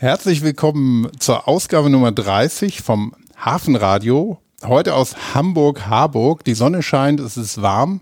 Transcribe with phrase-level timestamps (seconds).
[0.00, 4.38] Herzlich willkommen zur Ausgabe Nummer 30 vom Hafenradio.
[4.64, 6.42] Heute aus Hamburg-Harburg.
[6.42, 8.00] Die Sonne scheint, es ist warm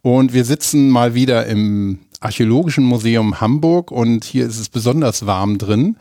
[0.00, 5.58] und wir sitzen mal wieder im Archäologischen Museum Hamburg und hier ist es besonders warm
[5.58, 5.98] drin.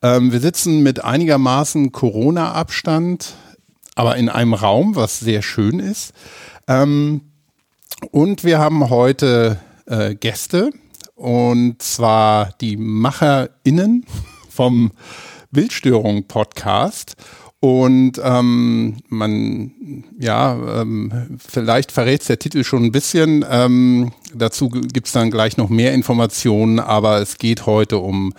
[0.00, 3.34] Ähm, wir sitzen mit einigermaßen Corona-Abstand,
[3.96, 6.14] aber in einem Raum, was sehr schön ist.
[6.68, 7.20] Ähm,
[8.12, 10.70] und wir haben heute äh, Gäste
[11.14, 14.06] und zwar die MacherInnen
[14.56, 14.90] vom
[15.50, 17.14] Bildstörung Podcast.
[17.60, 23.44] Und ähm, man, ja, ähm, vielleicht verrät der Titel schon ein bisschen.
[23.50, 28.34] Ähm, dazu gibt's dann gleich noch mehr Informationen, aber es geht heute um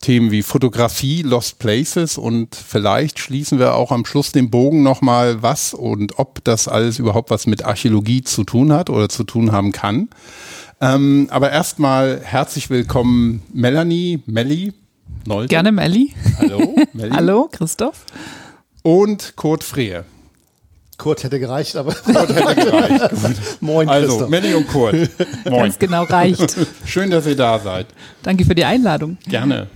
[0.00, 5.42] Themen wie Fotografie, Lost Places und vielleicht schließen wir auch am Schluss den Bogen nochmal,
[5.42, 9.52] was und ob das alles überhaupt was mit Archäologie zu tun hat oder zu tun
[9.52, 10.08] haben kann.
[10.80, 14.72] Ähm, aber erstmal herzlich willkommen Melanie, Melli,
[15.26, 15.48] Nolte.
[15.48, 16.14] Gerne Melli.
[16.38, 17.10] Hallo, Melli.
[17.14, 18.04] Hallo, Christoph.
[18.82, 20.04] Und Kurt Frehe.
[20.96, 21.94] Kurt hätte gereicht, aber.
[21.94, 23.36] Kurt hätte gereicht.
[23.60, 24.28] Moin, also, Christoph.
[24.28, 24.94] Melli und Kurt.
[25.48, 25.62] Moin.
[25.62, 26.56] Ganz genau reicht.
[26.84, 27.86] Schön, dass ihr da seid.
[28.22, 29.18] Danke für die Einladung.
[29.26, 29.68] Gerne.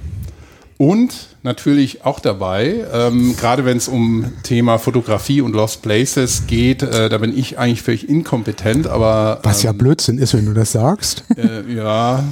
[0.77, 6.83] Und natürlich auch dabei, ähm, gerade wenn es um Thema Fotografie und Lost Places geht,
[6.83, 9.39] äh, da bin ich eigentlich völlig inkompetent, aber...
[9.45, 11.25] Was ähm, ja Blödsinn ist, wenn du das sagst.
[11.37, 12.23] Äh, ja,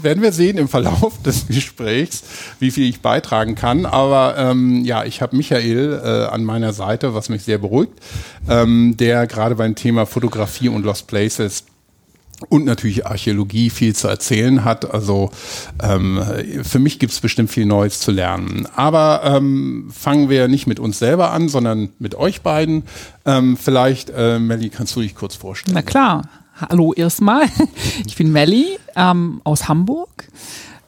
[0.00, 2.22] werden wir sehen im Verlauf des Gesprächs,
[2.60, 3.84] wie viel ich beitragen kann.
[3.84, 7.94] Aber ähm, ja, ich habe Michael äh, an meiner Seite, was mich sehr beruhigt,
[8.48, 11.64] ähm, der gerade beim Thema Fotografie und Lost Places
[12.48, 14.92] und natürlich Archäologie viel zu erzählen hat.
[14.92, 15.30] Also
[15.82, 16.22] ähm,
[16.62, 18.66] für mich gibt es bestimmt viel Neues zu lernen.
[18.74, 22.84] Aber ähm, fangen wir nicht mit uns selber an, sondern mit euch beiden.
[23.24, 25.74] Ähm, vielleicht, äh, Melli, kannst du dich kurz vorstellen?
[25.74, 26.22] Na klar.
[26.56, 27.46] Hallo erstmal.
[28.06, 30.28] Ich bin Melli ähm, aus Hamburg.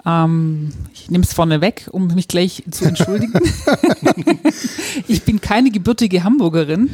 [0.07, 3.33] Ähm, ich nehme es vorne weg, um mich gleich zu entschuldigen.
[5.09, 6.91] ich bin keine gebürtige Hamburgerin,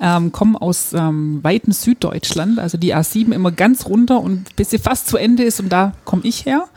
[0.00, 4.78] ähm, komme aus ähm, weiten Süddeutschland, also die A7 immer ganz runter und bis sie
[4.78, 6.68] fast zu Ende ist und da komme ich her.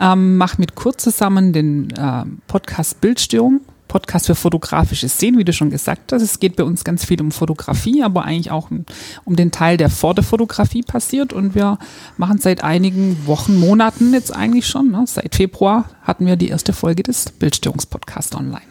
[0.00, 3.60] Ähm, mache mit Kurt zusammen den äh, Podcast Bildstörung
[3.94, 6.20] Podcast für fotografische Szenen, wie du schon gesagt hast.
[6.20, 9.88] Es geht bei uns ganz viel um Fotografie, aber eigentlich auch um, den Teil, der
[9.88, 11.32] vor der Fotografie passiert.
[11.32, 11.78] Und wir
[12.16, 15.04] machen seit einigen Wochen, Monaten jetzt eigentlich schon, ne?
[15.06, 18.66] seit Februar hatten wir die erste Folge des Bildstörungspodcasts online.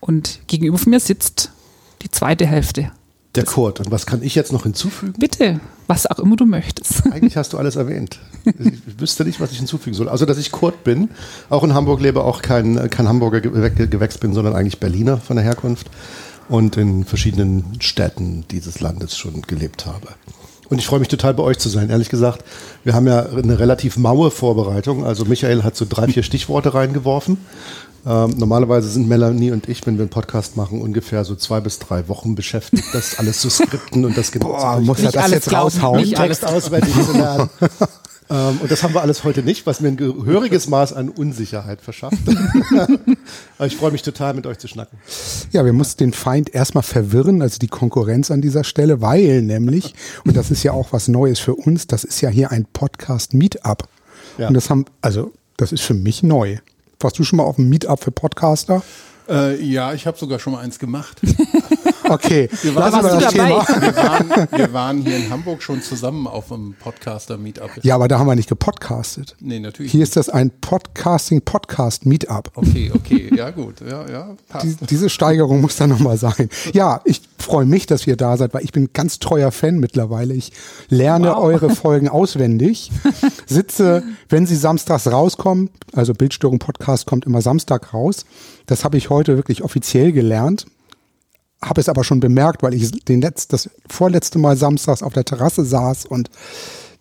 [0.00, 1.50] Und gegenüber von mir sitzt
[2.02, 2.92] die zweite Hälfte
[3.36, 3.80] der Kurt.
[3.80, 5.14] Und was kann ich jetzt noch hinzufügen?
[5.18, 7.06] Bitte, was auch immer du möchtest.
[7.12, 8.18] Eigentlich hast du alles erwähnt.
[8.44, 10.08] Ich wüsste nicht, was ich hinzufügen soll.
[10.08, 11.10] Also, dass ich Kurt bin,
[11.50, 15.44] auch in Hamburg lebe, auch kein, kein Hamburger Gewächs bin, sondern eigentlich Berliner von der
[15.44, 15.90] Herkunft
[16.48, 20.08] und in verschiedenen Städten dieses Landes schon gelebt habe.
[20.68, 21.90] Und ich freue mich total bei euch zu sein.
[21.90, 22.44] Ehrlich gesagt,
[22.84, 25.04] wir haben ja eine relativ maue Vorbereitung.
[25.04, 27.38] Also Michael hat so drei, vier Stichworte reingeworfen.
[28.06, 31.80] Ähm, normalerweise sind Melanie und ich, wenn wir einen Podcast machen, ungefähr so zwei bis
[31.80, 35.52] drei Wochen beschäftigt, das alles zu skripten und das genau Boah, muss er das jetzt
[35.52, 36.00] raushauen?
[36.00, 37.50] Nicht Text auswendig zu lernen.
[38.28, 41.80] ähm, und das haben wir alles heute nicht, was mir ein gehöriges Maß an Unsicherheit
[41.80, 42.18] verschafft.
[43.58, 44.98] Aber ich freue mich total, mit euch zu schnacken.
[45.52, 49.94] Ja, wir mussten den Feind erstmal verwirren, also die Konkurrenz an dieser Stelle, weil nämlich,
[50.24, 53.88] und das ist ja auch was Neues für uns, das ist ja hier ein Podcast-Meetup.
[54.38, 54.48] Ja.
[54.48, 56.58] Und das haben, also, das ist für mich neu.
[57.00, 58.82] Warst du schon mal auf einem Meetup für Podcaster?
[59.28, 61.20] Äh, ja, ich habe sogar schon mal eins gemacht.
[62.08, 63.66] Okay, wir waren, da das Thema.
[63.80, 67.70] Wir, waren, wir waren hier in Hamburg schon zusammen auf einem Podcaster-Meetup.
[67.82, 69.36] Ja, aber da haben wir nicht gepodcastet.
[69.40, 69.92] Nee, natürlich.
[69.92, 70.08] Hier nicht.
[70.08, 72.52] ist das ein Podcasting-Podcast-Meetup.
[72.54, 74.66] Okay, okay, ja gut, ja, ja, passt.
[74.66, 76.48] Die, diese Steigerung muss dann nochmal sein.
[76.72, 80.34] Ja, ich freue mich, dass ihr da seid, weil ich bin ganz treuer Fan mittlerweile.
[80.34, 80.52] Ich
[80.88, 81.38] lerne wow.
[81.38, 82.90] eure Folgen auswendig,
[83.46, 88.26] sitze, wenn sie samstags rauskommen, also Bildstörung Podcast kommt immer Samstag raus.
[88.66, 90.66] Das habe ich heute wirklich offiziell gelernt
[91.66, 95.24] habe es aber schon bemerkt, weil ich den Letz-, das vorletzte Mal samstags auf der
[95.24, 96.30] Terrasse saß und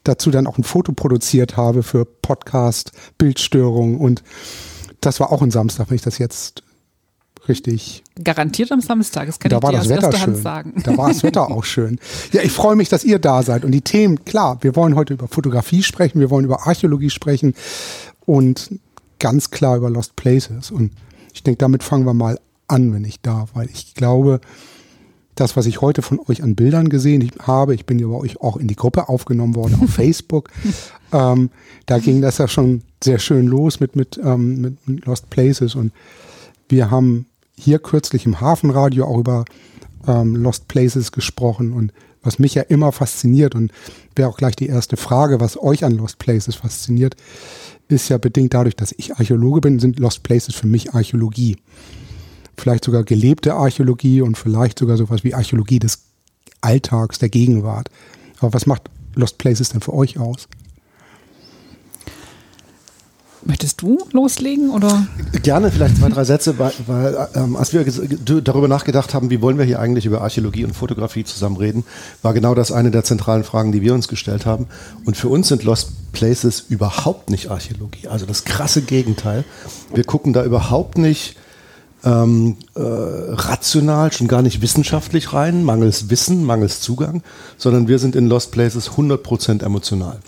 [0.03, 4.23] dazu dann auch ein Foto produziert habe für Podcast, Bildstörung und
[5.01, 6.63] das war auch ein Samstag, wenn ich das jetzt
[7.47, 8.03] richtig.
[8.23, 10.21] Garantiert am Samstag, das kann da ich war dir das Wetter schön.
[10.21, 10.83] Hand sagen.
[10.83, 11.99] Da war das Wetter auch schön.
[12.31, 15.13] Ja, ich freue mich, dass ihr da seid und die Themen, klar, wir wollen heute
[15.13, 17.53] über Fotografie sprechen, wir wollen über Archäologie sprechen
[18.25, 18.79] und
[19.19, 20.91] ganz klar über Lost Places und
[21.33, 24.41] ich denke, damit fangen wir mal an, wenn ich darf, weil ich glaube,
[25.35, 28.39] das, was ich heute von euch an Bildern gesehen habe, ich bin ja bei euch
[28.41, 30.49] auch in die Gruppe aufgenommen worden auf Facebook,
[31.11, 31.49] ähm,
[31.85, 35.91] da ging das ja schon sehr schön los mit, mit, ähm, mit Lost Places und
[36.69, 37.27] wir haben
[37.57, 39.45] hier kürzlich im Hafenradio auch über
[40.07, 41.91] ähm, Lost Places gesprochen und
[42.21, 43.71] was mich ja immer fasziniert und
[44.15, 47.15] wäre auch gleich die erste Frage, was euch an Lost Places fasziniert,
[47.87, 51.57] ist ja bedingt dadurch, dass ich Archäologe bin, sind Lost Places für mich Archäologie.
[52.57, 55.99] Vielleicht sogar gelebte Archäologie und vielleicht sogar sowas wie Archäologie des
[56.61, 57.89] Alltags, der Gegenwart.
[58.39, 60.47] Aber was macht Lost Places denn für euch aus?
[63.47, 65.05] Möchtest du loslegen oder?
[65.43, 67.85] Gerne, vielleicht zwei, drei Sätze, weil, weil ähm, als wir
[68.41, 71.83] darüber nachgedacht haben, wie wollen wir hier eigentlich über Archäologie und Fotografie zusammen reden,
[72.23, 74.65] war genau das eine der zentralen Fragen, die wir uns gestellt haben.
[75.05, 79.43] Und für uns sind Lost Places überhaupt nicht Archäologie, also das krasse Gegenteil.
[79.93, 81.35] Wir gucken da überhaupt nicht
[82.05, 87.23] ähm, äh, rational, schon gar nicht wissenschaftlich rein, mangels Wissen, mangels Zugang,
[87.57, 90.19] sondern wir sind in Lost Places 100% emotional.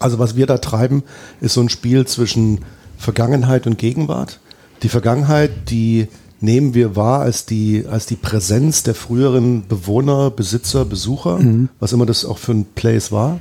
[0.00, 1.02] Also was wir da treiben,
[1.40, 2.60] ist so ein Spiel zwischen
[2.98, 4.40] Vergangenheit und Gegenwart.
[4.82, 6.08] Die Vergangenheit, die
[6.40, 11.68] nehmen wir wahr als die, als die Präsenz der früheren Bewohner, Besitzer, Besucher, mhm.
[11.78, 13.38] was immer das auch für ein Place war.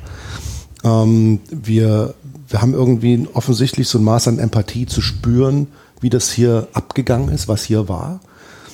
[0.84, 2.14] Ähm, wir,
[2.50, 5.68] wir haben irgendwie offensichtlich so ein Maß an Empathie zu spüren,
[6.06, 8.20] wie das hier abgegangen ist, was hier war.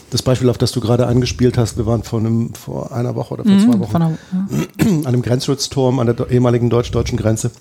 [0.09, 3.35] Das Beispiel, auf das du gerade angespielt hast, wir waren vor, einem, vor einer Woche
[3.35, 4.85] oder vor mhm, zwei Wochen einer, ja.
[4.85, 7.51] an einem Grenzschutzturm an der ehemaligen deutsch-deutschen Grenze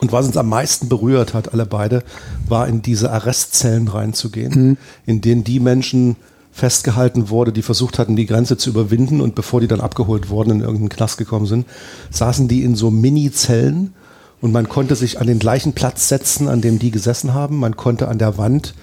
[0.00, 2.02] und was uns am meisten berührt hat, alle beide,
[2.48, 4.76] war in diese Arrestzellen reinzugehen, mhm.
[5.06, 6.16] in denen die Menschen
[6.50, 10.50] festgehalten wurde, die versucht hatten, die Grenze zu überwinden und bevor die dann abgeholt wurden,
[10.50, 11.68] in irgendeinen Knast gekommen sind,
[12.10, 13.92] saßen die in so Mini-Zellen
[14.40, 17.58] und man konnte sich an den gleichen Platz setzen, an dem die gesessen haben.
[17.58, 18.74] Man konnte an der Wand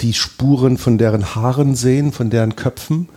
[0.00, 3.08] die Spuren von deren Haaren sehen, von deren Köpfen,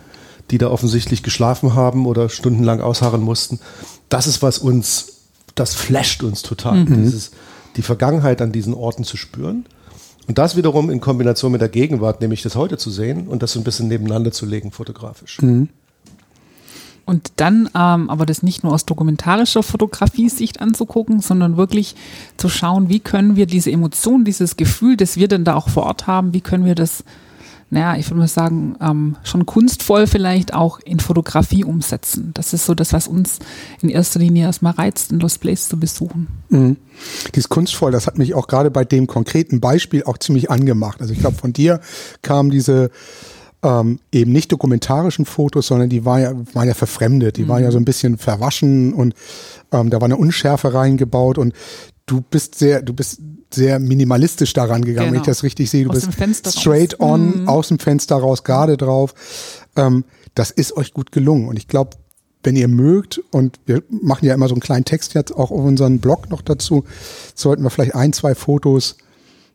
[0.50, 3.60] die da offensichtlich geschlafen haben oder stundenlang ausharren mussten.
[4.08, 5.18] Das ist, was uns
[5.58, 7.02] das flasht uns total, mhm.
[7.02, 7.32] dieses,
[7.76, 9.66] die Vergangenheit an diesen Orten zu spüren.
[10.26, 13.52] Und das wiederum in Kombination mit der Gegenwart, nämlich das heute zu sehen und das
[13.52, 15.40] so ein bisschen nebeneinander zu legen, fotografisch.
[15.40, 15.68] Mhm.
[17.08, 21.96] Und dann ähm, aber das nicht nur aus dokumentarischer Fotografie-Sicht anzugucken, sondern wirklich
[22.36, 25.84] zu schauen, wie können wir diese Emotion, dieses Gefühl, das wir denn da auch vor
[25.84, 27.04] Ort haben, wie können wir das
[27.70, 32.30] naja, ich würde mal sagen, ähm, schon kunstvoll vielleicht auch in Fotografie umsetzen.
[32.34, 33.38] Das ist so das, was uns
[33.82, 36.28] in erster Linie erstmal reizt, ein Lost Place zu besuchen.
[36.48, 36.76] Mhm.
[37.34, 41.00] Dieses kunstvoll, das hat mich auch gerade bei dem konkreten Beispiel auch ziemlich angemacht.
[41.00, 41.80] Also ich glaube, von dir
[42.22, 42.90] kam diese
[43.62, 47.48] ähm, eben nicht dokumentarischen Fotos, sondern die war ja, waren ja verfremdet, die mhm.
[47.48, 49.14] waren ja so ein bisschen verwaschen und
[49.72, 51.54] ähm, da war eine Unschärfe reingebaut und
[52.06, 53.20] du bist sehr, du bist
[53.52, 55.06] sehr minimalistisch daran gegangen, genau.
[55.06, 55.32] wenn ich genau.
[55.32, 55.84] das richtig sehe.
[55.84, 57.10] Du aus bist straight raus.
[57.10, 57.48] on, mhm.
[57.48, 59.14] aus dem Fenster raus, gerade drauf.
[59.76, 60.04] Ähm,
[60.34, 61.48] das ist euch gut gelungen.
[61.48, 61.96] Und ich glaube,
[62.42, 65.60] wenn ihr mögt, und wir machen ja immer so einen kleinen Text jetzt auch auf
[65.60, 66.84] unseren Blog noch dazu,
[67.34, 68.96] sollten wir vielleicht ein, zwei Fotos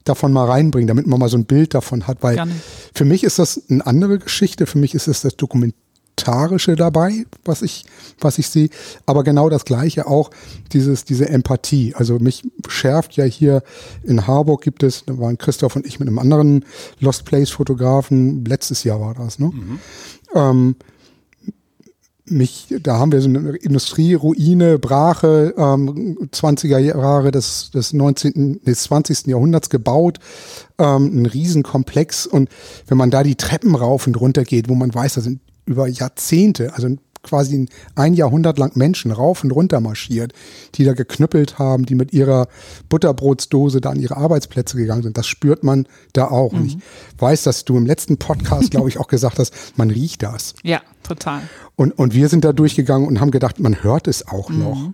[0.03, 2.53] davon mal reinbringen, damit man mal so ein Bild davon hat, weil Gerne.
[2.93, 4.65] für mich ist das eine andere Geschichte.
[4.65, 5.73] Für mich ist es das Dokument
[6.23, 7.85] Elementarische dabei, was ich,
[8.19, 8.69] was ich sehe.
[9.05, 10.29] Aber genau das Gleiche auch,
[10.71, 11.93] dieses, diese Empathie.
[11.95, 13.63] Also mich schärft ja hier
[14.03, 16.65] in Harburg gibt es, da waren Christoph und ich mit einem anderen
[16.99, 19.47] Lost Place Fotografen, letztes Jahr war das, ne?
[19.47, 19.79] Mhm.
[20.35, 20.75] Ähm,
[22.25, 28.83] mich, da haben wir so eine Industrieruine, Brache, ähm, 20er Jahre des, des 19., des
[28.83, 29.27] 20.
[29.27, 30.19] Jahrhunderts gebaut,
[30.79, 32.49] ähm, ein Riesenkomplex und
[32.87, 35.87] wenn man da die Treppen rauf und runter geht, wo man weiß, da sind über
[35.87, 36.87] Jahrzehnte, also
[37.23, 40.33] quasi ein Jahrhundert lang Menschen rauf und runter marschiert,
[40.75, 42.47] die da geknüppelt haben, die mit ihrer
[42.89, 45.17] Butterbrotsdose da an ihre Arbeitsplätze gegangen sind.
[45.17, 46.51] Das spürt man da auch.
[46.51, 46.59] Mhm.
[46.59, 46.77] Und ich
[47.17, 50.53] weiß, dass du im letzten Podcast, glaube ich, auch gesagt hast, man riecht das.
[50.63, 51.41] Ja, total.
[51.75, 54.59] Und, und wir sind da durchgegangen und haben gedacht, man hört es auch mhm.
[54.59, 54.89] noch.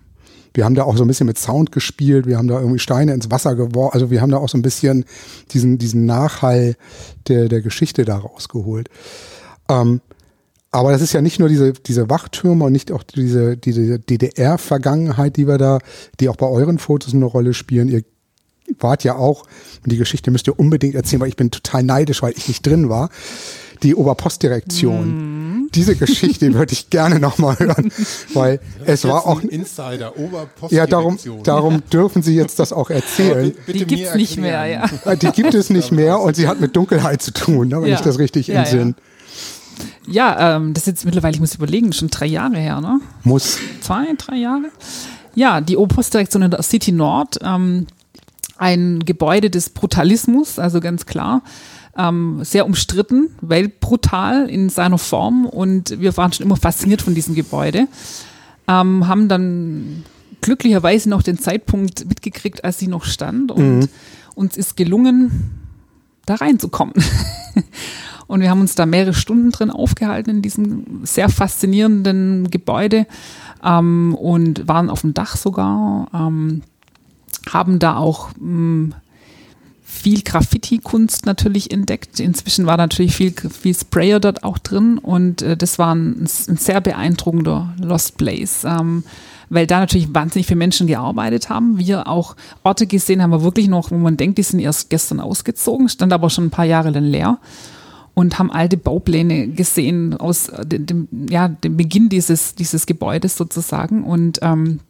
[0.54, 3.14] Wir haben da auch so ein bisschen mit Sound gespielt, wir haben da irgendwie Steine
[3.14, 5.04] ins Wasser geworfen, also wir haben da auch so ein bisschen
[5.52, 6.76] diesen, diesen Nachhall
[7.28, 8.88] der, der Geschichte da rausgeholt.
[9.68, 10.00] Ähm,
[10.72, 15.36] aber das ist ja nicht nur diese, diese Wachtürme und nicht auch diese, diese DDR-Vergangenheit,
[15.36, 15.78] die wir da,
[16.20, 17.88] die auch bei euren Fotos eine Rolle spielen.
[17.88, 18.04] Ihr
[18.78, 19.42] wart ja auch,
[19.82, 22.64] und die Geschichte müsst ihr unbedingt erzählen, weil ich bin total neidisch, weil ich nicht
[22.64, 23.10] drin war.
[23.82, 25.64] Die Oberpostdirektion.
[25.64, 25.68] Mm.
[25.74, 27.90] Diese Geschichte würde ich gerne nochmal hören,
[28.34, 30.70] weil es war auch ein Insider, Oberpostdirektion.
[30.70, 33.54] Ja, darum, darum dürfen Sie jetzt das auch erzählen.
[33.66, 35.16] die gibt es nicht mehr, ja.
[35.16, 37.94] Die gibt es nicht mehr und sie hat mit Dunkelheit zu tun, ne, wenn ja.
[37.94, 38.94] ich das richtig ja, entsinne.
[38.96, 39.09] Ja.
[40.06, 43.00] Ja, ähm, das ist jetzt mittlerweile, ich muss überlegen, schon drei Jahre her, ne?
[43.24, 43.58] Muss.
[43.80, 44.70] Zwei, drei Jahre?
[45.34, 47.86] Ja, die Oberpostdirektion in der City Nord, ähm,
[48.58, 51.42] ein Gebäude des Brutalismus, also ganz klar.
[51.96, 57.14] Ähm, sehr umstritten, weil brutal in seiner Form und wir waren schon immer fasziniert von
[57.14, 57.88] diesem Gebäude.
[58.68, 60.04] Ähm, haben dann
[60.40, 63.88] glücklicherweise noch den Zeitpunkt mitgekriegt, als sie noch stand und mhm.
[64.34, 65.50] uns ist gelungen,
[66.26, 66.94] da reinzukommen.
[68.30, 73.08] Und wir haben uns da mehrere Stunden drin aufgehalten in diesem sehr faszinierenden Gebäude
[73.64, 76.62] ähm, und waren auf dem Dach sogar, ähm,
[77.52, 78.94] haben da auch mh, mm,
[79.82, 82.20] viel Graffiti-Kunst natürlich entdeckt.
[82.20, 86.56] Inzwischen war natürlich viel, viel Sprayer dort auch drin und äh, das war ein, ein,
[86.56, 88.62] sehr beeindruckender Lost Place.
[88.62, 89.02] Ähm,
[89.48, 91.78] weil da natürlich wahnsinnig viele Menschen gearbeitet haben.
[91.78, 95.18] Wir auch Orte gesehen haben, wir wirklich noch, wo man denkt, die sind erst gestern
[95.18, 97.40] ausgezogen, stand aber schon ein paar Jahre dann leer
[98.14, 104.04] und haben alte Baupläne gesehen aus dem, ja, dem Beginn dieses, dieses Gebäudes sozusagen.
[104.04, 104.80] Und ähm,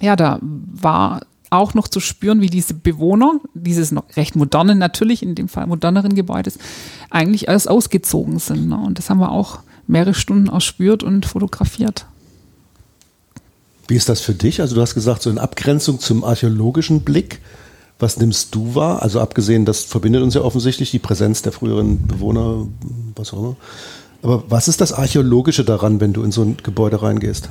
[0.00, 5.22] ja, da war auch noch zu spüren, wie diese Bewohner dieses noch recht modernen, natürlich
[5.22, 6.58] in dem Fall moderneren Gebäudes,
[7.10, 8.68] eigentlich alles ausgezogen sind.
[8.68, 8.78] Ne?
[8.78, 12.06] Und das haben wir auch mehrere Stunden ausspürt und fotografiert.
[13.88, 14.60] Wie ist das für dich?
[14.60, 17.40] Also du hast gesagt, so in Abgrenzung zum archäologischen Blick,
[18.00, 19.02] was nimmst du wahr?
[19.02, 22.66] Also abgesehen, das verbindet uns ja offensichtlich die Präsenz der früheren Bewohner,
[23.14, 23.56] was auch immer.
[24.22, 27.48] Aber was ist das Archäologische daran, wenn du in so ein Gebäude reingehst?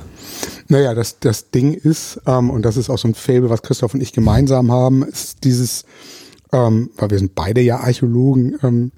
[0.68, 3.94] Naja, das, das Ding ist, ähm, und das ist auch so ein Fable, was Christoph
[3.94, 5.84] und ich gemeinsam haben, ist dieses,
[6.52, 8.92] ähm, weil wir sind beide ja Archäologen, ähm,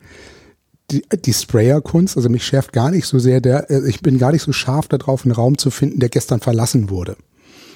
[0.91, 4.33] die, die Sprayer-Kunst, also mich schärft gar nicht so sehr der, äh, ich bin gar
[4.33, 7.17] nicht so scharf darauf, einen Raum zu finden, der gestern verlassen wurde.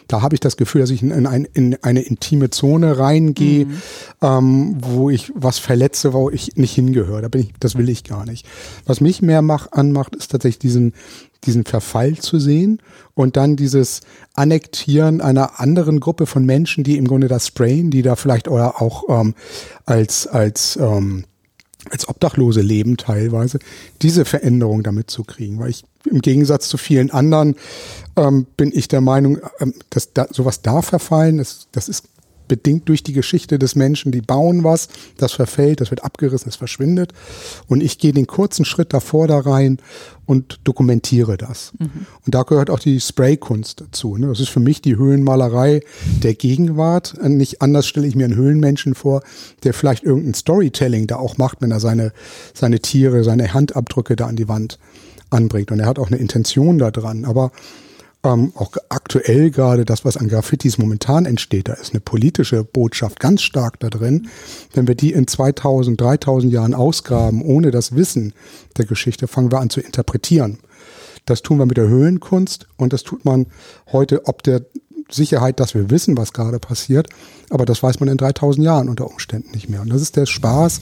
[0.08, 3.66] Da habe ich das Gefühl, dass ich in, in, ein, in eine intime Zone reingehe,
[3.66, 3.76] mhm.
[4.22, 7.22] ähm, wo ich was verletze, wo ich nicht hingehöre.
[7.22, 8.46] Da bin ich, das will ich gar nicht.
[8.84, 10.92] Was mich mehr mach, anmacht, ist tatsächlich diesen,
[11.44, 12.80] diesen Verfall zu sehen
[13.14, 14.00] und dann dieses
[14.34, 18.80] Annektieren einer anderen Gruppe von Menschen, die im Grunde das sprayen, die da vielleicht oder
[18.80, 19.34] auch ähm,
[19.84, 21.24] als, als ähm,
[21.90, 23.60] als Obdachlose leben teilweise,
[24.02, 25.58] diese Veränderung damit zu kriegen.
[25.60, 27.56] Weil ich im Gegensatz zu vielen anderen
[28.16, 32.04] ähm, bin ich der Meinung, ähm, dass da, sowas da verfallen, das, das ist
[32.48, 36.56] bedingt durch die Geschichte des Menschen, die bauen was, das verfällt, das wird abgerissen, es
[36.56, 37.12] verschwindet.
[37.66, 39.78] Und ich gehe den kurzen Schritt davor da rein
[40.26, 41.72] und dokumentiere das.
[41.78, 42.06] Mhm.
[42.24, 44.16] Und da gehört auch die Spraykunst dazu.
[44.16, 44.28] Ne?
[44.28, 45.80] Das ist für mich die Höhlenmalerei
[46.22, 47.14] der Gegenwart.
[47.22, 49.22] Nicht anders stelle ich mir einen Höhlenmenschen vor,
[49.64, 52.12] der vielleicht irgendein Storytelling da auch macht, wenn er seine,
[52.54, 54.78] seine Tiere, seine Handabdrücke da an die Wand
[55.30, 55.70] anbringt.
[55.70, 57.24] Und er hat auch eine Intention da dran.
[57.24, 57.52] Aber
[58.24, 63.20] ähm, auch aktuell gerade das, was an Graffitis momentan entsteht, da ist eine politische Botschaft
[63.20, 64.28] ganz stark da drin.
[64.72, 68.32] Wenn wir die in 2000, 3000 Jahren ausgraben, ohne das Wissen
[68.76, 70.58] der Geschichte, fangen wir an zu interpretieren.
[71.24, 73.46] Das tun wir mit der Höhlenkunst und das tut man
[73.90, 74.62] heute ob der
[75.10, 77.08] Sicherheit, dass wir wissen, was gerade passiert,
[77.50, 79.80] aber das weiß man in 3000 Jahren unter Umständen nicht mehr.
[79.82, 80.80] Und das ist der Spaß,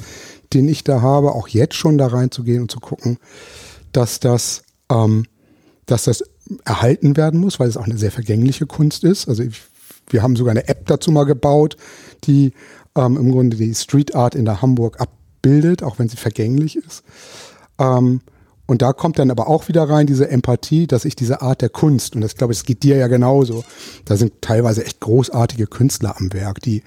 [0.54, 3.18] den ich da habe, auch jetzt schon da reinzugehen und zu gucken,
[3.96, 5.26] dass das, ähm,
[5.86, 6.24] dass das
[6.64, 9.28] erhalten werden muss, weil es auch eine sehr vergängliche Kunst ist.
[9.28, 9.62] Also ich,
[10.10, 11.76] wir haben sogar eine App dazu mal gebaut,
[12.24, 12.52] die
[12.96, 17.02] ähm, im Grunde die Street Art in der Hamburg abbildet, auch wenn sie vergänglich ist.
[17.78, 18.20] Ähm,
[18.66, 21.68] und da kommt dann aber auch wieder rein diese Empathie, dass ich diese Art der
[21.68, 23.62] Kunst, und das glaube ich, es geht dir ja genauso,
[24.06, 26.82] da sind teilweise echt großartige Künstler am Werk, die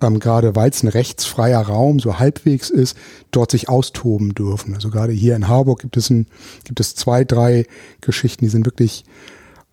[0.00, 2.96] ähm, gerade weil es ein rechtsfreier Raum so halbwegs ist,
[3.32, 4.74] dort sich austoben dürfen.
[4.74, 6.26] Also gerade hier in Harburg gibt es, ein,
[6.64, 7.66] gibt es zwei, drei
[8.00, 9.04] Geschichten, die sind wirklich,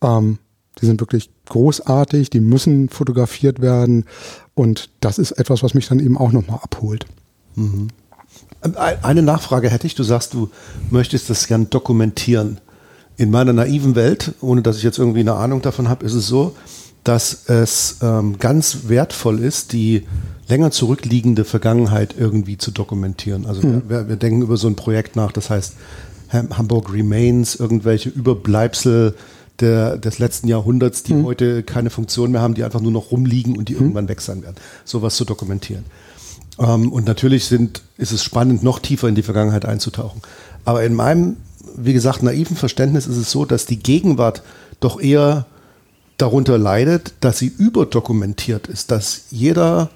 [0.01, 0.39] ähm,
[0.81, 4.03] die sind wirklich großartig, die müssen fotografiert werden
[4.53, 7.05] und das ist etwas, was mich dann eben auch nochmal abholt.
[7.55, 7.87] Mhm.
[8.75, 9.95] Eine Nachfrage hätte ich.
[9.95, 10.49] Du sagst, du
[10.89, 12.59] möchtest das gern dokumentieren.
[13.17, 16.27] In meiner naiven Welt, ohne dass ich jetzt irgendwie eine Ahnung davon habe, ist es
[16.27, 16.55] so,
[17.03, 20.05] dass es ähm, ganz wertvoll ist, die
[20.47, 23.45] länger zurückliegende Vergangenheit irgendwie zu dokumentieren.
[23.45, 23.83] Also mhm.
[23.87, 25.75] wir, wir, denken über so ein Projekt nach, das heißt
[26.31, 29.15] Hamburg Remains, irgendwelche Überbleibsel
[29.59, 31.25] der, des letzten Jahrhunderts, die mhm.
[31.25, 33.81] heute keine Funktion mehr haben, die einfach nur noch rumliegen und die mhm.
[33.81, 34.55] irgendwann weg sein werden.
[34.83, 35.85] Sowas zu dokumentieren.
[36.59, 40.21] Ähm, und natürlich sind, ist es spannend, noch tiefer in die Vergangenheit einzutauchen.
[40.65, 41.37] Aber in meinem,
[41.75, 44.43] wie gesagt, naiven Verständnis ist es so, dass die Gegenwart
[44.79, 45.45] doch eher
[46.17, 49.89] darunter leidet, dass sie überdokumentiert ist, dass jeder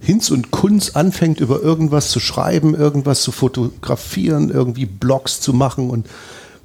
[0.00, 5.90] Hinz und Kunz anfängt, über irgendwas zu schreiben, irgendwas zu fotografieren, irgendwie Blogs zu machen
[5.90, 6.06] und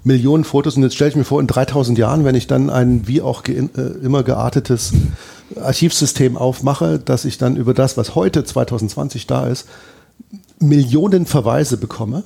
[0.05, 0.77] Millionen Fotos.
[0.77, 3.43] Und jetzt stelle ich mir vor, in 3000 Jahren, wenn ich dann ein wie auch
[3.43, 4.93] ge äh, immer geartetes
[5.59, 9.67] Archivsystem aufmache, dass ich dann über das, was heute 2020 da ist,
[10.59, 12.23] Millionen Verweise bekomme,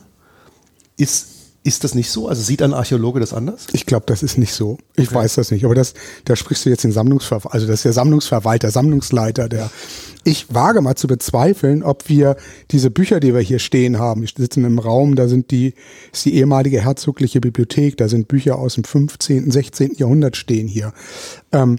[0.97, 2.27] ist, ist das nicht so?
[2.27, 3.67] Also sieht ein Archäologe das anders?
[3.73, 4.77] Ich glaube, das ist nicht so.
[4.95, 5.15] Ich okay.
[5.15, 5.65] weiß das nicht.
[5.65, 5.93] Aber das,
[6.25, 9.69] da sprichst du jetzt den Sammlungsverwalter, also das ist der Sammlungsverwalter, Sammlungsleiter, der
[10.23, 12.37] ich wage mal zu bezweifeln, ob wir
[12.71, 15.73] diese Bücher, die wir hier stehen haben, wir sitzen im Raum, da sind die,
[16.13, 19.95] ist die ehemalige herzogliche Bibliothek, da sind Bücher aus dem 15., 16.
[19.95, 20.93] Jahrhundert stehen hier.
[21.51, 21.77] Ähm,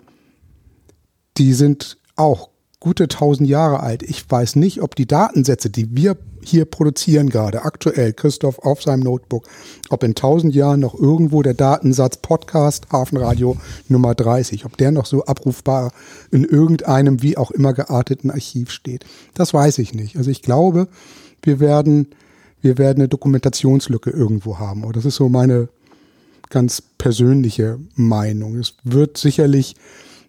[1.39, 2.50] die sind auch
[2.81, 4.03] gute tausend Jahre alt.
[4.03, 9.01] Ich weiß nicht, ob die Datensätze, die wir hier produzieren gerade aktuell Christoph auf seinem
[9.01, 9.47] Notebook,
[9.91, 13.59] ob in tausend Jahren noch irgendwo der Datensatz Podcast Hafenradio
[13.89, 15.93] Nummer 30, ob der noch so abrufbar
[16.31, 19.05] in irgendeinem wie auch immer gearteten Archiv steht.
[19.35, 20.17] Das weiß ich nicht.
[20.17, 20.89] Also ich glaube,
[21.43, 22.07] wir werden,
[22.63, 24.85] wir werden eine Dokumentationslücke irgendwo haben.
[24.85, 25.69] Und das ist so meine
[26.49, 28.57] ganz persönliche Meinung.
[28.59, 29.77] Es wird sicherlich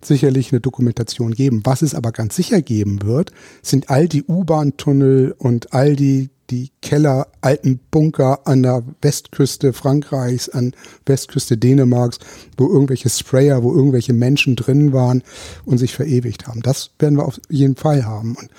[0.06, 1.62] sicherlich eine Dokumentation geben.
[1.64, 3.32] Was es aber ganz sicher geben wird,
[3.62, 10.50] sind all die U-Bahn-Tunnel und all die, die Keller, alten Bunker an der Westküste Frankreichs,
[10.50, 10.74] an
[11.06, 12.20] Westküste Dänemarks,
[12.58, 15.24] wo irgendwelche Sprayer, wo irgendwelche Menschen drin waren
[15.66, 16.62] und sich verewigt haben.
[16.62, 18.36] Das werden wir auf jeden Fall haben.
[18.36, 18.50] Und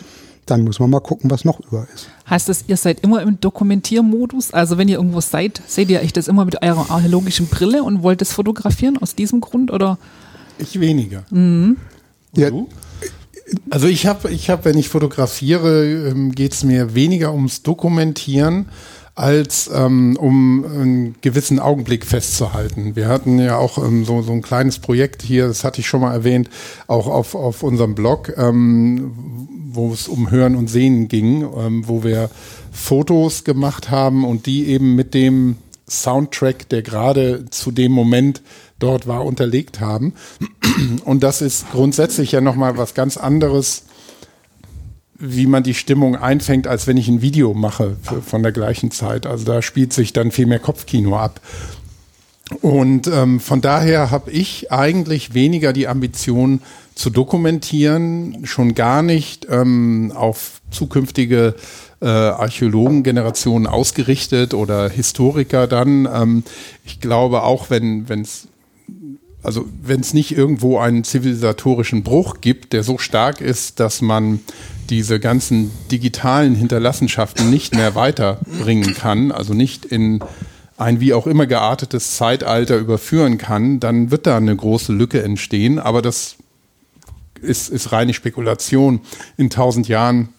[0.47, 2.09] dann muss man mal gucken, was noch über ist.
[2.29, 4.53] Heißt das, ihr seid immer im Dokumentiermodus?
[4.53, 8.03] Also wenn ihr irgendwo seid, seht ihr euch das immer mit eurer archäologischen Brille und
[8.03, 9.99] wollt es fotografieren aus diesem Grund oder?
[10.63, 11.25] Ich weniger.
[11.31, 11.77] Mhm.
[12.37, 12.51] Ja.
[12.51, 12.69] Du?
[13.71, 18.69] Also ich habe, ich hab, wenn ich fotografiere, ähm, geht es mir weniger ums Dokumentieren
[19.15, 22.97] als ähm, um einen gewissen Augenblick festzuhalten.
[22.97, 26.01] Wir hatten ja auch ähm, so, so ein kleines Projekt hier, das hatte ich schon
[26.01, 26.49] mal erwähnt,
[26.87, 29.13] auch auf, auf unserem Blog, ähm,
[29.71, 32.31] wo es um Hören und Sehen ging, ähm, wo wir
[32.71, 35.57] Fotos gemacht haben und die eben mit dem
[35.89, 38.41] Soundtrack, der gerade zu dem Moment
[38.83, 40.15] dort war, unterlegt haben.
[41.05, 43.85] Und das ist grundsätzlich ja nochmal was ganz anderes,
[45.19, 47.97] wie man die Stimmung einfängt, als wenn ich ein Video mache
[48.27, 49.27] von der gleichen Zeit.
[49.27, 51.41] Also da spielt sich dann viel mehr Kopfkino ab.
[52.61, 56.61] Und ähm, von daher habe ich eigentlich weniger die Ambition
[56.95, 61.55] zu dokumentieren, schon gar nicht ähm, auf zukünftige
[62.01, 66.07] äh, Archäologengenerationen ausgerichtet oder Historiker dann.
[66.13, 66.45] Ähm,
[66.85, 68.49] ich glaube auch, wenn es
[69.43, 74.41] also wenn es nicht irgendwo einen zivilisatorischen Bruch gibt, der so stark ist, dass man
[74.89, 80.23] diese ganzen digitalen Hinterlassenschaften nicht mehr weiterbringen kann, also nicht in
[80.77, 85.79] ein wie auch immer geartetes Zeitalter überführen kann, dann wird da eine große Lücke entstehen.
[85.79, 86.37] Aber das
[87.41, 89.01] ist, ist reine Spekulation.
[89.37, 90.31] In tausend Jahren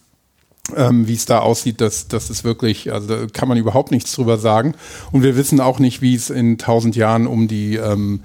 [0.78, 4.14] ähm, wie es da aussieht, das, das ist wirklich, also da kann man überhaupt nichts
[4.14, 4.76] drüber sagen.
[5.12, 8.22] Und wir wissen auch nicht, wie es in tausend Jahren um die ähm,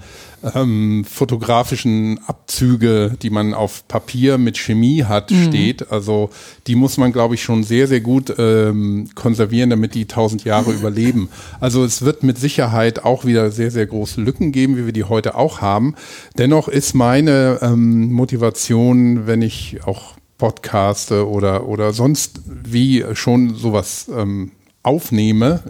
[0.55, 5.47] ähm, fotografischen Abzüge, die man auf Papier mit Chemie hat, mhm.
[5.47, 5.91] steht.
[5.91, 6.29] Also
[6.65, 10.71] die muss man, glaube ich, schon sehr, sehr gut ähm, konservieren, damit die tausend Jahre
[10.79, 11.27] überleben.
[11.59, 15.03] Also es wird mit Sicherheit auch wieder sehr, sehr große Lücken geben, wie wir die
[15.03, 15.95] heute auch haben.
[16.37, 24.09] Dennoch ist meine ähm, Motivation, wenn ich auch podcaste oder, oder sonst wie schon sowas
[24.11, 25.61] ähm, aufnehme,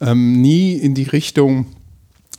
[0.00, 1.66] ähm, nie in die Richtung,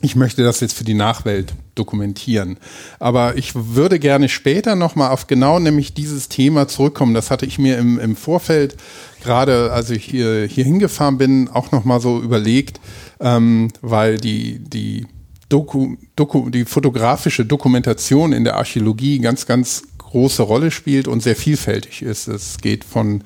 [0.00, 2.58] ich möchte das jetzt für die Nachwelt dokumentieren.
[2.98, 7.14] Aber ich würde gerne später nochmal auf genau nämlich dieses Thema zurückkommen.
[7.14, 8.76] Das hatte ich mir im, im Vorfeld,
[9.22, 12.80] gerade als ich hier, hier hingefahren bin, auch nochmal so überlegt,
[13.20, 15.06] ähm, weil die, die
[15.48, 19.84] Doku, Doku, die fotografische Dokumentation in der Archäologie ganz, ganz
[20.16, 22.26] große Rolle spielt und sehr vielfältig ist.
[22.26, 23.22] Es geht von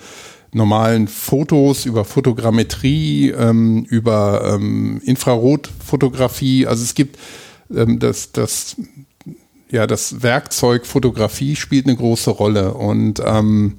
[0.53, 6.67] normalen Fotos über Fotogrammetrie, ähm, über ähm, Infrarotfotografie.
[6.67, 7.17] Also es gibt
[7.73, 8.75] ähm, das, das,
[9.71, 13.77] ja, das Werkzeug Fotografie spielt eine große Rolle und ähm,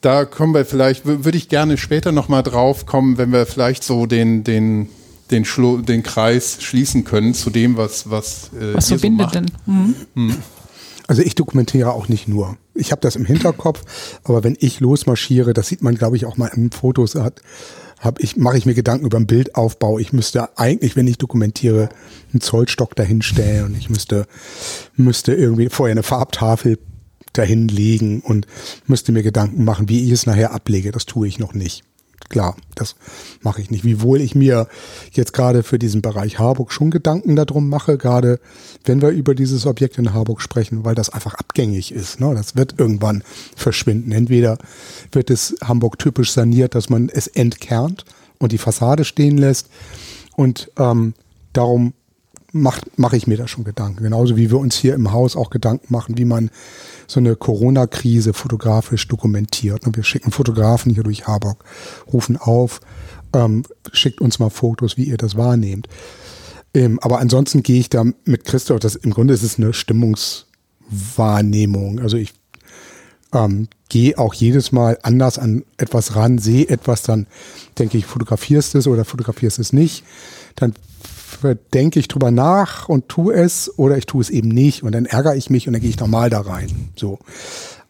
[0.00, 4.06] da kommen wir vielleicht, würde ich gerne später nochmal drauf kommen, wenn wir vielleicht so
[4.06, 4.88] den, den,
[5.30, 9.50] den, Schlo den Kreis schließen können zu dem, was, was, äh, was verbindet so denn?
[9.66, 9.94] Mhm.
[10.14, 10.36] Mhm.
[11.10, 12.56] Also ich dokumentiere auch nicht nur.
[12.72, 13.82] Ich habe das im Hinterkopf,
[14.22, 18.36] aber wenn ich losmarschiere, das sieht man, glaube ich, auch mal in Fotos, hab ich,
[18.36, 19.98] mache ich mir Gedanken über den Bildaufbau.
[19.98, 21.88] Ich müsste eigentlich, wenn ich dokumentiere,
[22.32, 24.28] einen Zollstock dahinstellen und ich müsste,
[24.94, 26.78] müsste irgendwie vorher eine Farbtafel
[27.32, 28.46] dahin legen und
[28.86, 30.92] müsste mir Gedanken machen, wie ich es nachher ablege.
[30.92, 31.82] Das tue ich noch nicht
[32.30, 32.96] klar, das
[33.42, 33.84] mache ich nicht.
[33.84, 34.68] Wiewohl ich mir
[35.12, 38.40] jetzt gerade für diesen Bereich Harburg schon Gedanken darum mache, gerade
[38.84, 42.20] wenn wir über dieses Objekt in Harburg sprechen, weil das einfach abgängig ist.
[42.20, 42.32] Ne?
[42.34, 43.22] Das wird irgendwann
[43.54, 44.12] verschwinden.
[44.12, 44.56] Entweder
[45.12, 48.06] wird es Hamburg typisch saniert, dass man es entkernt
[48.38, 49.68] und die Fassade stehen lässt.
[50.36, 51.12] Und ähm,
[51.52, 51.92] darum
[52.52, 54.02] mache mach ich mir da schon Gedanken.
[54.02, 56.50] Genauso wie wir uns hier im Haus auch Gedanken machen, wie man
[57.06, 59.82] so eine Corona-Krise fotografisch dokumentiert.
[59.94, 61.64] Wir schicken Fotografen hier durch Harburg,
[62.12, 62.80] rufen auf,
[63.32, 65.88] ähm, schickt uns mal Fotos, wie ihr das wahrnehmt.
[66.72, 71.98] Ähm, aber ansonsten gehe ich da mit Christoph, das, im Grunde ist es eine Stimmungswahrnehmung.
[72.00, 72.32] Also ich
[73.32, 77.26] ähm, gehe auch jedes Mal anders an etwas ran, sehe etwas, dann
[77.78, 80.04] denke ich, fotografierst es oder fotografierst es nicht.
[80.56, 80.74] Dann
[81.74, 85.06] denke ich drüber nach und tue es oder ich tue es eben nicht und dann
[85.06, 86.90] ärgere ich mich und dann gehe ich nochmal da rein.
[86.96, 87.18] So.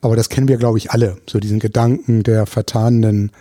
[0.01, 1.19] Aber das kennen wir, glaube ich, alle.
[1.29, 3.33] So diesen Gedanken der vertanen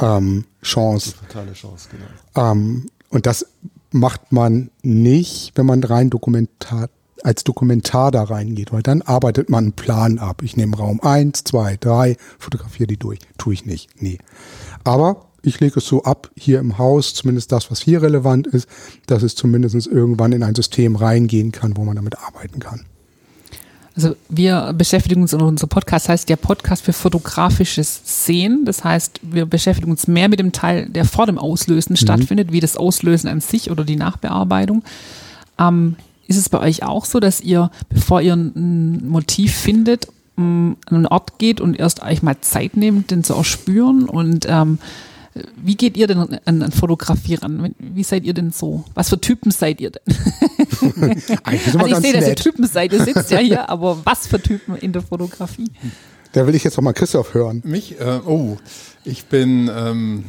[0.00, 1.12] ähm, Chance.
[1.12, 2.50] Die fatale Chance, genau.
[2.50, 3.46] Ähm, und das
[3.92, 6.88] macht man nicht, wenn man rein Dokumentar,
[7.22, 10.42] als Dokumentar da reingeht, weil dann arbeitet man einen Plan ab.
[10.42, 13.20] Ich nehme Raum eins, zwei, drei, fotografiere die durch.
[13.38, 13.90] Tue ich nicht.
[14.00, 14.18] Nee.
[14.84, 18.68] Aber ich lege es so ab, hier im Haus, zumindest das, was hier relevant ist,
[19.06, 22.82] dass es zumindest irgendwann in ein System reingehen kann, wo man damit arbeiten kann.
[23.94, 28.66] Also wir beschäftigen uns, unser Podcast heißt der Podcast für fotografisches Sehen.
[28.66, 31.96] Das heißt, wir beschäftigen uns mehr mit dem Teil, der vor dem Auslösen mhm.
[31.96, 34.84] stattfindet, wie das Auslösen an sich oder die Nachbearbeitung.
[35.58, 40.76] Ähm, ist es bei euch auch so, dass ihr, bevor ihr ein Motiv findet, an
[40.90, 44.78] einen Ort geht und erst euch mal Zeit nehmt, den zu erspüren und ähm,
[45.56, 47.74] wie geht ihr denn an, an Fotografie ran?
[47.78, 48.84] Wie seid ihr denn so?
[48.94, 50.02] Was für Typen seid ihr denn?
[51.42, 54.76] also ich sehe, dass ihr Typen seid, ihr sitzt ja hier, aber was für Typen
[54.76, 55.70] in der Fotografie?
[56.32, 57.62] Da will ich jetzt noch mal Christoph hören.
[57.64, 58.00] Mich?
[58.00, 58.56] Äh, oh,
[59.04, 60.24] ich bin ähm,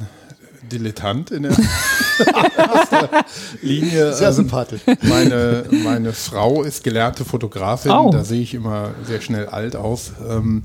[0.71, 1.51] Dilettant in der
[3.61, 4.13] Linie.
[4.13, 4.81] Sehr ähm, sympathisch.
[5.01, 8.09] Meine, meine Frau ist gelernte Fotografin, oh.
[8.11, 10.13] da sehe ich immer sehr schnell alt aus.
[10.29, 10.63] Ähm,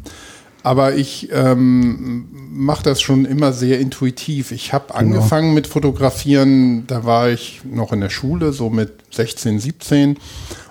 [0.62, 4.52] aber ich ähm, mache das schon immer sehr intuitiv.
[4.52, 4.98] Ich habe genau.
[4.98, 10.18] angefangen mit Fotografieren, da war ich noch in der Schule, so mit 16, 17.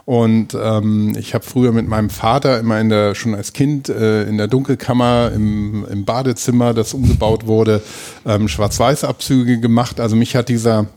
[0.06, 4.24] Und ähm, ich habe früher mit meinem Vater immer in der, schon als Kind äh,
[4.24, 7.82] in der Dunkelkammer im, im Badezimmer, das umgebaut wurde,
[8.26, 10.00] ähm, Schwarz-Weiß-Abzüge gemacht.
[10.00, 10.88] Also mich hat dieser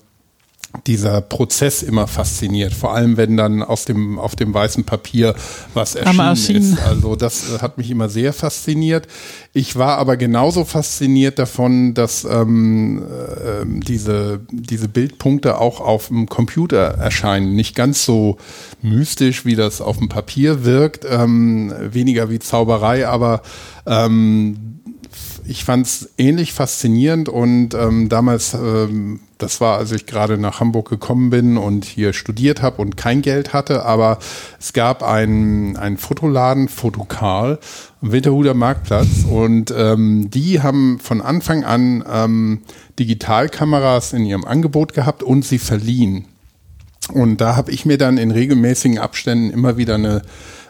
[0.87, 5.35] dieser Prozess immer fasziniert, vor allem wenn dann aus dem auf dem weißen Papier
[5.73, 6.83] was erschienen, ist.
[6.83, 9.07] Also das äh, hat mich immer sehr fasziniert.
[9.53, 16.29] Ich war aber genauso fasziniert davon, dass ähm, äh, diese diese Bildpunkte auch auf dem
[16.29, 18.39] Computer erscheinen, nicht ganz so
[18.83, 23.43] mystisch, wie das auf dem Papier wirkt, ähm, weniger wie Zauberei, aber
[23.87, 24.75] ähm,
[25.47, 30.59] ich fand es ähnlich faszinierend und ähm, damals, ähm, das war, als ich gerade nach
[30.61, 34.19] Hamburg gekommen bin und hier studiert habe und kein Geld hatte, aber
[34.59, 37.59] es gab einen, einen Fotoladen, Fotokal,
[38.01, 42.63] Winterhuder Marktplatz und ähm, die haben von Anfang an ähm,
[42.99, 46.25] Digitalkameras in ihrem Angebot gehabt und sie verliehen.
[47.13, 50.23] Und da habe ich mir dann in regelmäßigen Abständen immer wieder eine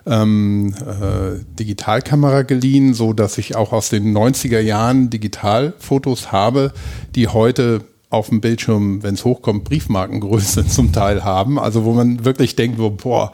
[0.04, 6.72] ähm, äh, Digitalkamera geliehen, so dass ich auch aus den 90er Jahren Digitalfotos habe,
[7.14, 7.84] die heute
[8.14, 11.58] auf dem Bildschirm, wenn es hochkommt, Briefmarkengröße zum Teil haben.
[11.58, 13.32] Also wo man wirklich denkt, boah,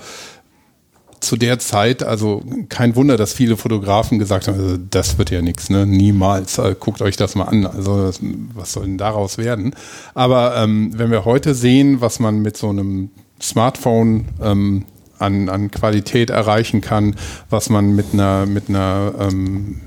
[1.21, 5.43] zu der Zeit, also kein Wunder, dass viele Fotografen gesagt haben, also das wird ja
[5.43, 5.87] nichts, ne?
[5.87, 8.11] niemals, äh, guckt euch das mal an, also
[8.55, 9.75] was soll denn daraus werden?
[10.15, 14.87] Aber ähm, wenn wir heute sehen, was man mit so einem Smartphone ähm,
[15.19, 17.17] an, an Qualität erreichen kann,
[17.51, 19.81] was man mit einer, mit einer ähm,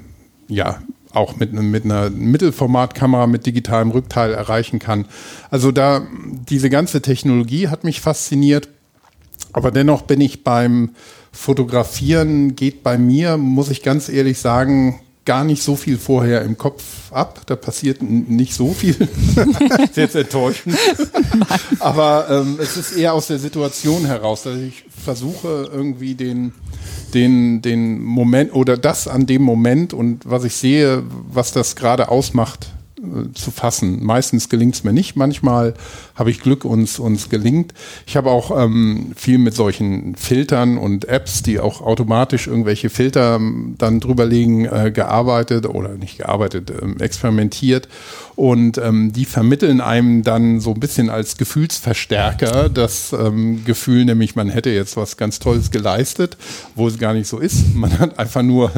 [0.47, 0.77] ja,
[1.13, 5.05] auch mit, mit einer Mittelformatkamera mit digitalem Rückteil erreichen kann.
[5.49, 6.05] Also da,
[6.49, 8.67] diese ganze Technologie hat mich fasziniert,
[9.53, 10.91] aber dennoch bin ich beim
[11.31, 16.57] Fotografieren, geht bei mir, muss ich ganz ehrlich sagen, gar nicht so viel vorher im
[16.57, 17.41] Kopf ab.
[17.45, 18.95] Da passiert nicht so viel.
[19.83, 20.77] ist jetzt enttäuschend.
[21.79, 26.53] Aber ähm, es ist eher aus der Situation heraus, dass ich versuche, irgendwie den,
[27.13, 32.09] den, den Moment oder das an dem Moment und was ich sehe, was das gerade
[32.09, 32.67] ausmacht,
[33.33, 34.03] zu fassen.
[34.03, 35.73] Meistens gelingt es mir nicht, manchmal
[36.15, 37.73] habe ich Glück, uns uns gelingt.
[38.05, 43.35] Ich habe auch ähm, viel mit solchen Filtern und Apps, die auch automatisch irgendwelche Filter
[43.35, 47.87] ähm, dann drüberlegen, äh, gearbeitet oder nicht gearbeitet, ähm, experimentiert.
[48.35, 54.35] Und ähm, die vermitteln einem dann so ein bisschen als Gefühlsverstärker das ähm, Gefühl, nämlich
[54.35, 56.37] man hätte jetzt was ganz Tolles geleistet,
[56.75, 57.75] wo es gar nicht so ist.
[57.75, 58.71] Man hat einfach nur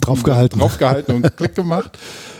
[0.00, 1.98] draufgehalten, draufgehalten und Klick gemacht.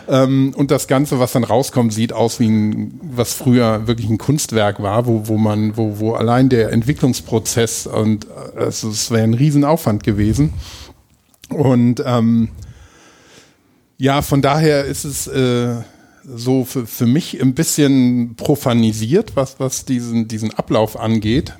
[0.09, 4.19] Ähm, und das Ganze, was dann rauskommt, sieht aus wie ein, was früher wirklich ein
[4.19, 9.35] Kunstwerk war, wo, wo man, wo, wo allein der Entwicklungsprozess und also es wäre ein
[9.35, 10.53] Riesenaufwand gewesen.
[11.49, 12.51] Und ähm,
[13.99, 15.77] ja, von daher ist es äh,
[16.25, 21.55] so für, für mich ein bisschen profanisiert, was, was diesen, diesen Ablauf angeht.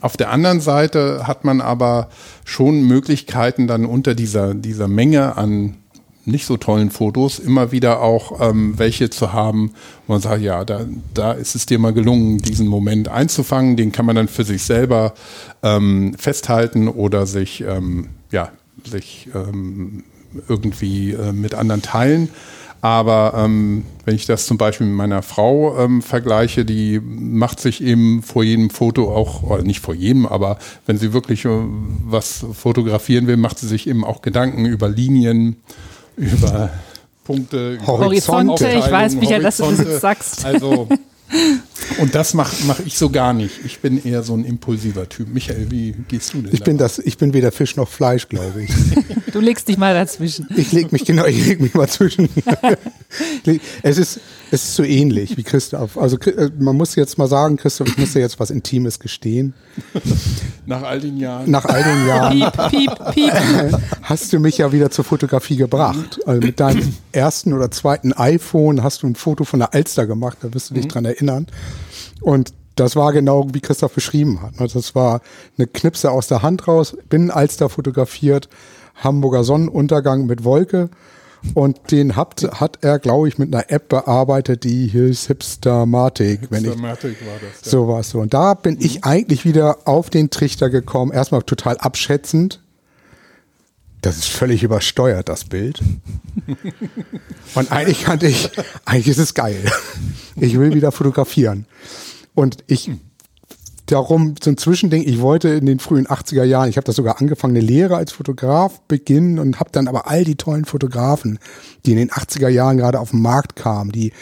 [0.00, 2.08] Auf der anderen Seite hat man aber
[2.44, 5.76] schon Möglichkeiten, dann unter dieser, dieser Menge an
[6.26, 9.72] nicht so tollen Fotos immer wieder auch ähm, welche zu haben,
[10.06, 13.76] wo man sagt, ja, da, da ist es dir mal gelungen, diesen Moment einzufangen.
[13.76, 15.14] Den kann man dann für sich selber
[15.62, 18.50] ähm, festhalten oder sich, ähm, ja,
[18.84, 20.04] sich ähm,
[20.48, 22.28] irgendwie äh, mit anderen teilen.
[22.84, 27.82] Aber ähm, wenn ich das zum Beispiel mit meiner Frau ähm, vergleiche, die macht sich
[27.82, 31.48] eben vor jedem Foto auch, nicht vor jedem, aber wenn sie wirklich äh,
[32.04, 35.56] was fotografieren will, macht sie sich eben auch Gedanken über Linien,
[36.16, 36.70] über
[37.24, 37.78] Punkte.
[37.86, 40.44] Horizonte, ich weiß, Michael, dass du das sagst.
[40.44, 40.88] Also,
[41.98, 43.64] und das mache mach ich so gar nicht.
[43.64, 45.28] Ich bin eher so ein impulsiver Typ.
[45.28, 46.84] Michael, wie gehst du denn Ich bin da?
[46.84, 48.70] das, ich bin weder Fisch noch Fleisch, glaube ich.
[49.32, 50.46] Du legst dich mal dazwischen.
[50.56, 52.28] Ich leg mich genau, ich leg mich mal zwischen.
[53.82, 54.20] es ist,
[54.54, 55.98] es ist so ähnlich wie Christoph.
[55.98, 59.52] Also äh, man muss jetzt mal sagen, Christoph, ich muss dir jetzt was Intimes gestehen.
[60.66, 61.50] Nach all den Jahren.
[61.50, 62.40] Nach all den Jahren
[62.70, 63.80] Piep, piep, piep.
[64.02, 66.20] hast du mich ja wieder zur Fotografie gebracht.
[66.24, 70.38] Also mit deinem ersten oder zweiten iPhone hast du ein Foto von der Alster gemacht,
[70.42, 71.48] da wirst du dich dran erinnern.
[72.20, 74.60] Und das war genau wie Christoph beschrieben hat.
[74.60, 75.20] Also Das war
[75.58, 78.48] eine Knipse aus der Hand raus, bin Alster fotografiert,
[78.94, 80.90] Hamburger Sonnenuntergang mit Wolke.
[81.52, 86.48] Und den hat, hat er, glaube ich, mit einer App bearbeitet, die hieß Hipstermatic, ich
[86.48, 87.64] Dramatik war das.
[87.64, 87.70] Ja.
[87.70, 88.20] so war es so.
[88.20, 91.12] Und da bin ich eigentlich wieder auf den Trichter gekommen.
[91.12, 92.60] Erstmal total abschätzend.
[94.00, 95.80] Das ist völlig übersteuert, das Bild.
[97.54, 98.50] Und eigentlich kannte ich,
[98.84, 99.64] eigentlich ist es geil.
[100.36, 101.66] Ich will wieder fotografieren.
[102.34, 102.90] Und ich,
[103.86, 107.20] darum so ein Zwischending, ich wollte in den frühen 80er Jahren, ich habe das sogar
[107.20, 111.38] angefangen, eine Lehre als Fotograf beginnen und habe dann aber all die tollen Fotografen,
[111.84, 114.12] die in den 80er Jahren gerade auf den Markt kamen, die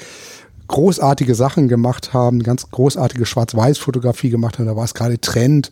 [0.69, 4.67] großartige Sachen gemacht haben, ganz großartige Schwarz-Weiß-Fotografie gemacht haben.
[4.67, 5.71] Da war es gerade Trend,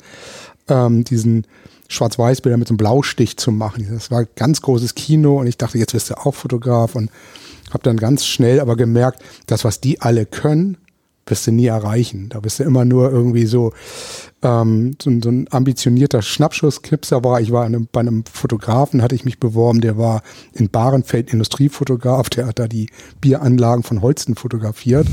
[0.69, 1.47] ähm, diesen
[1.89, 3.87] Schwarz-Weiß-Bilder mit so einem Blaustich zu machen.
[3.91, 7.11] Das war ganz großes Kino und ich dachte, jetzt wirst du auch Fotograf und
[7.71, 10.77] habe dann ganz schnell aber gemerkt, das, was die alle können,
[11.27, 12.29] wirst du nie erreichen.
[12.31, 13.73] Da bist du immer nur irgendwie so,
[14.43, 17.41] ähm, so, ein- so ein ambitionierter Schnappschussknipser war.
[17.41, 20.23] Ich war in einem, bei einem Fotografen, hatte ich mich beworben, der war
[20.55, 22.89] in Bahrenfeld Industriefotograf, der hat da die
[23.21, 25.07] Bieranlagen von Holsten fotografiert,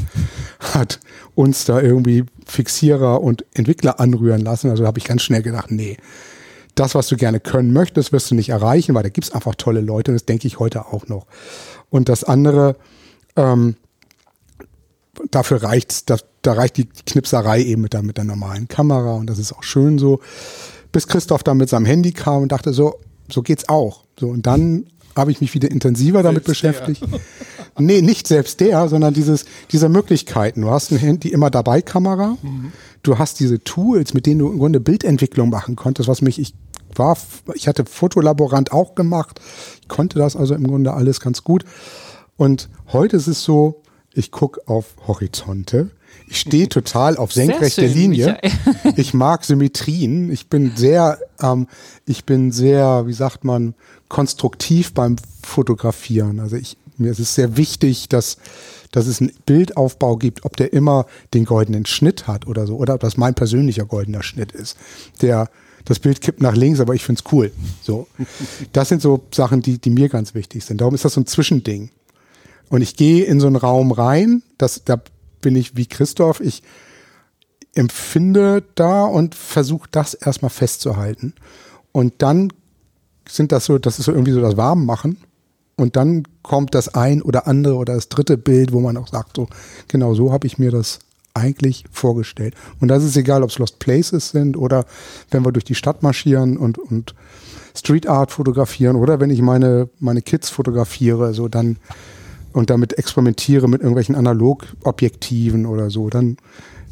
[0.74, 1.00] hat
[1.36, 4.70] uns da irgendwie Fixierer und Entwickler anrühren lassen.
[4.72, 5.98] Also habe ich ganz schnell gedacht, nee,
[6.76, 9.82] das, was du gerne können möchtest, wirst du nicht erreichen, weil da gibt's einfach tolle
[9.82, 11.26] Leute und das denke ich heute auch noch.
[11.89, 12.76] Und das andere,
[13.36, 13.76] ähm,
[15.32, 19.27] dafür reicht's, da, da reicht die Knipserei eben mit der, mit der normalen Kamera und
[19.27, 20.19] das ist auch schön so.
[20.91, 22.99] Bis Christoph dann mit seinem Handy kam und dachte so,
[23.30, 24.03] so geht's auch.
[24.19, 26.71] So und dann habe ich mich wieder intensiver damit Selbst der.
[26.71, 27.03] beschäftigt.
[27.80, 30.62] Nee, nicht selbst der, sondern dieses, diese Möglichkeiten.
[30.62, 32.38] Du hast ein Handy immer dabei Kamera.
[33.03, 36.56] Du hast diese Tools, mit denen du im Grunde Bildentwicklung machen konntest, was mich, ich
[36.95, 37.17] war,
[37.53, 39.39] ich hatte Fotolaborant auch gemacht.
[39.82, 41.65] Ich konnte das also im Grunde alles ganz gut.
[42.36, 43.84] Und heute ist es so,
[44.17, 45.91] ich gucke auf Horizonte.
[46.27, 48.39] Ich stehe total auf senkrechte schön, Linie.
[48.41, 48.93] Michael.
[48.97, 50.32] Ich mag Symmetrien.
[50.32, 51.67] Ich bin sehr, ähm,
[52.06, 53.75] ich bin sehr, wie sagt man,
[54.10, 56.39] konstruktiv beim Fotografieren.
[56.39, 58.38] Also ich, mir ist es sehr wichtig, dass,
[58.91, 62.95] dass es einen Bildaufbau gibt, ob der immer den goldenen Schnitt hat oder so, oder
[62.95, 64.77] ob das mein persönlicher goldener Schnitt ist.
[65.21, 65.49] Der,
[65.86, 67.51] das Bild kippt nach links, aber ich find's cool.
[67.84, 68.08] So.
[68.73, 70.82] Das sind so Sachen, die, die mir ganz wichtig sind.
[70.82, 71.91] Darum ist das so ein Zwischending.
[72.69, 75.01] Und ich gehe in so einen Raum rein, das, da
[75.41, 76.63] bin ich wie Christoph, ich
[77.75, 81.34] empfinde da und versuche das erstmal festzuhalten.
[81.91, 82.51] Und dann
[83.30, 85.17] sind das so, das ist so irgendwie so das Warmmachen.
[85.75, 89.36] Und dann kommt das ein oder andere oder das dritte Bild, wo man auch sagt,
[89.36, 89.47] so,
[89.88, 90.99] genau so habe ich mir das
[91.36, 92.56] eigentlich vorgestellt.
[92.80, 94.86] Und das ist egal, ob es Lost Places sind oder
[95.30, 97.13] wenn wir durch die Stadt marschieren und, und
[97.75, 101.77] Street Art fotografieren oder wenn ich meine, meine Kids fotografiere, so dann
[102.58, 106.38] und damit experimentiere mit irgendwelchen Analogobjektiven oder so, dann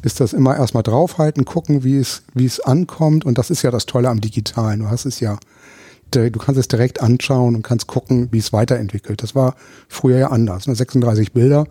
[0.04, 3.26] ist das immer erstmal draufhalten, gucken, wie es, wie es ankommt.
[3.26, 4.82] Und das ist ja das Tolle am Digitalen.
[4.82, 5.40] Du hast es ja,
[6.12, 9.24] du kannst es direkt anschauen und kannst gucken, wie es weiterentwickelt.
[9.24, 9.56] Das war
[9.88, 10.68] früher ja anders.
[10.68, 10.76] Ne?
[10.76, 11.66] 36 Bilder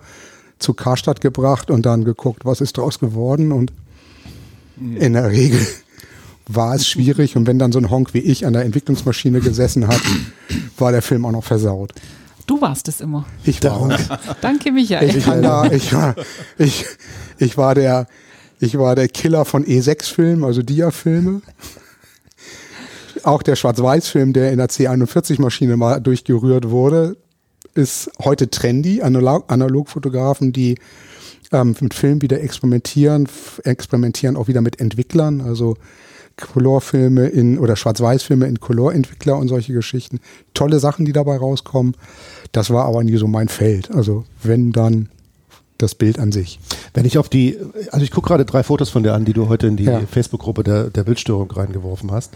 [0.58, 3.52] zu Karstadt gebracht und dann geguckt, was ist draus geworden.
[3.52, 3.72] Und
[4.76, 5.64] in der Regel
[6.48, 7.36] war es schwierig.
[7.36, 10.02] Und wenn dann so ein Honk wie ich an der Entwicklungsmaschine gesessen hat,
[10.78, 11.92] war der Film auch noch versaut.
[12.46, 13.24] Du warst es immer.
[13.44, 13.90] Ich war auch.
[14.40, 15.16] Danke, Michael.
[15.16, 16.14] Ich kann da, ich war,
[16.58, 16.84] ich,
[17.38, 18.06] ich war der,
[18.60, 21.42] ich war der Killer von E6-Filmen, also Dia-Filme.
[23.22, 27.16] Auch der Schwarz-Weiß-Film, der in der C41-Maschine mal durchgerührt wurde,
[27.74, 29.00] ist heute trendy.
[29.02, 30.76] Analog Analogfotografen, die
[31.52, 33.28] ähm, mit Film wieder experimentieren,
[33.64, 35.76] experimentieren auch wieder mit Entwicklern, also
[36.36, 40.20] Colorfilme in oder Schwarz-Weiß-Filme in Color-Entwickler und solche Geschichten.
[40.52, 41.96] Tolle Sachen, die dabei rauskommen.
[42.52, 43.90] Das war aber nie so mein Feld.
[43.92, 45.08] Also wenn dann
[45.78, 46.60] das Bild an sich.
[46.92, 47.58] Wenn ich auf die,
[47.90, 50.00] also ich gucke gerade drei Fotos von dir an, die du heute in die Ja.
[50.00, 52.32] Facebook-Gruppe der, der Bildstörung reingeworfen hast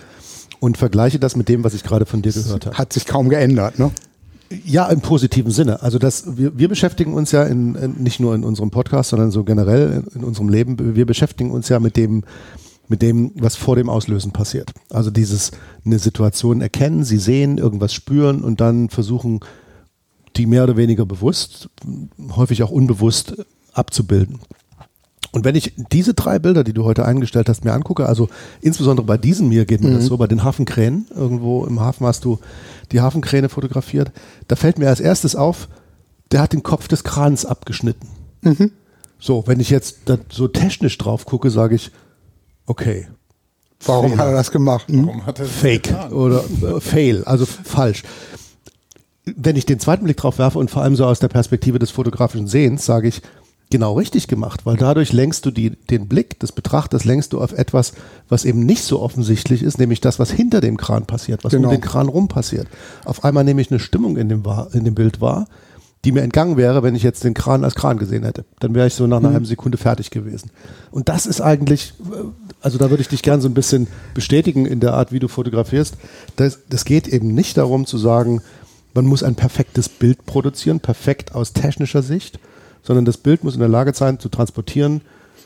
[0.60, 2.76] und vergleiche das mit dem, was ich gerade von dir gehört habe.
[2.76, 3.90] Hat sich kaum geändert, ne?
[4.64, 5.82] Ja, im positiven Sinne.
[5.82, 9.30] Also das, wir, wir beschäftigen uns ja in, in, nicht nur in unserem Podcast, sondern
[9.30, 10.96] so generell in, in unserem Leben.
[10.96, 12.24] Wir beschäftigen uns ja mit dem,
[12.88, 14.72] mit dem, was vor dem Auslösen passiert.
[14.90, 15.52] Also dieses
[15.84, 19.40] eine Situation erkennen, sie sehen, irgendwas spüren und dann versuchen
[20.36, 21.68] die mehr oder weniger bewusst,
[22.34, 23.34] häufig auch unbewusst
[23.72, 24.40] abzubilden.
[25.30, 28.28] Und wenn ich diese drei Bilder, die du heute eingestellt hast, mir angucke, also
[28.62, 29.96] insbesondere bei diesem hier geht mir mhm.
[29.96, 32.38] das so, bei den Hafenkränen, irgendwo im Hafen hast du
[32.92, 34.10] die Hafenkräne fotografiert,
[34.48, 35.68] da fällt mir als erstes auf,
[36.32, 38.08] der hat den Kopf des Krans abgeschnitten.
[38.40, 38.72] Mhm.
[39.18, 39.98] So, wenn ich jetzt
[40.30, 41.90] so technisch drauf gucke, sage ich,
[42.68, 43.08] okay.
[43.84, 44.22] Warum Fehler.
[44.22, 44.88] hat er das gemacht?
[44.88, 45.06] Hm?
[45.06, 46.12] Warum hat er Fake getan?
[46.12, 48.02] oder äh, Fail, also falsch.
[49.24, 51.90] Wenn ich den zweiten Blick drauf werfe und vor allem so aus der Perspektive des
[51.90, 53.22] fotografischen Sehens, sage ich,
[53.70, 57.52] genau richtig gemacht, weil dadurch lenkst du die, den Blick des Betrachters, lenkst du auf
[57.52, 57.92] etwas,
[58.28, 61.68] was eben nicht so offensichtlich ist, nämlich das, was hinter dem Kran passiert, was genau.
[61.68, 62.66] um den Kran rum passiert.
[63.04, 65.46] Auf einmal nehme ich eine Stimmung in dem, in dem Bild wahr,
[66.04, 68.44] die mir entgangen wäre, wenn ich jetzt den Kran als Kran gesehen hätte.
[68.60, 69.32] Dann wäre ich so nach einer mhm.
[69.34, 70.50] halben Sekunde fertig gewesen.
[70.90, 71.94] Und das ist eigentlich,
[72.60, 75.28] also da würde ich dich gern so ein bisschen bestätigen in der Art, wie du
[75.28, 75.96] fotografierst.
[76.36, 78.42] Das, das geht eben nicht darum zu sagen,
[78.94, 82.38] man muss ein perfektes Bild produzieren, perfekt aus technischer Sicht,
[82.82, 85.02] sondern das Bild muss in der Lage sein zu transportieren,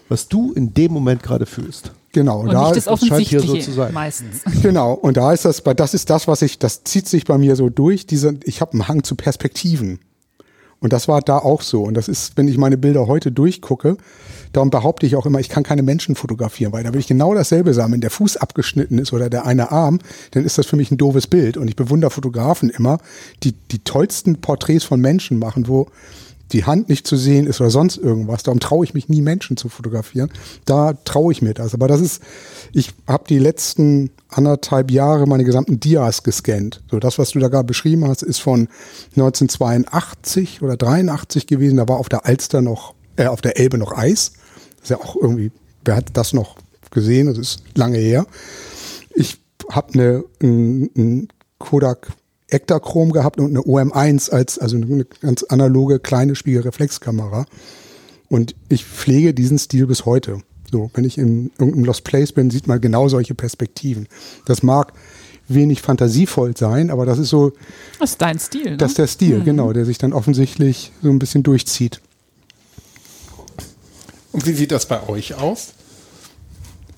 [0.08, 1.92] was du in dem Moment gerade fühlst.
[2.12, 3.94] Genau, und da nicht das Offensichtliche scheint hier so zu sein.
[3.94, 4.42] meistens.
[4.62, 7.56] Genau, und da ist das, das ist das, was ich, das zieht sich bei mir
[7.56, 8.06] so durch.
[8.06, 9.98] Diese, ich habe einen Hang zu Perspektiven.
[10.82, 11.84] Und das war da auch so.
[11.84, 13.96] Und das ist, wenn ich meine Bilder heute durchgucke,
[14.52, 17.34] darum behaupte ich auch immer, ich kann keine Menschen fotografieren, weil da will ich genau
[17.34, 17.92] dasselbe sagen.
[17.92, 20.00] Wenn der Fuß abgeschnitten ist oder der eine Arm,
[20.32, 21.56] dann ist das für mich ein doofes Bild.
[21.56, 22.98] Und ich bewundere Fotografen immer,
[23.44, 25.86] die die tollsten Porträts von Menschen machen, wo
[26.52, 28.42] die Hand nicht zu sehen ist oder sonst irgendwas.
[28.42, 30.30] Darum traue ich mich nie, Menschen zu fotografieren.
[30.64, 31.74] Da traue ich mir das.
[31.74, 32.22] Aber das ist,
[32.72, 36.82] ich habe die letzten anderthalb Jahre meine gesamten Dias gescannt.
[36.90, 38.68] So das, was du da gerade beschrieben hast, ist von
[39.16, 41.76] 1982 oder 83 gewesen.
[41.76, 44.32] Da war auf der Alster noch, äh, auf der Elbe noch Eis.
[44.76, 45.52] Das ist ja auch irgendwie,
[45.84, 46.56] wer hat das noch
[46.90, 47.26] gesehen?
[47.26, 48.26] Das ist lange her.
[49.14, 52.08] Ich habe eine, ein, ein Kodak
[52.52, 57.46] Ektachrom gehabt und eine OM1 als, also eine ganz analoge kleine Spiegelreflexkamera.
[58.28, 60.38] Und ich pflege diesen Stil bis heute.
[60.70, 64.08] So, wenn ich in irgendeinem Lost Place bin, sieht man genau solche Perspektiven.
[64.46, 64.92] Das mag
[65.48, 67.52] wenig fantasievoll sein, aber das ist so.
[67.98, 68.70] Das ist dein Stil.
[68.70, 68.76] Ne?
[68.78, 69.44] Das ist der Stil, mhm.
[69.44, 72.00] genau, der sich dann offensichtlich so ein bisschen durchzieht.
[74.32, 75.74] Und wie sieht das bei euch aus?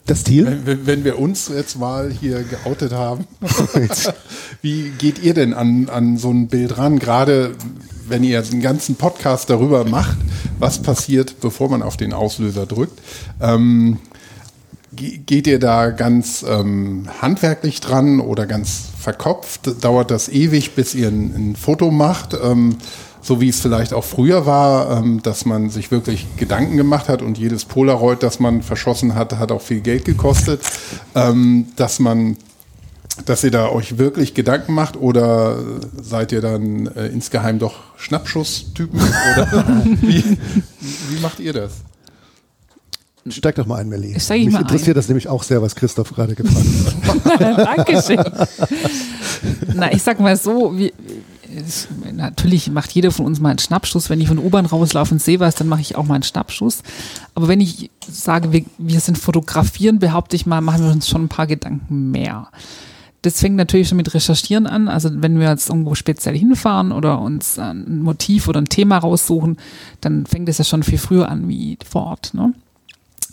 [0.07, 0.61] Das Stil?
[0.65, 3.27] Wenn, wenn, wir uns jetzt mal hier geoutet haben,
[4.63, 6.99] wie geht ihr denn an, an so ein Bild ran?
[6.99, 7.55] Gerade
[8.07, 10.19] wenn ihr einen ganzen Podcast darüber macht,
[10.59, 13.01] was passiert, bevor man auf den Auslöser drückt.
[13.41, 13.99] Ähm,
[14.93, 19.83] geht ihr da ganz ähm, handwerklich dran oder ganz verkopft?
[19.83, 22.35] Dauert das ewig, bis ihr ein, ein Foto macht?
[22.35, 22.77] Ähm,
[23.25, 27.23] so wie es vielleicht auch früher war, ähm, dass man sich wirklich Gedanken gemacht hat
[27.23, 30.61] und jedes Polaroid, das man verschossen hat, hat auch viel Geld gekostet,
[31.15, 32.37] ähm, dass man
[33.27, 35.59] dass ihr da euch wirklich Gedanken macht oder
[36.03, 39.01] seid ihr dann äh, insgeheim doch Schnappschusstypen?
[39.01, 39.65] Oder
[40.01, 40.37] wie,
[40.81, 41.75] wie macht ihr das?
[43.29, 44.09] Steig doch mal ein, Melli.
[44.09, 44.95] Mich interessiert ein.
[44.95, 46.67] das nämlich auch sehr, was Christoph gerade gefragt
[47.25, 47.41] hat.
[47.77, 48.23] Dankeschön.
[49.75, 50.93] Na, ich sag mal so, wie,
[51.57, 54.11] es, natürlich macht jeder von uns mal einen Schnappschuss.
[54.11, 56.23] Wenn ich von der U-Bahn rauslaufe und sehe was, dann mache ich auch mal einen
[56.23, 56.83] Schnappschuss.
[57.35, 61.25] Aber wenn ich sage, wir, wir sind fotografieren, behaupte ich mal, machen wir uns schon
[61.25, 62.49] ein paar Gedanken mehr.
[63.23, 64.89] Das fängt natürlich schon mit Recherchieren an.
[64.89, 69.57] Also wenn wir jetzt irgendwo speziell hinfahren oder uns ein Motiv oder ein Thema raussuchen,
[70.01, 72.35] dann fängt es ja schon viel früher an wie vor Ort.
[72.35, 72.53] Ne?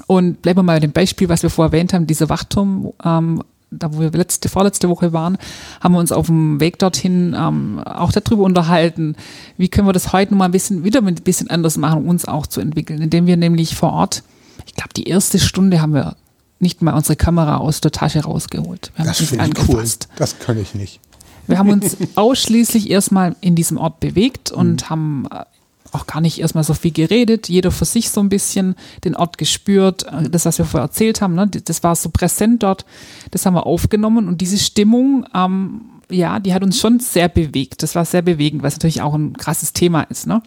[0.07, 3.43] Und bleiben wir mal bei dem Beispiel, was wir vorher erwähnt haben, dieser Wachturm, ähm,
[3.71, 5.37] da wo wir letzte, vorletzte Woche waren,
[5.79, 9.15] haben wir uns auf dem Weg dorthin ähm, auch darüber unterhalten,
[9.57, 12.09] wie können wir das heute noch mal ein bisschen, wieder ein bisschen anders machen, um
[12.09, 14.23] uns auch zu entwickeln, indem wir nämlich vor Ort,
[14.65, 16.15] ich glaube, die erste Stunde haben wir
[16.59, 18.91] nicht mal unsere Kamera aus der Tasche rausgeholt.
[18.95, 19.83] Wir haben das finde ich cool.
[20.17, 20.99] Das kann ich nicht.
[21.47, 24.89] Wir haben uns ausschließlich erstmal in diesem Ort bewegt und mhm.
[24.89, 25.43] haben äh,
[25.91, 29.37] auch gar nicht erstmal so viel geredet, jeder für sich so ein bisschen den Ort
[29.37, 32.85] gespürt, äh, das, was wir vorher erzählt haben, ne, das war so präsent dort,
[33.31, 37.83] das haben wir aufgenommen und diese Stimmung, ähm, ja, die hat uns schon sehr bewegt.
[37.83, 40.27] Das war sehr bewegend, was natürlich auch ein krasses Thema ist.
[40.27, 40.41] Ne?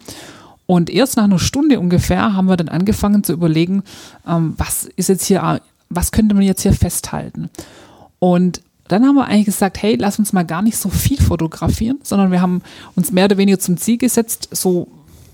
[0.67, 3.83] Und erst nach einer Stunde ungefähr haben wir dann angefangen zu überlegen,
[4.27, 7.49] ähm, was ist jetzt hier, was könnte man jetzt hier festhalten?
[8.19, 11.99] Und dann haben wir eigentlich gesagt, hey, lass uns mal gar nicht so viel fotografieren,
[12.03, 12.61] sondern wir haben
[12.95, 14.87] uns mehr oder weniger zum Ziel gesetzt, so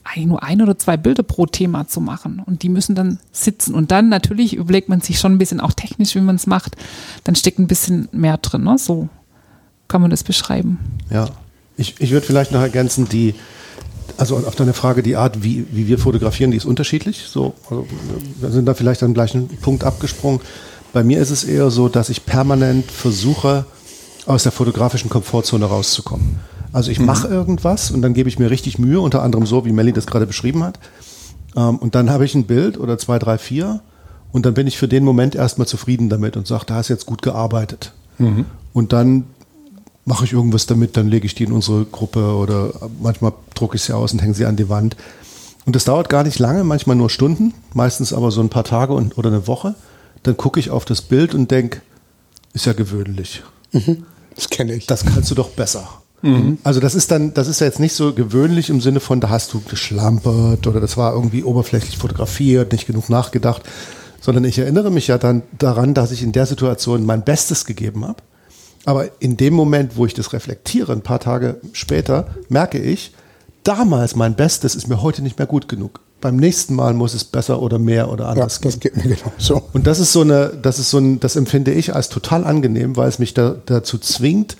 [0.03, 2.41] eigentlich nur ein oder zwei Bilder pro Thema zu machen.
[2.45, 3.73] Und die müssen dann sitzen.
[3.73, 6.75] Und dann natürlich überlegt man sich schon ein bisschen auch technisch, wie man es macht.
[7.23, 8.63] Dann steckt ein bisschen mehr drin.
[8.63, 8.77] Ne?
[8.77, 9.09] So
[9.87, 10.79] kann man das beschreiben.
[11.09, 11.29] Ja,
[11.77, 13.35] ich, ich würde vielleicht noch ergänzen, die,
[14.17, 17.25] also auf deine Frage, die Art, wie, wie wir fotografieren, die ist unterschiedlich.
[17.27, 17.87] So, also
[18.39, 20.41] wir sind da vielleicht am gleichen Punkt abgesprungen.
[20.93, 23.65] Bei mir ist es eher so, dass ich permanent versuche,
[24.25, 26.39] aus der fotografischen Komfortzone rauszukommen.
[26.73, 29.71] Also ich mache irgendwas und dann gebe ich mir richtig Mühe, unter anderem so, wie
[29.71, 30.79] Melly das gerade beschrieben hat.
[31.55, 33.81] Ähm, und dann habe ich ein Bild oder zwei, drei, vier
[34.31, 37.05] und dann bin ich für den Moment erstmal zufrieden damit und sage, da hast jetzt
[37.05, 37.93] gut gearbeitet.
[38.73, 39.25] Und dann
[40.05, 43.83] mache ich irgendwas damit, dann lege ich die in unsere Gruppe oder manchmal drucke ich
[43.83, 44.95] sie aus und hänge sie an die Wand.
[45.65, 48.93] Und das dauert gar nicht lange, manchmal nur Stunden, meistens aber so ein paar Tage
[48.93, 49.75] und, oder eine Woche.
[50.23, 51.81] Dann gucke ich auf das Bild und denke,
[52.53, 53.43] ist ja gewöhnlich.
[54.35, 54.87] Das kenne ich.
[54.87, 56.00] Das kannst du doch besser.
[56.63, 59.29] Also das ist dann, das ist ja jetzt nicht so gewöhnlich im Sinne von, da
[59.29, 63.63] hast du geschlampert oder das war irgendwie oberflächlich fotografiert, nicht genug nachgedacht,
[64.19, 68.05] sondern ich erinnere mich ja dann daran, dass ich in der Situation mein Bestes gegeben
[68.05, 68.21] habe.
[68.85, 73.13] Aber in dem Moment, wo ich das reflektiere, ein paar Tage später, merke ich,
[73.63, 76.01] damals mein Bestes ist mir heute nicht mehr gut genug.
[76.19, 78.93] Beim nächsten Mal muss es besser oder mehr oder ja, anders das gehen.
[78.93, 79.63] geht mir genauso.
[79.73, 82.95] Und das ist so eine, das ist so ein, das empfinde ich als total angenehm,
[82.95, 84.55] weil es mich da, dazu zwingt,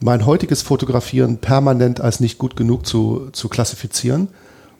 [0.00, 4.28] mein heutiges Fotografieren permanent als nicht gut genug zu, zu klassifizieren.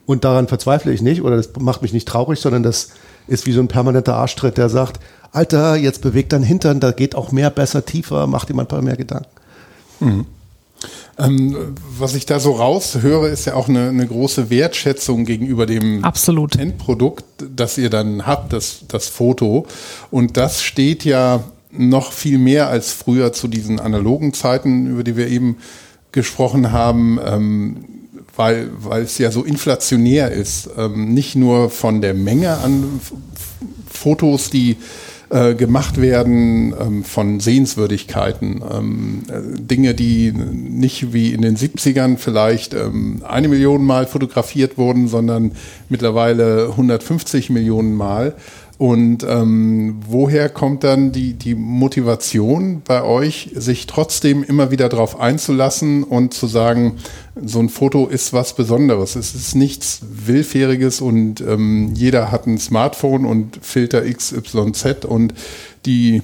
[0.06, 2.90] Und daran verzweifle ich nicht oder das macht mich nicht traurig, sondern das
[3.28, 4.98] ist wie so ein permanenter Arschtritt, der sagt,
[5.32, 8.68] Alter, jetzt bewegt dein Hintern, da geht auch mehr, besser, tiefer, mach dir mal ein
[8.68, 9.28] paar mehr Gedanken.
[11.18, 16.02] Ähm, was ich da so raushöre, ist ja auch eine, eine große Wertschätzung gegenüber dem
[16.04, 16.56] Absolut.
[16.56, 19.66] Endprodukt, das ihr dann habt, das, das Foto.
[20.10, 25.16] Und das steht ja noch viel mehr als früher zu diesen analogen Zeiten, über die
[25.16, 25.56] wir eben
[26.12, 27.76] gesprochen haben, ähm,
[28.36, 30.70] weil, weil es ja so inflationär ist.
[30.76, 33.12] Ähm, nicht nur von der Menge an F-
[33.88, 34.76] Fotos, die
[35.30, 38.62] äh, gemacht werden ähm, von Sehenswürdigkeiten.
[38.68, 44.76] Ähm, äh, Dinge, die nicht wie in den 70ern vielleicht ähm, eine Million Mal fotografiert
[44.76, 45.52] wurden, sondern
[45.88, 48.34] mittlerweile 150 Millionen Mal.
[48.80, 55.20] Und ähm, woher kommt dann die, die Motivation bei euch, sich trotzdem immer wieder darauf
[55.20, 56.96] einzulassen und zu sagen,
[57.44, 59.16] so ein Foto ist was Besonderes.
[59.16, 65.34] Es ist nichts Willfähriges und ähm, jeder hat ein Smartphone und Filter XYZ und
[65.84, 66.22] die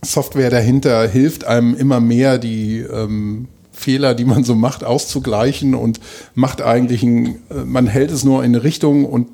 [0.00, 5.98] Software dahinter hilft einem immer mehr, die ähm, Fehler, die man so macht, auszugleichen und
[6.36, 9.26] macht eigentlich ein, äh, man hält es nur in eine Richtung und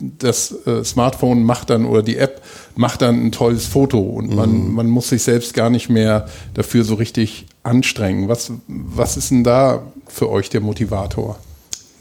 [0.00, 2.40] das äh, Smartphone macht dann oder die App
[2.74, 6.84] macht dann ein tolles Foto und man, man muss sich selbst gar nicht mehr dafür
[6.84, 8.28] so richtig anstrengen.
[8.28, 11.38] Was, was ist denn da für euch der Motivator?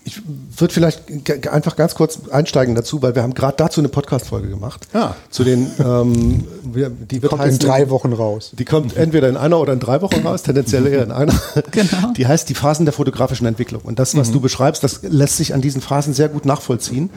[0.05, 0.21] Ich
[0.57, 1.03] würde vielleicht
[1.49, 4.87] einfach ganz kurz einsteigen dazu, weil wir haben gerade dazu eine Podcast-Folge gemacht.
[4.93, 5.13] Ah.
[5.29, 8.51] Zu den, ähm, wir, die wird Kommt in heißen- drei Wochen raus.
[8.57, 11.33] Die kommt entweder in einer oder in drei Wochen raus, tendenziell eher in einer.
[11.71, 12.13] Genau.
[12.17, 13.81] Die heißt die Phasen der fotografischen Entwicklung.
[13.83, 17.09] Und das, was du beschreibst, das lässt sich an diesen Phasen sehr gut nachvollziehen.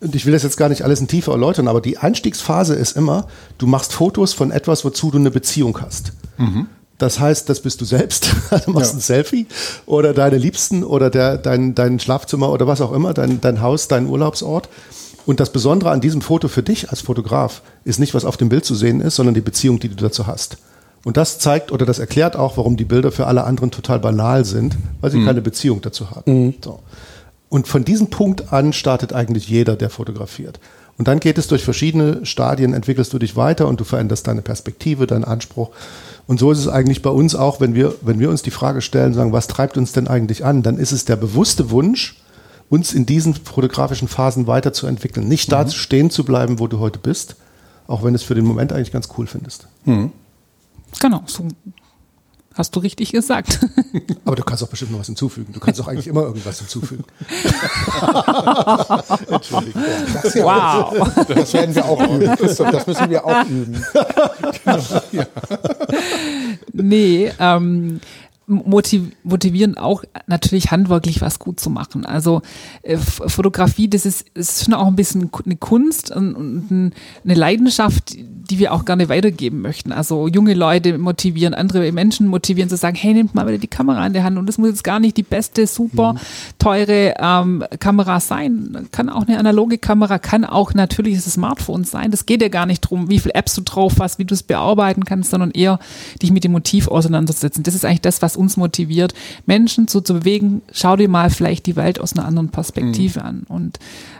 [0.00, 2.96] Und ich will das jetzt gar nicht alles in Tiefe erläutern, aber die Einstiegsphase ist
[2.96, 3.26] immer,
[3.58, 6.12] du machst Fotos von etwas, wozu du eine Beziehung hast.
[6.98, 8.30] Das heißt, das bist du selbst.
[8.64, 8.98] Du machst Ja.
[8.98, 9.46] ein Selfie
[9.86, 13.88] oder deine Liebsten oder der, dein, dein Schlafzimmer oder was auch immer, dein, dein Haus,
[13.88, 14.68] dein Urlaubsort.
[15.26, 18.48] Und das Besondere an diesem Foto für dich als Fotograf ist nicht, was auf dem
[18.48, 20.56] Bild zu sehen ist, sondern die Beziehung, die du dazu hast.
[21.04, 24.44] Und das zeigt oder das erklärt auch, warum die Bilder für alle anderen total banal
[24.44, 26.54] sind, weil sie keine Beziehung dazu haben.
[26.64, 26.80] So.
[27.48, 30.60] Und von diesem Punkt an startet eigentlich jeder, der fotografiert.
[30.98, 34.42] Und dann geht es durch verschiedene Stadien, entwickelst du dich weiter und du veränderst deine
[34.42, 35.70] Perspektive, deinen Anspruch.
[36.26, 38.82] Und so ist es eigentlich bei uns auch, wenn wir, wenn wir uns die Frage
[38.82, 42.20] stellen, sagen, was treibt uns denn eigentlich an, dann ist es der bewusste Wunsch,
[42.68, 45.28] uns in diesen fotografischen Phasen weiterzuentwickeln.
[45.28, 47.36] Nicht da stehen zu bleiben, wo du heute bist,
[47.86, 49.68] auch wenn du es für den Moment eigentlich ganz cool findest.
[51.00, 51.46] Genau, so
[52.58, 53.60] hast du richtig gesagt.
[54.24, 55.52] Aber du kannst auch bestimmt noch was hinzufügen.
[55.52, 57.04] Du kannst auch eigentlich immer irgendwas hinzufügen.
[59.30, 59.82] Entschuldigung.
[60.22, 61.26] Das, ja, Wow.
[61.28, 62.36] das werden wir auch üben.
[62.36, 63.82] Christoph, das müssen wir auch üben.
[66.72, 68.00] Nee, ähm,
[68.48, 72.06] motivieren auch natürlich handwerklich was gut zu machen.
[72.06, 72.42] Also
[72.82, 76.92] äh, Fotografie, das ist, ist schon auch ein bisschen eine Kunst und, und ein-
[77.24, 79.92] eine Leidenschaft, die wir auch gerne weitergeben möchten.
[79.92, 84.06] Also junge Leute motivieren, andere Menschen motivieren zu sagen, hey, nehmt mal wieder die Kamera
[84.06, 86.14] in der Hand und das muss jetzt gar nicht die beste, super
[86.58, 88.88] teure ähm, Kamera sein.
[88.92, 92.10] Kann auch eine analoge Kamera, kann auch natürlich das Smartphone sein.
[92.10, 94.42] Das geht ja gar nicht drum, wie viel Apps du drauf hast, wie du es
[94.42, 95.78] bearbeiten kannst, sondern eher
[96.22, 97.62] dich mit dem Motiv auseinandersetzen.
[97.62, 99.14] Das ist eigentlich das, was uns motiviert,
[99.46, 100.62] Menschen so zu bewegen.
[100.72, 103.78] Schau dir mal vielleicht die Welt aus einer anderen Perspektive an und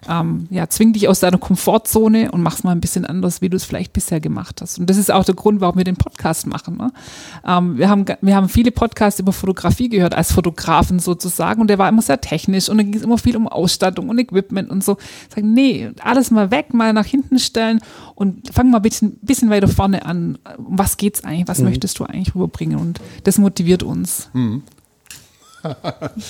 [0.09, 3.57] ähm, ja, zwing dich aus deiner Komfortzone und mach's mal ein bisschen anders, wie du
[3.57, 4.79] es vielleicht bisher gemacht hast.
[4.79, 6.77] Und das ist auch der Grund, warum wir den Podcast machen.
[6.77, 6.93] Ne?
[7.47, 11.79] Ähm, wir, haben, wir haben viele Podcasts über Fotografie gehört, als Fotografen sozusagen, und der
[11.79, 14.83] war immer sehr technisch und dann ging es immer viel um Ausstattung und Equipment und
[14.83, 14.97] so.
[15.35, 17.81] Sagen, nee, alles mal weg, mal nach hinten stellen
[18.15, 20.39] und fang mal ein bisschen, bisschen weiter vorne an.
[20.57, 21.49] Um was geht's eigentlich?
[21.49, 22.79] Was möchtest du eigentlich rüberbringen?
[22.79, 24.08] Und das motiviert uns.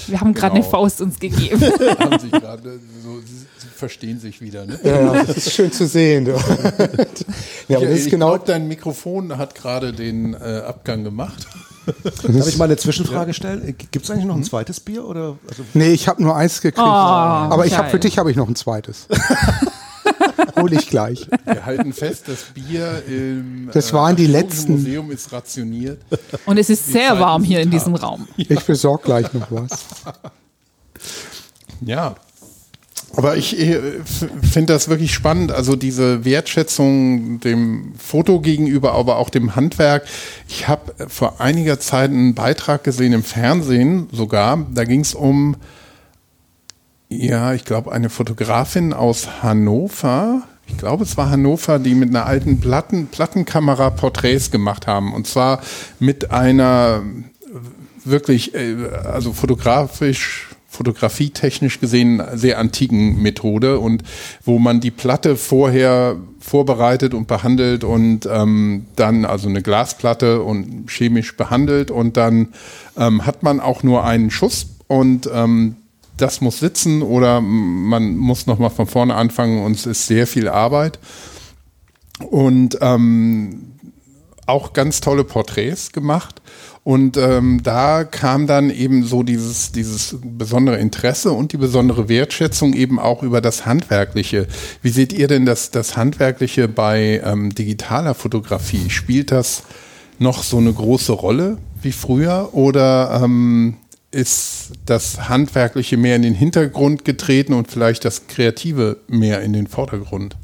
[0.06, 0.64] Wir haben gerade Genau.
[0.64, 1.60] eine Faust uns gegeben.
[1.98, 4.78] Haben sich gerade so, sie verstehen sich wieder, ne?
[4.82, 6.24] Ja, ja, das ist schön zu sehen.
[6.24, 6.30] du.
[7.68, 8.30] ja, ist ich genau.
[8.30, 11.46] glaube, dein Mikrofon hat gerade den äh, Abgang gemacht.
[12.22, 13.74] Darf ich mal eine Zwischenfrage stellen?
[13.90, 15.04] Gibt es eigentlich noch ein zweites Bier?
[15.06, 16.78] Oder, also, Nee, ich habe nur eins gekriegt.
[16.86, 19.06] aber ich habe für dich habe ich noch ein zweites.
[20.56, 21.26] Hol ich gleich.
[21.44, 26.00] Wir halten fest, das Bier im Das waren die letzten- Museum ist rationiert.
[26.46, 27.94] Und es ist sehr Zeiten warm hier in diesem.
[27.94, 28.28] Raum.
[28.36, 29.70] Ich besorge gleich noch was.
[31.80, 32.16] Ja.
[33.16, 39.56] Aber ich finde das wirklich spannend, also diese Wertschätzung dem Foto gegenüber, aber auch dem
[39.56, 40.04] Handwerk.
[40.48, 45.56] Ich habe vor einiger Zeit einen Beitrag gesehen im Fernsehen sogar, da ging es um,
[47.08, 52.26] ja, ich glaube, eine Fotografin aus Hannover, ich glaube, es war Hannover, die mit einer
[52.26, 55.14] alten Platten, Plattenkamera Porträts gemacht haben.
[55.14, 55.60] Und zwar
[55.98, 57.02] mit einer
[58.04, 64.04] wirklich, äh, also fotografisch, fotografietechnisch gesehen sehr antiken Methode und
[64.44, 70.88] wo man die Platte vorher vorbereitet und behandelt und ähm, dann also eine Glasplatte und
[70.88, 72.48] chemisch behandelt und dann
[72.96, 75.76] ähm, hat man auch nur einen Schuss und ähm,
[76.20, 80.48] das muss sitzen oder man muss nochmal von vorne anfangen und es ist sehr viel
[80.48, 80.98] Arbeit.
[82.30, 83.78] Und ähm,
[84.48, 86.40] auch ganz tolle Porträts gemacht.
[86.82, 92.72] Und ähm, da kam dann eben so dieses, dieses besondere Interesse und die besondere Wertschätzung
[92.72, 94.46] eben auch über das Handwerkliche.
[94.80, 98.88] Wie seht ihr denn das, das Handwerkliche bei ähm, digitaler Fotografie?
[98.88, 99.64] Spielt das
[100.18, 103.76] noch so eine große Rolle wie früher oder ähm,
[104.10, 109.66] ist das Handwerkliche mehr in den Hintergrund getreten und vielleicht das Kreative mehr in den
[109.66, 110.36] Vordergrund?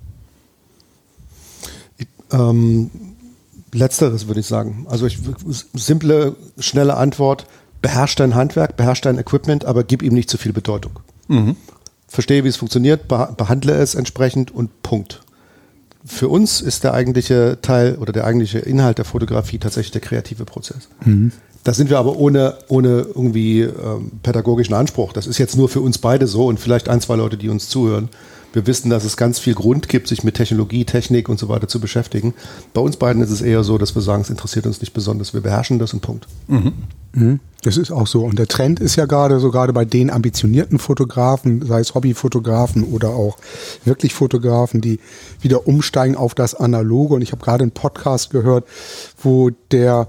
[2.32, 2.90] ähm,
[3.72, 4.86] letzteres würde ich sagen.
[4.88, 5.18] Also ich,
[5.74, 7.46] simple, schnelle Antwort.
[7.82, 11.00] Beherrscht dein Handwerk, beherrscht dein Equipment, aber gib ihm nicht zu viel Bedeutung.
[12.08, 15.20] Verstehe, wie es funktioniert, beha- behandle es entsprechend und Punkt.
[16.06, 20.44] Für uns ist der eigentliche Teil oder der eigentliche Inhalt der Fotografie tatsächlich der kreative
[20.44, 20.88] Prozess.
[21.64, 25.12] Da sind wir aber ohne, ohne irgendwie ähm, pädagogischen Anspruch.
[25.12, 27.68] Das ist jetzt nur für uns beide so und vielleicht ein, zwei Leute, die uns
[27.68, 28.10] zuhören.
[28.52, 31.66] Wir wissen, dass es ganz viel Grund gibt, sich mit Technologie, Technik und so weiter
[31.66, 32.34] zu beschäftigen.
[32.72, 35.34] Bei uns beiden ist es eher so, dass wir sagen, es interessiert uns nicht besonders.
[35.34, 36.28] Wir beherrschen das und Punkt.
[37.62, 38.24] Das ist auch so.
[38.24, 42.84] Und der Trend ist ja gerade so gerade bei den ambitionierten Fotografen, sei es Hobbyfotografen
[42.84, 43.38] oder auch
[43.84, 45.00] wirklich Fotografen, die
[45.40, 47.14] wieder umsteigen auf das Analoge.
[47.14, 48.66] Und ich habe gerade einen Podcast gehört,
[49.20, 50.06] wo der,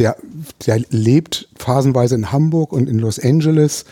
[0.00, 0.16] der,
[0.66, 3.84] der lebt phasenweise in Hamburg und in Los Angeles.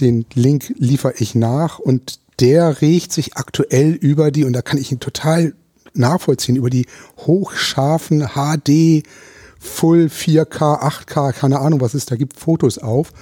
[0.00, 4.78] Den Link liefere ich nach und der regt sich aktuell über die, und da kann
[4.78, 5.52] ich ihn total
[5.92, 6.86] nachvollziehen, über die
[7.18, 9.06] hochscharfen HD
[9.58, 13.12] Full 4K, 8K, keine Ahnung, was es da gibt, Fotos auf,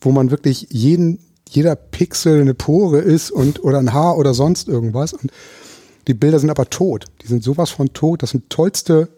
[0.00, 4.68] wo man wirklich jeden, jeder Pixel eine Pore ist und oder ein Haar oder sonst
[4.68, 5.12] irgendwas.
[5.12, 5.30] Und
[6.06, 7.04] die Bilder sind aber tot.
[7.22, 8.22] Die sind sowas von tot.
[8.22, 9.08] Das sind tollste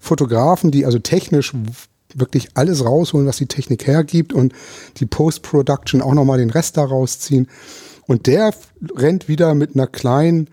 [0.00, 1.54] Fotografen, die also technisch
[2.14, 4.52] wirklich alles rausholen, was die Technik hergibt und
[4.96, 7.46] die Post-Production auch nochmal den Rest da rausziehen.
[8.06, 8.52] Und der
[8.96, 10.48] rennt wieder mit einer kleinen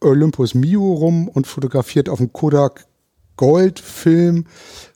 [0.00, 2.86] Olympus Mio rum und fotografiert auf dem Kodak
[3.36, 4.44] Gold-Film,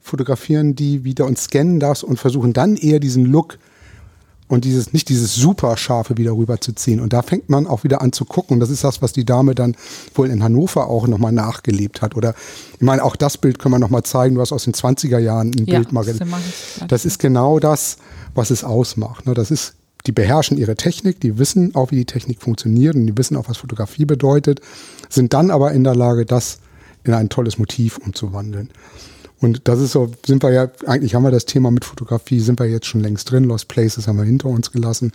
[0.00, 3.58] fotografieren die wieder und scannen das und versuchen dann eher diesen Look
[4.48, 7.00] und dieses, nicht dieses super scharfe wieder rüberzuziehen.
[7.00, 8.60] Und da fängt man auch wieder an zu gucken.
[8.60, 9.76] Das ist das, was die Dame dann
[10.14, 12.16] wohl in Hannover auch nochmal nachgelebt hat.
[12.16, 12.34] Oder,
[12.74, 14.34] ich meine, auch das Bild können wir nochmal zeigen.
[14.34, 16.18] Du hast aus den 20er Jahren ein Ja, Bild mal das.
[16.88, 17.98] Das ist genau das,
[18.34, 19.26] was es ausmacht.
[19.26, 19.34] Ne?
[19.34, 19.74] Das ist,
[20.06, 23.48] die beherrschen ihre Technik, die wissen auch, wie die Technik funktioniert und die wissen auch,
[23.48, 24.60] was Fotografie bedeutet,
[25.10, 26.60] sind dann aber in der Lage, das
[27.04, 28.70] in ein tolles Motiv umzuwandeln.
[29.40, 32.58] Und das ist so, sind wir ja, eigentlich haben wir das Thema mit Fotografie, sind
[32.58, 33.44] wir jetzt schon längst drin.
[33.44, 35.12] Lost Places haben wir hinter uns gelassen.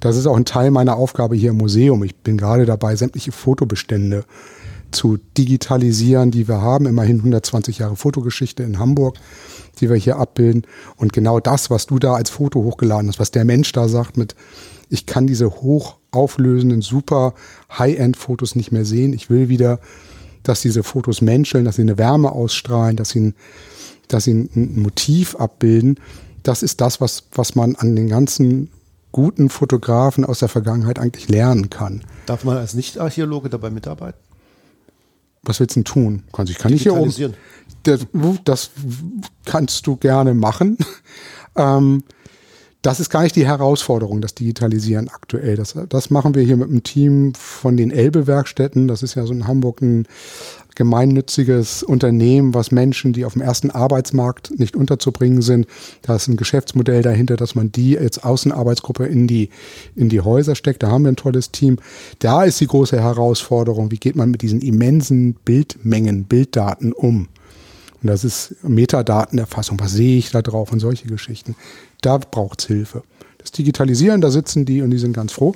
[0.00, 2.02] Das ist auch ein Teil meiner Aufgabe hier im Museum.
[2.02, 4.24] Ich bin gerade dabei, sämtliche Fotobestände
[4.90, 6.86] zu digitalisieren, die wir haben.
[6.86, 9.16] Immerhin 120 Jahre Fotogeschichte in Hamburg,
[9.80, 10.66] die wir hier abbilden.
[10.96, 14.16] Und genau das, was du da als Foto hochgeladen hast, was der Mensch da sagt
[14.16, 14.34] mit,
[14.88, 17.34] ich kann diese hochauflösenden, super
[17.78, 19.12] High-End-Fotos nicht mehr sehen.
[19.14, 19.78] Ich will wieder,
[20.42, 23.34] dass diese Fotos menscheln, dass sie eine Wärme ausstrahlen, dass sie ein,
[24.08, 25.98] dass sie ein, Motiv abbilden.
[26.42, 28.70] Das ist das, was, was man an den ganzen
[29.12, 32.02] guten Fotografen aus der Vergangenheit eigentlich lernen kann.
[32.26, 34.18] Darf man als Nicht-Archäologe dabei mitarbeiten?
[35.42, 36.22] Was willst du denn tun?
[36.32, 37.34] Kannst, ich kann nicht hier oben.
[37.82, 38.06] Das,
[38.44, 38.70] das
[39.44, 40.78] kannst du gerne machen.
[41.54, 42.02] Ähm,
[42.82, 45.56] das ist gar nicht die Herausforderung, das Digitalisieren aktuell.
[45.56, 48.88] Das, das machen wir hier mit einem Team von den Elbe-Werkstätten.
[48.88, 50.06] Das ist ja so in Hamburg ein
[50.74, 55.66] gemeinnütziges Unternehmen, was Menschen, die auf dem ersten Arbeitsmarkt nicht unterzubringen sind,
[56.00, 59.50] da ist ein Geschäftsmodell dahinter, dass man die als Außenarbeitsgruppe in die,
[59.94, 60.82] in die Häuser steckt.
[60.82, 61.78] Da haben wir ein tolles Team.
[62.18, 67.28] Da ist die große Herausforderung, wie geht man mit diesen immensen Bildmengen, Bilddaten um?
[68.02, 69.78] Und das ist Metadatenerfassung.
[69.78, 71.54] Was sehe ich da drauf und solche Geschichten.
[72.02, 73.02] Da braucht's Hilfe.
[73.38, 75.54] Das Digitalisieren, da sitzen die und die sind ganz froh,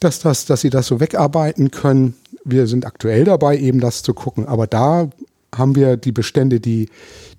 [0.00, 2.14] dass, das, dass sie das so wegarbeiten können.
[2.44, 4.46] Wir sind aktuell dabei, eben das zu gucken.
[4.46, 5.08] Aber da
[5.54, 6.88] haben wir die Bestände, die,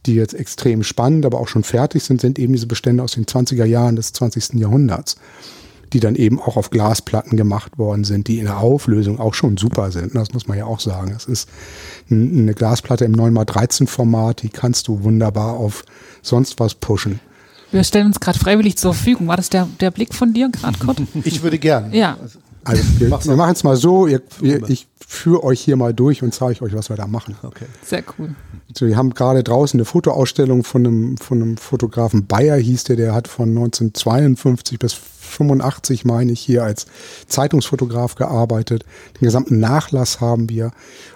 [0.05, 3.25] die jetzt extrem spannend, aber auch schon fertig sind, sind eben diese Bestände aus den
[3.25, 4.53] 20er Jahren des 20.
[4.53, 5.17] Jahrhunderts,
[5.93, 9.57] die dann eben auch auf Glasplatten gemacht worden sind, die in der Auflösung auch schon
[9.57, 10.15] super sind.
[10.15, 11.13] Das muss man ja auch sagen.
[11.15, 11.49] Es ist
[12.09, 15.83] eine Glasplatte im 9x13 Format, die kannst du wunderbar auf
[16.21, 17.19] sonst was pushen.
[17.71, 19.27] Wir stellen uns gerade freiwillig zur Verfügung.
[19.27, 21.01] War das der, der Blick von dir gerade, Kurt?
[21.23, 21.93] Ich würde gern.
[21.93, 22.17] Ja.
[22.63, 26.23] Also wir, wir machen es mal so, ihr, ihr, ich führe euch hier mal durch
[26.23, 27.35] und zeige euch, was wir da machen.
[27.43, 27.65] Okay.
[27.83, 28.35] Sehr cool.
[28.75, 32.95] So, wir haben gerade draußen eine Fotoausstellung von einem, von einem Fotografen Bayer hieß der,
[32.95, 34.97] der hat von 1952 bis
[35.35, 36.87] 85, meine ich, hier als
[37.27, 38.85] Zeitungsfotograf gearbeitet.
[39.19, 40.71] Den gesamten Nachlass haben wir.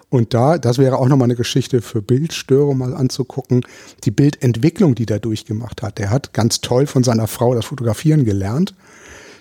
[0.09, 3.61] Und da, das wäre auch nochmal eine Geschichte für Bildstörer mal anzugucken,
[4.03, 5.99] die Bildentwicklung, die der durchgemacht hat.
[5.99, 8.74] Der hat ganz toll von seiner Frau das Fotografieren gelernt.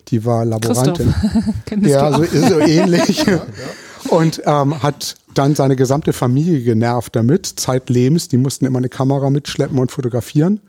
[0.08, 1.14] Die war Laborantin.
[1.80, 3.24] ja, so, so ähnlich.
[4.08, 8.28] Und ähm, hat dann seine gesamte Familie genervt damit, zeitlebens.
[8.28, 10.60] Die mussten immer eine Kamera mitschleppen und fotografieren.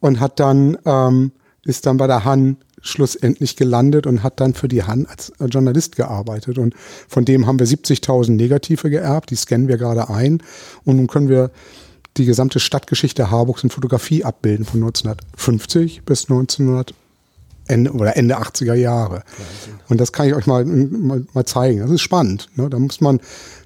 [0.00, 1.32] Und hat dann, ähm,
[1.64, 5.96] ist dann bei der Han schlussendlich gelandet und hat dann für die Han als Journalist
[5.96, 6.58] gearbeitet.
[6.58, 6.74] Und
[7.08, 10.42] von dem haben wir 70.000 Negative geerbt, die scannen wir gerade ein.
[10.84, 11.50] Und nun können wir
[12.16, 16.94] die gesamte Stadtgeschichte Harburgs in Fotografie abbilden, von 1950 bis 1900
[17.66, 19.22] Ende oder Ende 80er Jahre.
[19.38, 19.74] Wahnsinn.
[19.88, 21.80] Und das kann ich euch mal, mal, mal zeigen.
[21.80, 22.48] Das ist spannend.
[22.56, 22.68] Ne?
[22.68, 23.20] Da muss man,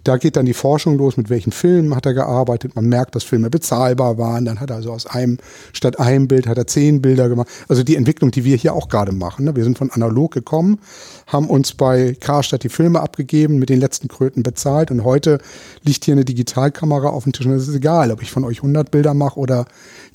[0.04, 2.76] da geht dann die Forschung los, mit welchen Filmen hat er gearbeitet.
[2.76, 4.44] Man merkt, dass Filme bezahlbar waren.
[4.44, 5.38] Dann hat er also aus einem,
[5.72, 7.48] statt einem Bild hat er zehn Bilder gemacht.
[7.68, 9.44] Also die Entwicklung, die wir hier auch gerade machen.
[9.44, 9.56] Ne?
[9.56, 10.78] Wir sind von analog gekommen,
[11.26, 14.90] haben uns bei Karstadt die Filme abgegeben, mit den letzten Kröten bezahlt.
[14.90, 15.38] Und heute
[15.82, 17.46] liegt hier eine Digitalkamera auf dem Tisch.
[17.46, 19.66] Und es ist egal, ob ich von euch 100 Bilder mache oder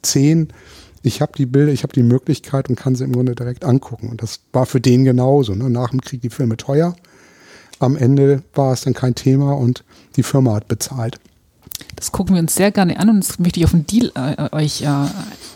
[0.02, 0.50] 10
[1.04, 4.10] ich habe die Bilder, ich habe die Möglichkeit und kann sie im Grunde direkt angucken.
[4.10, 5.54] Und das war für den genauso.
[5.54, 5.70] Ne?
[5.70, 6.96] Nach dem Krieg die Filme teuer.
[7.80, 9.84] Am Ende war es dann kein Thema und
[10.16, 11.20] die Firma hat bezahlt.
[11.96, 14.56] Das gucken wir uns sehr gerne an und das möchte ich auf einen Deal äh,
[14.56, 14.88] euch äh,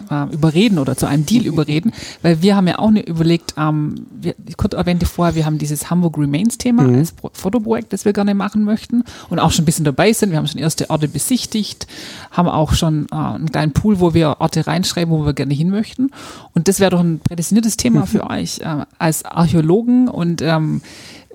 [0.10, 1.92] äh, überreden oder zu einem Deal überreden,
[2.22, 5.90] weil wir haben ja auch nicht überlegt, ähm, wir, Kurt erwähnte vorher, wir haben dieses
[5.90, 6.96] Hamburg Remains Thema mhm.
[6.96, 10.32] als Pro Fotoprojekt, das wir gerne machen möchten und auch schon ein bisschen dabei sind.
[10.32, 11.88] Wir haben schon erste Orte besichtigt,
[12.32, 15.70] haben auch schon äh, einen kleinen Pool, wo wir Orte reinschreiben, wo wir gerne hin
[15.70, 16.12] möchten.
[16.54, 20.82] Und das wäre doch ein prädestiniertes Thema für euch äh, als Archäologen und ähm,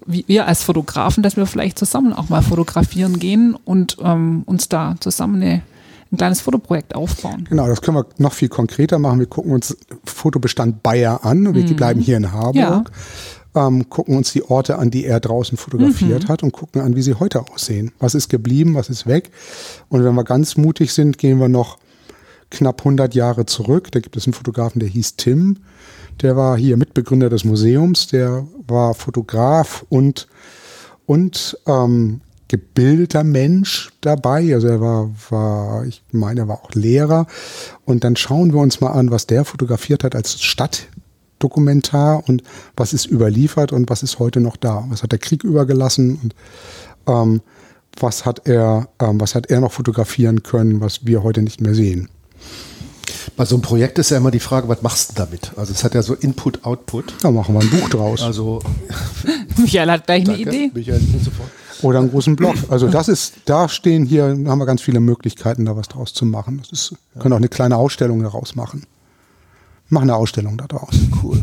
[0.06, 4.96] wir als Fotografen, dass wir vielleicht zusammen auch mal fotografieren gehen und ähm, uns da
[5.00, 5.62] zusammen eine,
[6.10, 7.46] ein kleines Fotoprojekt aufbauen.
[7.48, 9.18] Genau, das können wir noch viel konkreter machen.
[9.18, 11.54] Wir gucken uns Fotobestand Bayer an.
[11.54, 11.76] Wir mhm.
[11.76, 12.54] bleiben hier in Harburg.
[12.54, 12.84] Ja.
[13.54, 16.28] Ähm, gucken uns die Orte an, die er draußen fotografiert mhm.
[16.28, 17.92] hat und gucken an, wie sie heute aussehen.
[17.98, 19.30] Was ist geblieben, was ist weg?
[19.90, 21.76] Und wenn wir ganz mutig sind, gehen wir noch
[22.50, 23.90] knapp 100 Jahre zurück.
[23.92, 25.58] Da gibt es einen Fotografen, der hieß Tim.
[26.20, 28.06] Der war hier Mitbegründer des Museums.
[28.08, 30.28] Der war Fotograf und,
[31.06, 32.20] und ähm,
[32.52, 34.54] gebildeter Mensch dabei.
[34.54, 37.26] Also er war, war, ich meine, er war auch Lehrer.
[37.84, 42.42] Und dann schauen wir uns mal an, was der fotografiert hat als Stadtdokumentar und
[42.76, 44.84] was ist überliefert und was ist heute noch da.
[44.90, 46.34] Was hat der Krieg übergelassen und
[47.08, 47.40] ähm,
[47.98, 51.74] was hat er, ähm, was hat er noch fotografieren können, was wir heute nicht mehr
[51.74, 52.08] sehen.
[53.36, 55.52] Bei so einem Projekt ist ja immer die Frage, was machst du damit?
[55.56, 57.14] Also es hat ja so Input, Output.
[57.22, 58.22] Da machen wir ein Buch draus.
[58.22, 58.60] Also
[59.56, 60.70] Michael hat gleich eine Idee.
[60.74, 61.50] Michael sofort.
[61.82, 62.54] Oder einen großen Blog.
[62.68, 66.24] Also das ist, da stehen hier, haben wir ganz viele Möglichkeiten, da was draus zu
[66.24, 66.58] machen.
[66.70, 68.86] Das ist, können auch eine kleine Ausstellung daraus machen.
[69.88, 70.94] Machen eine Ausstellung daraus.
[71.22, 71.41] Cool.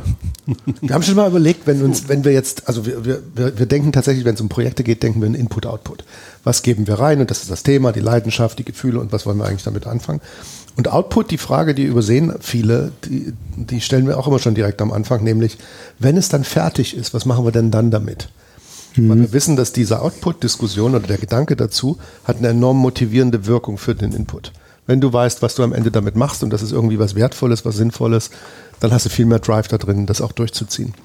[0.82, 3.92] Wir haben schon mal überlegt, wenn uns, wenn wir jetzt, also wir, wir, wir denken
[3.92, 6.04] tatsächlich, wenn es um Projekte geht, denken wir in Input-Output.
[6.44, 7.22] Was geben wir rein?
[7.22, 9.88] Und das ist das Thema, die Leidenschaft, die Gefühle und was wollen wir eigentlich damit
[9.88, 10.22] anfangen?
[10.78, 14.82] Und Output, die Frage, die übersehen viele, die, die stellen wir auch immer schon direkt
[14.82, 15.58] am Anfang, nämlich,
[16.00, 18.30] wenn es dann fertig ist, was machen wir denn dann damit?
[18.96, 19.10] Mhm.
[19.10, 23.78] Weil wir wissen, dass diese Output-Diskussion oder der Gedanke dazu hat eine enorm motivierende Wirkung
[23.78, 24.54] für den Input.
[24.90, 27.64] Wenn du weißt, was du am Ende damit machst und das ist irgendwie was Wertvolles,
[27.64, 28.32] was Sinnvolles,
[28.80, 30.96] dann hast du viel mehr Drive da drin, das auch durchzuziehen.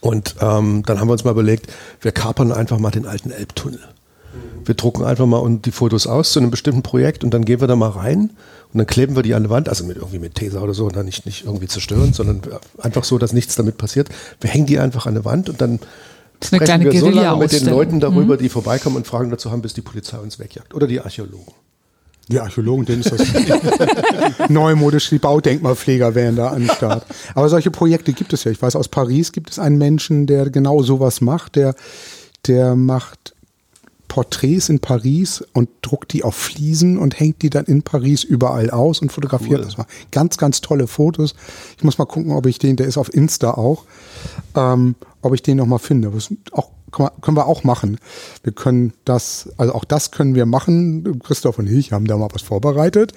[0.00, 1.66] Und ähm, dann haben wir uns mal überlegt,
[2.00, 3.80] wir kapern einfach mal den alten Elbtunnel.
[4.64, 7.66] wir drucken einfach mal die Fotos aus zu einem bestimmten Projekt und dann gehen wir
[7.66, 8.30] da mal rein
[8.72, 10.86] und dann kleben wir die an die Wand, also mit irgendwie mit Tesa oder so,
[10.86, 12.42] und dann nicht, nicht irgendwie zerstören, sondern
[12.78, 14.08] einfach so, dass nichts damit passiert.
[14.40, 15.80] Wir hängen die einfach an die Wand und dann
[16.38, 17.66] Das sprechen wir so lange mit den.
[17.66, 20.74] Leuten darüber, die vorbeikommen und Fragen dazu haben, bis die Polizei uns wegjagt.
[20.74, 21.52] Oder die Archäologen.
[22.30, 23.20] Die Archäologen, denen ist das
[24.48, 27.04] neumodisch, die Baudenkmalpfleger wären da am Start.
[27.34, 28.52] Aber solche Projekte gibt es ja.
[28.52, 31.56] Ich weiß, aus Paris gibt es einen Menschen, der genau sowas macht.
[31.56, 31.74] Der,
[32.46, 33.34] der macht
[34.10, 38.70] Porträts in Paris und druckt die auf Fliesen und hängt die dann in Paris überall
[38.70, 39.64] aus und fotografiert Cool.
[39.64, 39.86] das mal.
[40.10, 41.34] Ganz, ganz tolle Fotos.
[41.78, 43.84] Ich muss mal gucken, ob ich den, der ist auf Insta auch,
[44.56, 46.10] ähm, ob ich den noch mal finde.
[46.10, 47.98] Das ist auch, können wir auch machen.
[48.42, 51.20] Wir können das, also auch das können wir machen.
[51.20, 53.12] Christoph und ich haben da mal was vorbereitet.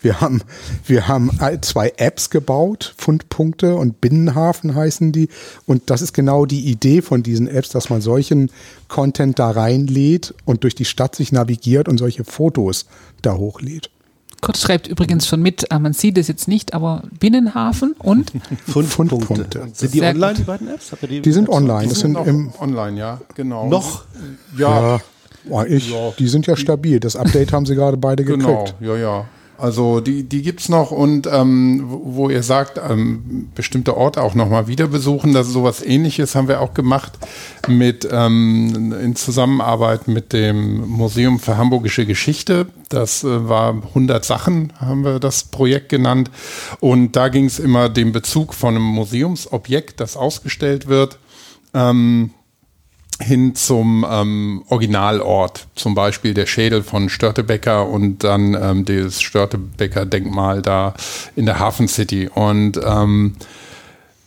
[0.00, 0.42] Wir haben,
[0.86, 1.30] wir haben
[1.62, 5.28] zwei Apps gebaut, Fundpunkte und Binnenhafen heißen die.
[5.66, 8.50] Und das ist genau die Idee von diesen Apps, dass man solchen
[8.88, 12.86] Content da reinlädt und durch die Stadt sich navigiert und solche Fotos
[13.22, 13.90] da hochlädt.
[14.40, 18.32] Kurt schreibt übrigens schon mit, äh, man sieht es jetzt nicht, aber Binnenhafen und
[18.66, 19.68] Fundpunkte.
[19.72, 20.38] Sind die Sehr online, gut.
[20.38, 20.92] die beiden Apps?
[20.92, 21.56] Habt ihr Die sind Apps?
[21.56, 21.82] online.
[21.82, 23.68] Die Das sind sind noch im, online, ja, genau.
[23.68, 24.04] Noch?
[24.56, 25.00] Ja, ja,
[25.48, 26.12] oh, ich, Ja.
[26.18, 27.00] die sind ja stabil.
[27.00, 28.64] Das Update haben sie gerade beide genau.
[28.64, 28.74] gekriegt.
[28.80, 29.24] Ja, ja.
[29.58, 34.34] Also die, die gibt's noch und ähm, wo wo ihr sagt, ähm, bestimmte Orte auch
[34.34, 35.34] nochmal wieder besuchen.
[35.34, 37.12] Das ist sowas ähnliches haben wir auch gemacht
[37.66, 42.66] mit ähm, in Zusammenarbeit mit dem Museum für Hamburgische Geschichte.
[42.88, 46.30] Das äh, war 100 Sachen, haben wir das Projekt genannt.
[46.80, 51.18] Und da ging es immer den Bezug von einem Museumsobjekt, das ausgestellt wird,
[51.74, 52.30] ähm,
[53.20, 60.62] hin zum ähm, Originalort, zum Beispiel der Schädel von Störtebecker und dann ähm, das Störtebecker-Denkmal
[60.62, 60.94] da
[61.34, 62.28] in der Hafen City.
[62.32, 63.34] Und ähm,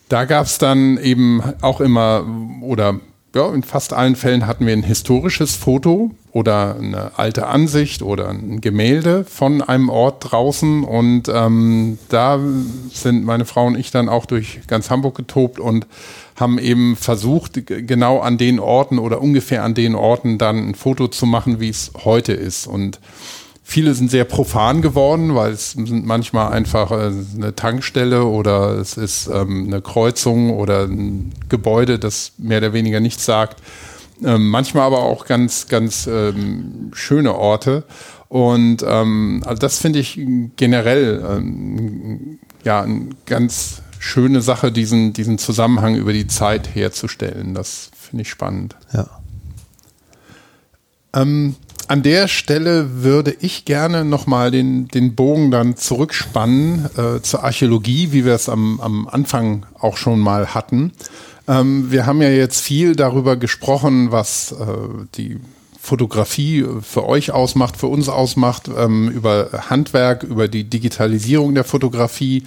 [0.10, 2.26] da gab es dann eben auch immer,
[2.62, 3.00] oder
[3.34, 8.30] ja, in fast allen Fällen hatten wir ein historisches Foto oder eine alte Ansicht oder
[8.30, 10.84] ein Gemälde von einem Ort draußen.
[10.84, 12.40] Und ähm, da
[12.92, 15.88] sind meine Frau und ich dann auch durch ganz Hamburg getobt und
[16.38, 21.08] haben eben versucht, genau an den Orten oder ungefähr an den Orten dann ein Foto
[21.08, 22.66] zu machen, wie es heute ist.
[22.68, 23.00] Und
[23.72, 28.98] Viele sind sehr profan geworden, weil es sind manchmal einfach äh, eine Tankstelle oder es
[28.98, 33.62] ist ähm, eine Kreuzung oder ein Gebäude, das mehr oder weniger nichts sagt.
[34.24, 37.84] Ähm, manchmal aber auch ganz, ganz ähm, schöne Orte.
[38.30, 40.19] Und ähm, also das finde ich
[40.55, 47.53] generell ähm, ja eine ganz schöne Sache, diesen, diesen Zusammenhang über die Zeit herzustellen.
[47.53, 48.76] Das finde ich spannend.
[48.93, 49.07] Ja.
[51.13, 51.55] Ähm,
[51.88, 58.13] an der Stelle würde ich gerne nochmal den, den Bogen dann zurückspannen äh, zur Archäologie,
[58.13, 60.93] wie wir es am, am Anfang auch schon mal hatten.
[61.52, 64.66] Ähm, wir haben ja jetzt viel darüber gesprochen, was äh,
[65.16, 65.38] die
[65.80, 72.43] Fotografie für euch ausmacht, für uns ausmacht, ähm, über Handwerk, über die Digitalisierung der Fotografie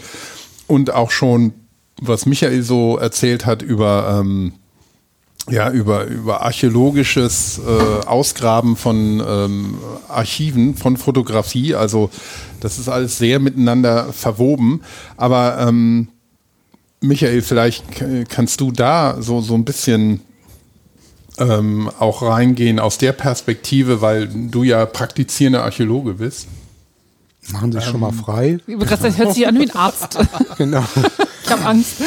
[0.68, 1.52] und auch schon,
[2.00, 4.54] was Michael so erzählt hat, über ähm,
[5.50, 9.74] ja, über, über archäologisches äh, Ausgraben von ähm,
[10.08, 11.74] Archiven, von Fotografie.
[11.74, 12.08] Also
[12.60, 14.80] das ist alles sehr miteinander verwoben.
[15.18, 16.08] Aber ähm,
[17.06, 17.84] Michael, vielleicht
[18.28, 20.20] kannst du da so, so ein bisschen
[21.38, 26.46] ähm, auch reingehen aus der Perspektive, weil du ja praktizierender Archäologe bist.
[27.52, 28.58] Machen Sie sich schon mal frei.
[28.66, 30.18] Gerade sagen, das hört sich an wie ein Arzt.
[30.56, 30.84] Genau.
[31.44, 31.96] Ich habe Angst.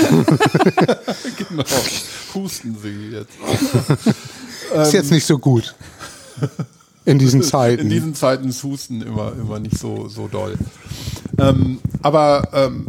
[1.37, 1.63] Genau.
[2.33, 3.33] Husten Sie jetzt.
[4.81, 5.75] Ist jetzt nicht so gut.
[7.05, 7.83] In diesen Zeiten.
[7.83, 10.55] In diesen Zeiten ist Husten immer, immer nicht so, so doll.
[11.37, 12.87] Ähm, aber ähm,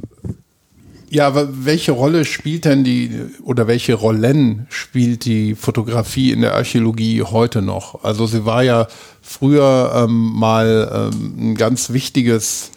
[1.10, 3.10] ja, wa- welche Rolle spielt denn die
[3.42, 8.04] oder welche Rollen spielt die Fotografie in der Archäologie heute noch?
[8.04, 8.88] Also sie war ja
[9.22, 12.70] früher ähm, mal ähm, ein ganz wichtiges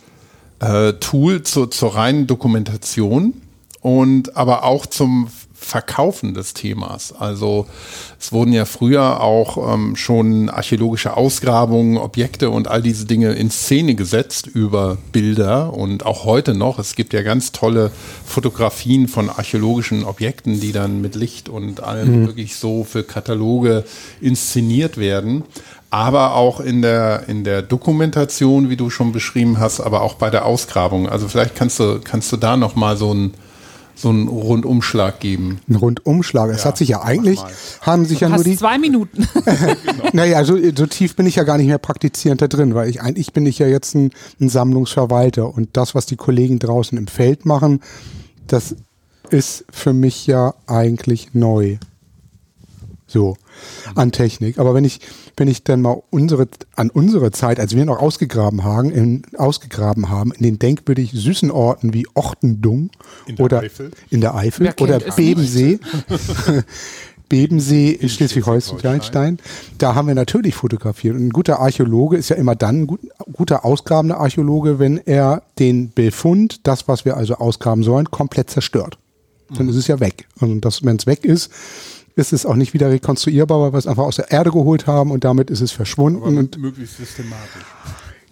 [0.59, 3.33] äh, Tool zur, zur reinen Dokumentation
[3.81, 5.27] und aber auch zum
[5.63, 7.13] Verkaufen des Themas.
[7.13, 7.67] Also
[8.19, 13.51] es wurden ja früher auch ähm, schon archäologische Ausgrabungen, Objekte und all diese Dinge in
[13.51, 16.79] Szene gesetzt über Bilder und auch heute noch.
[16.79, 17.91] Es gibt ja ganz tolle
[18.25, 23.85] Fotografien von archäologischen Objekten, die dann mit Licht und allem wirklich so für Kataloge
[24.19, 25.43] inszeniert werden
[25.91, 30.29] aber auch in der, in der Dokumentation, wie du schon beschrieben hast, aber auch bei
[30.29, 31.09] der Ausgrabung.
[31.09, 33.33] Also vielleicht kannst du, kannst du da nochmal so einen,
[33.95, 35.59] so einen Rundumschlag geben.
[35.69, 36.49] Ein Rundumschlag.
[36.49, 37.39] Es Ja, hat sich ja eigentlich,
[37.81, 39.27] haben sich ja nur die, zwei Minuten.
[40.13, 43.01] naja, so, so tief bin ich ja gar nicht mehr praktizierend da drin, weil ich
[43.01, 47.07] eigentlich bin ich ja jetzt ein, ein Sammlungsverwalter und das, was die Kollegen draußen im
[47.07, 47.81] Feld machen,
[48.47, 48.75] das
[49.29, 51.77] ist für mich ja eigentlich neu.
[53.11, 53.37] So
[53.95, 54.57] an Technik.
[54.57, 54.99] Aber wenn ich,
[55.37, 60.09] wenn ich dann mal unsere, an unsere Zeit, als wir noch ausgegraben haben, in, ausgegraben
[60.09, 62.89] haben, in den denkwürdig süßen Orten wie Ochtendung
[63.27, 63.91] In der oder Eifel.
[64.09, 65.79] in der Eifel oder Bebensee,
[67.29, 69.39] Bebensee in Schleswig-Holstein,
[69.77, 71.15] da haben wir natürlich fotografiert.
[71.15, 72.99] Und ein guter Archäologe ist ja immer dann ein gut,
[73.31, 78.97] guter ausgrabender Archäologe, wenn er den Befund, das, was wir also ausgraben sollen, komplett zerstört.
[79.55, 80.27] Dann ist es ja weg.
[80.39, 81.51] Und das, wenn es weg ist,
[82.15, 85.11] ist es auch nicht wieder rekonstruierbar, weil wir es einfach aus der Erde geholt haben
[85.11, 86.21] und damit ist es verschwunden.
[86.37, 87.65] und möglichst systematisch.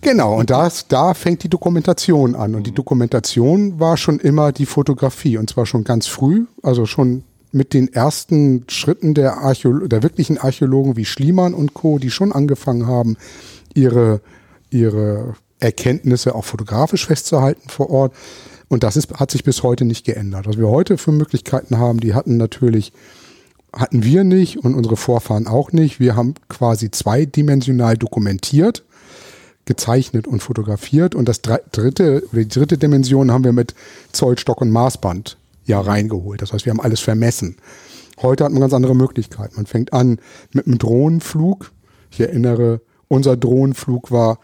[0.02, 2.56] Genau, und das, da fängt die Dokumentation an.
[2.56, 5.38] Und die Dokumentation war schon immer die Fotografie.
[5.38, 10.38] Und zwar schon ganz früh, also schon mit den ersten Schritten der, Archäolo der wirklichen
[10.38, 13.18] Archäologen wie Schliemann und Co., die schon angefangen haben,
[13.74, 14.22] ihre,
[14.70, 18.14] ihre Erkenntnisse auch fotografisch festzuhalten vor Ort.
[18.70, 20.48] Und das ist, hat sich bis heute nicht geändert.
[20.48, 22.94] Was wir heute für Möglichkeiten haben, die hatten natürlich,
[23.74, 26.00] hatten wir nicht und unsere Vorfahren auch nicht.
[26.00, 28.84] Wir haben quasi zweidimensional dokumentiert
[29.70, 31.14] gezeichnet und fotografiert.
[31.14, 33.76] Und das dritte, oder die dritte Dimension haben wir mit
[34.12, 36.42] Zollstock und Maßband ja reingeholt.
[36.42, 37.56] Das heißt, wir haben alles vermessen.
[38.22, 39.56] Heute hat man ganz andere Möglichkeiten.
[39.56, 40.20] Man fängt an
[40.52, 41.72] mit einem Drohnenflug.
[42.10, 44.40] Ich erinnere, unser Drohnenflug war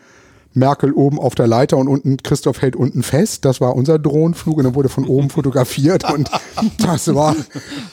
[0.56, 3.46] Merkel oben auf der Leiter und unten Christoph hält unten fest.
[3.46, 6.30] Das war unser Drohnenflug und dann wurde von oben fotografiert und
[6.80, 7.36] das war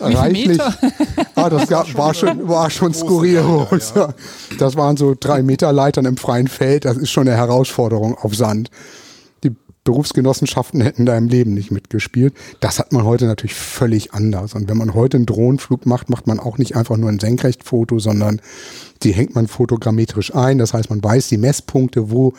[0.00, 0.60] reichlich.
[1.34, 3.42] Ah, das gab, war schon, war schon skurril.
[4.58, 6.84] Das waren so drei Meter Leitern im freien Feld.
[6.84, 8.70] Das ist schon eine Herausforderung auf Sand.
[9.84, 12.34] Berufsgenossenschaften hätten da im Leben nicht mitgespielt.
[12.60, 14.54] Das hat man heute natürlich völlig anders.
[14.54, 17.98] Und wenn man heute einen Drohnenflug macht, macht man auch nicht einfach nur ein Senkrechtfoto,
[17.98, 18.40] sondern
[19.02, 20.58] die hängt man fotogrammetrisch ein.
[20.58, 22.34] Das heißt, man weiß die Messpunkte, wo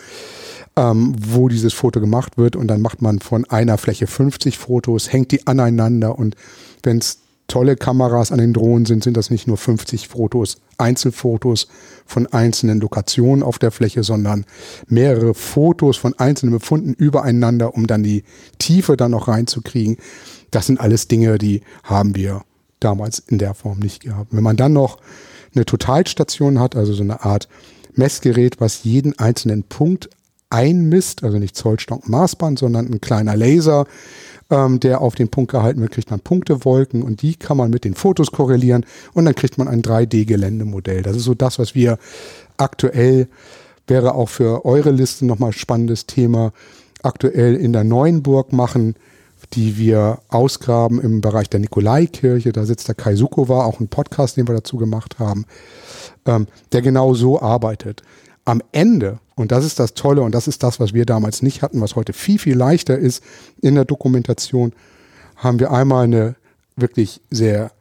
[0.75, 5.11] ähm, wo dieses Foto gemacht wird und dann macht man von einer Fläche 50 Fotos,
[5.11, 6.35] hängt die aneinander und
[6.81, 7.22] wenn es
[7.53, 11.67] tolle Kameras an den Drohnen sind, sind das nicht nur 50 Fotos, Einzelfotos
[12.03, 14.45] von einzelnen Lokationen auf der Fläche, sondern
[14.87, 18.23] mehrere Fotos von einzelnen Befunden übereinander, um dann die
[18.57, 19.97] Tiefe dann noch reinzukriegen.
[20.49, 22.41] Das sind alles Dinge, die haben wir
[22.79, 24.33] damals in der Form nicht gehabt.
[24.33, 24.97] Wenn man dann noch
[25.53, 27.47] eine Totalstation hat, also so eine Art
[27.93, 30.09] Messgerät, was jeden einzelnen Punkt
[30.49, 33.85] einmisst, also nicht Zollstock Maßband, sondern ein kleiner Laser,
[34.53, 37.83] ähm, der auf den Punkt gehalten wird, kriegt man Punktewolken und die kann man mit
[37.83, 41.01] den Fotos korrelieren und dann kriegt man ein 3D-Geländemodell.
[41.01, 41.97] Das ist so das, was wir
[42.57, 43.27] aktuell,
[43.87, 46.53] wäre auch für eure Liste nochmal spannendes Thema,
[47.01, 48.95] aktuell in der Neuenburg machen,
[49.53, 52.53] die wir ausgraben im Bereich der Nikolaikirche.
[52.53, 55.45] Da sitzt der Kai Sukova, auch ein Podcast, den wir dazu gemacht haben,
[56.25, 58.03] ähm, der genau so arbeitet.
[58.45, 61.61] Am Ende, und das ist das Tolle und das ist das, was wir damals nicht
[61.61, 63.23] hatten, was heute viel, viel leichter ist
[63.61, 64.73] in der Dokumentation,
[65.37, 66.35] haben wir einmal eine
[66.75, 67.71] wirklich sehr,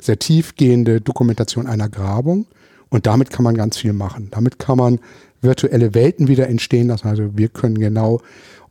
[0.00, 2.46] sehr tiefgehende Dokumentation einer Grabung
[2.88, 4.28] und damit kann man ganz viel machen.
[4.30, 4.98] Damit kann man
[5.40, 7.08] virtuelle Welten wieder entstehen lassen.
[7.08, 8.20] Also wir können genau,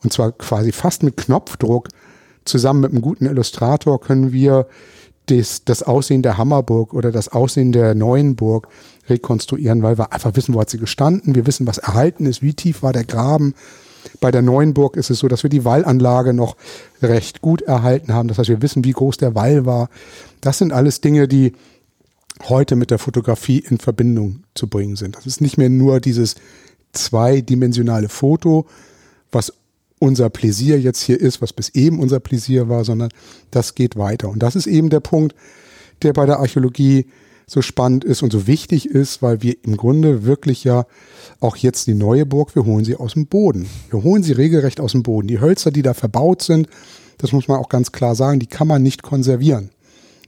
[0.04, 1.90] und zwar quasi fast mit Knopfdruck,
[2.46, 4.68] zusammen mit einem guten Illustrator können wir
[5.28, 8.68] das, das Aussehen der Hammerburg oder das Aussehen der Neuenburg
[9.10, 12.54] rekonstruieren, weil wir einfach wissen, wo hat sie gestanden, wir wissen, was erhalten ist, wie
[12.54, 13.54] tief war der Graben.
[14.22, 16.56] Bei der Neuenburg ist es so, dass wir die Wallanlage noch
[17.02, 18.28] recht gut erhalten haben.
[18.28, 19.90] Das heißt, wir wissen, wie groß der Wall war.
[20.42, 21.54] Das sind alles Dinge, die
[22.48, 25.18] heute mit der Fotografie in Verbindung zu bringen sind.
[25.18, 26.36] Das ist nicht mehr nur dieses
[26.94, 28.66] zweidimensionale Foto,
[29.32, 29.54] was
[30.00, 33.10] unser Pläsier jetzt hier ist, was bis eben unser Pläsier war, sondern
[33.52, 34.30] das geht weiter.
[34.30, 35.36] Und das ist eben der Punkt,
[36.02, 37.08] der bei der Archäologie
[37.50, 40.86] so spannend ist und so wichtig ist, weil wir im Grunde wirklich ja
[41.40, 43.68] auch jetzt die neue Burg, wir holen sie aus dem Boden.
[43.90, 45.28] Wir holen sie regelrecht aus dem Boden.
[45.28, 46.68] Die Hölzer, die da verbaut sind,
[47.18, 49.72] das muss man auch ganz klar sagen, die kann man nicht konservieren.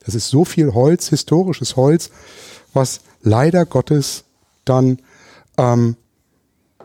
[0.03, 2.09] Das ist so viel Holz, historisches Holz,
[2.73, 4.23] was leider Gottes
[4.65, 4.97] dann
[5.57, 5.95] ähm,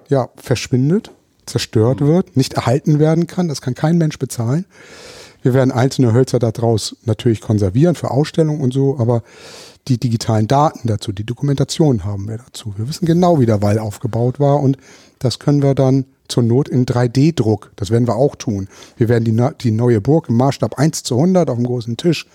[0.09, 1.13] ja, verschwindet,
[1.47, 3.49] zerstört wird, nicht erhalten werden kann.
[3.49, 4.67] Das kann kein Mensch bezahlen.
[5.41, 9.23] Wir werden einzelne Hölzer daraus natürlich konservieren für Ausstellungen und so, aber
[9.89, 12.75] die digitalen Daten dazu, die Dokumentation haben wir dazu.
[12.77, 14.77] Wir wissen genau, wie der Wall aufgebaut war und
[15.19, 18.69] das können wir dann zur Not in 3D-Druck, das werden wir auch tun.
[18.97, 22.27] Wir werden die, die neue Burg im Maßstab 1 zu 100 auf dem großen Tisch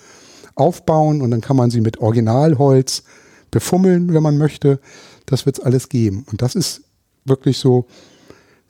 [0.55, 3.03] aufbauen und dann kann man sie mit Originalholz
[3.51, 4.79] befummeln, wenn man möchte.
[5.25, 6.25] Das wird es alles geben.
[6.31, 6.81] Und das ist
[7.25, 7.85] wirklich so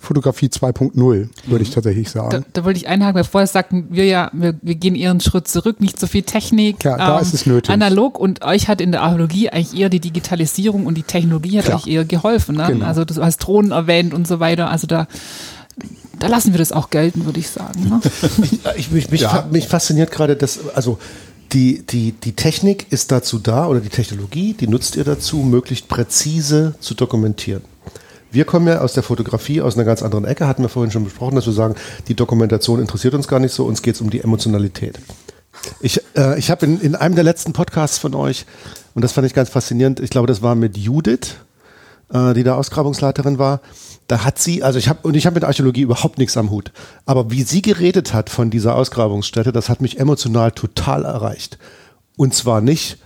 [0.02, 2.32] Fotografie 2.0, würde ich tatsächlich sagen.
[2.32, 5.22] Da, da wollte ich einhaken, weil vorher sagten wir ja, wir, wir gehen eher einen
[5.22, 6.84] Schritt zurück, nicht so viel Technik.
[6.84, 7.70] Ja, da ist es nötig.
[7.72, 11.66] Analog und euch hat in der Archäologie eigentlich eher die Digitalisierung und die Technologie hat
[11.66, 11.78] Klar.
[11.78, 12.56] euch eher geholfen.
[12.58, 12.66] Ne?
[12.68, 12.86] Genau.
[12.86, 14.72] Also du hast Drohnen erwähnt und so weiter.
[14.72, 15.08] Also da,
[16.18, 17.84] da lassen wir das auch gelten, würde ich sagen.
[17.88, 18.02] Ne?
[18.78, 19.48] Ich, mich, mich, Ja.
[19.52, 20.98] mich fasziniert gerade das, also
[21.54, 25.88] die, die, die Technik ist dazu da oder die Technologie, die nutzt ihr dazu, möglichst
[25.90, 27.62] präzise zu dokumentieren.
[28.32, 31.04] Wir kommen ja aus der Fotografie aus einer ganz anderen Ecke, hatten wir vorhin schon
[31.04, 31.76] besprochen, dass wir sagen,
[32.08, 35.00] die Dokumentation interessiert uns gar nicht so, uns geht es um die Emotionalität.
[35.82, 38.46] Ich, äh, ich habe in, in einem der letzten Podcasts von euch,
[38.96, 41.36] und das fand ich ganz faszinierend, ich glaube, das war mit Judith,
[42.14, 43.60] äh, die da Ausgrabungsleiterin war,
[44.08, 46.72] da hat sie, also ich habe und ich habe mit Archäologie überhaupt nichts am Hut,
[47.06, 51.58] aber wie sie geredet hat von dieser Ausgrabungsstätte, das hat mich emotional total erreicht.
[52.18, 52.98] Und zwar nicht,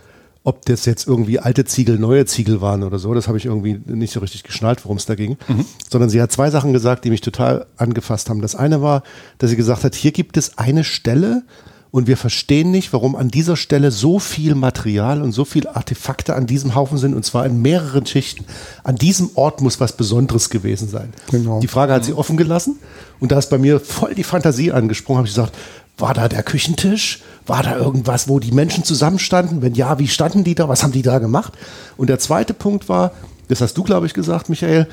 [0.45, 3.81] ob das jetzt irgendwie alte Ziegel, neue Ziegel waren oder so, das habe ich irgendwie
[3.87, 5.65] nicht so richtig geschnallt, worum es da ging, mhm.
[5.89, 8.41] sondern sie hat zwei Sachen gesagt, die mich total angefasst haben.
[8.41, 9.01] Das eine war,
[9.39, 11.41] dass sie gesagt hat, hier gibt es eine Stelle
[11.89, 16.35] und wir verstehen nicht, warum an dieser Stelle so viel Material und so viele Artefakte
[16.35, 18.45] an diesem Haufen sind und zwar in mehreren Schichten.
[18.83, 21.11] An diesem Ort muss was Besonderes gewesen sein.
[21.31, 21.59] Genau.
[21.59, 22.77] Die Frage hat sie offen gelassen
[23.19, 25.55] und da ist bei mir voll die Fantasie angesprungen, habe ich gesagt,
[25.97, 27.23] war da der Küchentisch?
[27.47, 29.61] War da irgendwas, wo die Menschen zusammenstanden?
[29.61, 30.67] Wenn ja, wie standen die da?
[30.67, 31.53] Was haben die da gemacht?
[31.95, 33.11] Und der zweite Punkt war,
[33.47, 34.87] das hast du, glaube ich, gesagt, Michael,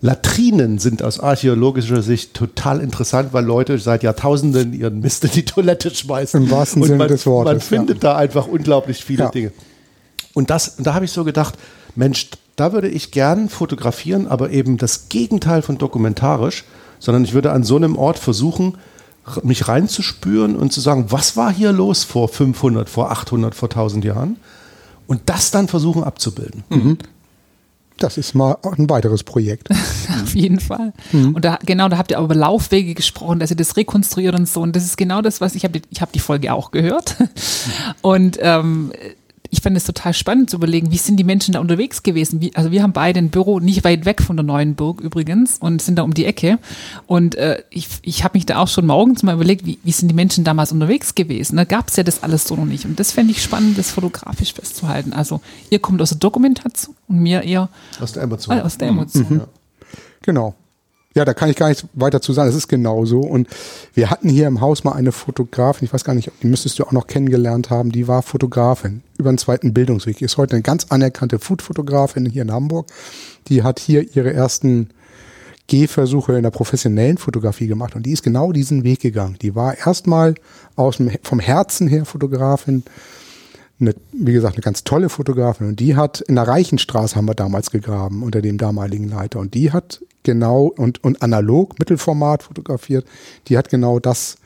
[0.00, 5.44] Latrinen sind aus archäologischer Sicht total interessant, weil Leute seit Jahrtausenden ihren Mist in die
[5.44, 6.44] Toilette schmeißen.
[6.44, 7.52] Im wahrsten Sinne man, des Wortes.
[7.52, 8.12] Man findet ja.
[8.12, 9.30] da einfach unglaublich viele ja.
[9.30, 9.52] Dinge.
[10.34, 11.56] Und, das, und da habe ich so gedacht,
[11.96, 16.64] Mensch, da würde ich gern fotografieren, aber eben das Gegenteil von dokumentarisch,
[17.00, 18.78] sondern ich würde an so einem Ort versuchen,
[19.42, 24.04] mich reinzuspüren und zu sagen, was war hier los vor 500, vor 800, vor 1000
[24.04, 24.36] Jahren?
[25.06, 26.64] Und das dann versuchen abzubilden.
[26.68, 26.98] Mhm.
[27.98, 29.70] Das ist mal ein weiteres Projekt.
[30.22, 30.92] Auf jeden Fall.
[31.12, 31.34] Mhm.
[31.34, 34.48] Und da, genau, da habt ihr aber über Laufwege gesprochen, dass ihr das rekonstruiert und
[34.48, 34.60] so.
[34.60, 37.16] Und das ist genau das, was ich habe, ich habe die Folge auch gehört.
[38.02, 38.92] Und ähm,
[39.50, 42.40] ich fand es total spannend zu überlegen, wie sind die Menschen da unterwegs gewesen?
[42.40, 45.58] Wie, also wir haben beide ein Büro nicht weit weg von der neuen Burg übrigens
[45.58, 46.58] und sind da um die Ecke.
[47.06, 50.08] Und äh, ich, ich habe mich da auch schon morgens mal überlegt, wie, wie sind
[50.08, 51.56] die Menschen damals unterwegs gewesen?
[51.56, 52.84] Da gab es ja das alles so noch nicht.
[52.84, 55.12] Und das fände ich spannend, das fotografisch festzuhalten.
[55.12, 55.40] Also
[55.70, 57.70] ihr kommt aus der Dokumentation und mir eher
[58.00, 58.58] aus der Emotion.
[58.58, 59.26] Äh, aus der Emotion.
[59.28, 59.42] Mhm.
[60.22, 60.54] Genau.
[61.18, 62.48] Ja, da kann ich gar nicht weiter zu sagen.
[62.48, 63.18] Es ist genauso.
[63.18, 63.48] Und
[63.92, 66.84] wir hatten hier im Haus mal eine Fotografin, ich weiß gar nicht, die müsstest du
[66.84, 70.22] auch noch kennengelernt haben, die war Fotografin über den zweiten Bildungsweg.
[70.22, 72.86] Ist heute eine ganz anerkannte Food-Fotografin hier in Hamburg.
[73.48, 74.90] Die hat hier ihre ersten
[75.66, 79.38] Gehversuche in der professionellen Fotografie gemacht und die ist genau diesen Weg gegangen.
[79.42, 80.36] Die war erstmal
[80.76, 82.84] aus dem, vom Herzen her Fotografin,
[83.80, 87.34] eine, wie gesagt, eine ganz tolle Fotografin und die hat in der Reichenstraße haben wir
[87.34, 93.06] damals gegraben unter dem damaligen Leiter und die hat genau und, und analog Mittelformat fotografiert.
[93.48, 94.36] Die hat genau das,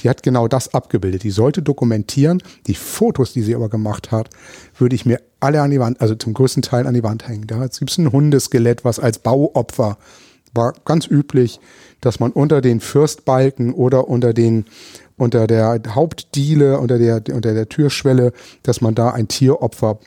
[0.00, 1.22] die hat genau das abgebildet.
[1.22, 2.42] Die sollte dokumentieren.
[2.66, 4.30] Die Fotos, die sie aber gemacht hat,
[4.76, 7.46] würde ich mir alle an die Wand, also zum größten Teil an die Wand hängen.
[7.46, 9.98] Da gibt es ein Hundeskelett, was als Bauopfer
[10.54, 11.60] war ganz üblich,
[12.02, 14.66] dass man unter den Fürstbalken oder unter den
[15.16, 19.98] unter der Hauptdiele, unter der, unter der Türschwelle, dass man da ein Tieropfer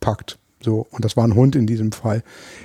[0.00, 0.38] packt.
[0.62, 2.22] So, und das war ein Hund in diesem Fall.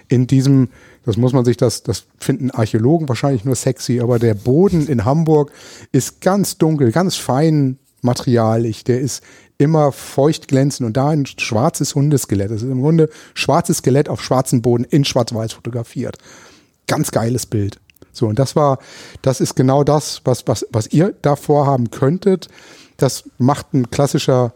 [0.08, 0.70] In diesem
[1.08, 5.06] das muss man sich, das, das finden Archäologen wahrscheinlich nur sexy, aber der Boden in
[5.06, 5.54] Hamburg
[5.94, 8.84] ist ganz dunkel, ganz fein materialig.
[8.84, 9.24] Der ist
[9.58, 12.52] immer feucht glänzend und da ein schwarzes Hundeskelett.
[12.52, 16.18] Das ist im Grunde schwarzes Skelett auf schwarzem Boden in Schwarz-Weiß fotografiert.
[16.88, 17.80] Ganz geiles Bild.
[18.12, 18.80] So, und das war,
[19.22, 22.50] das ist genau das, was, was, was ihr da vorhaben könntet.
[22.98, 24.52] Das macht ein klassischer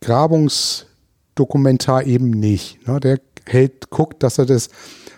[0.00, 2.88] Grabungsdokumentar eben nicht.
[2.88, 2.98] Ne?
[2.98, 4.70] Der hält, guckt, dass er das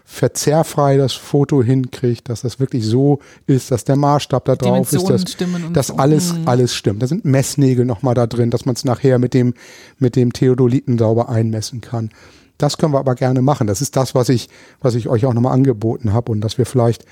[0.05, 5.09] verzerrfrei das Foto hinkriegt, dass das wirklich so ist, dass der Maßstab da drauf ist,
[5.09, 5.25] dass,
[5.73, 5.97] dass so.
[5.97, 6.47] alles, mhm.
[6.47, 7.03] alles stimmt.
[7.03, 9.55] Da sind Messnägel nochmal da drin, dass man es nachher mit dem,
[9.99, 12.11] mit dem Theodoliten sauber einmessen kann.
[12.59, 13.67] Das können wir aber gerne machen.
[13.67, 14.49] Das ist das, was ich,
[14.81, 17.05] was ich euch auch nochmal angeboten habe und dass wir vielleicht,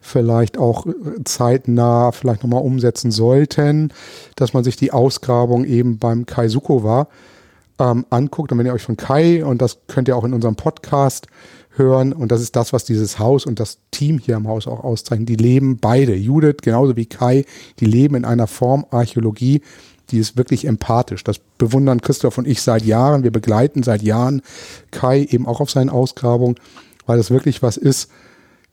[0.00, 0.86] vielleicht auch
[1.24, 3.92] zeitnah vielleicht nochmal umsetzen sollten,
[4.34, 7.06] dass man sich die Ausgrabung eben beim Kai Sukowa
[7.80, 10.54] ähm, anguckt und wenn ihr euch von Kai und das könnt ihr auch in unserem
[10.54, 11.26] Podcast
[11.76, 12.12] hören.
[12.12, 15.26] Und das ist das, was dieses Haus und das Team hier im Haus auch auszeichnen.
[15.26, 17.44] Die leben beide, Judith genauso wie Kai,
[17.78, 19.62] die leben in einer Form Archäologie,
[20.10, 21.24] die ist wirklich empathisch.
[21.24, 23.22] Das bewundern Christoph und ich seit Jahren.
[23.22, 24.42] Wir begleiten seit Jahren
[24.90, 26.56] Kai eben auch auf seinen Ausgrabungen,
[27.06, 28.10] weil das wirklich was ist,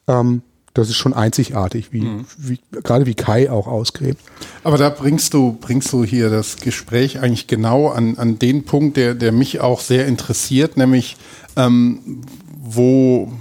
[0.07, 0.41] ähm,
[0.77, 2.25] das ist schon einzigartig, wie, mhm.
[2.37, 4.21] wie, gerade wie Kai auch ausgräbt.
[4.63, 8.97] Aber da bringst du, bringst du hier das Gespräch eigentlich genau an, an den Punkt,
[8.97, 11.17] der, der mich auch sehr interessiert, nämlich
[11.55, 12.21] ähm,
[12.61, 13.31] wo,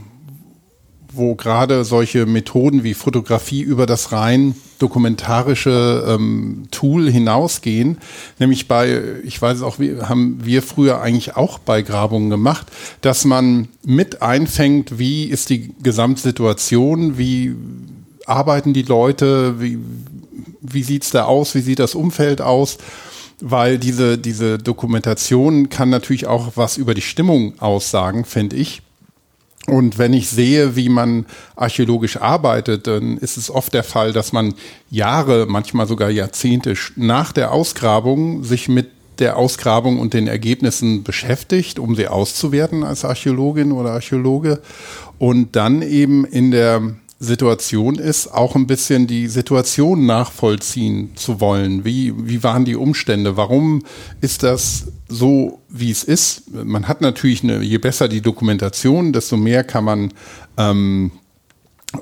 [1.16, 7.98] wo gerade solche Methoden wie Fotografie über das rein dokumentarische ähm, Tool hinausgehen.
[8.38, 12.66] Nämlich bei, ich weiß auch, wir, haben wir früher eigentlich auch bei Grabungen gemacht,
[13.00, 17.54] dass man mit einfängt, wie ist die Gesamtsituation, wie
[18.26, 19.78] arbeiten die Leute, wie,
[20.60, 22.78] wie sieht's da aus, wie sieht das Umfeld aus
[23.40, 28.80] weil diese, diese Dokumentation kann natürlich auch was über die Stimmung aussagen, finde ich.
[29.66, 34.32] Und wenn ich sehe, wie man archäologisch arbeitet, dann ist es oft der Fall, dass
[34.32, 34.54] man
[34.90, 41.78] Jahre, manchmal sogar Jahrzehnte nach der Ausgrabung sich mit der Ausgrabung und den Ergebnissen beschäftigt,
[41.78, 44.60] um sie auszuwerten als Archäologin oder Archäologe.
[45.18, 46.82] Und dann eben in der
[47.18, 51.84] Situation ist, auch ein bisschen die Situation nachvollziehen zu wollen.
[51.84, 53.38] Wie, wie waren die Umstände?
[53.38, 53.82] Warum
[54.20, 56.52] ist das so, wie es ist?
[56.52, 60.12] Man hat natürlich eine, je besser die Dokumentation, desto mehr kann man
[60.58, 61.10] ähm,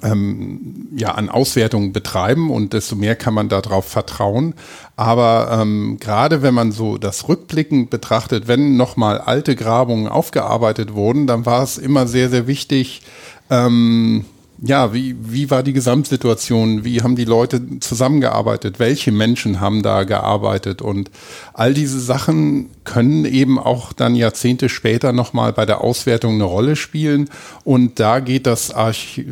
[0.03, 4.55] ähm, ja, an Auswertungen betreiben und desto mehr kann man darauf vertrauen.
[4.97, 11.29] Aber ähm, gerade wenn man so das rückblickend betrachtet, wenn nochmal alte Grabungen aufgearbeitet wurden,
[11.29, 13.03] dann war es immer sehr, sehr wichtig,
[13.51, 14.25] ähm,
[14.67, 16.85] ja, wie, wie war die Gesamtsituation?
[16.85, 18.79] Wie haben die Leute zusammengearbeitet?
[18.79, 20.81] Welche Menschen haben da gearbeitet?
[20.81, 21.11] Und
[21.53, 26.77] all diese Sachen können eben auch dann Jahrzehnte später nochmal bei der Auswertung eine Rolle
[26.77, 27.29] spielen.
[27.65, 29.23] Und da geht das Arch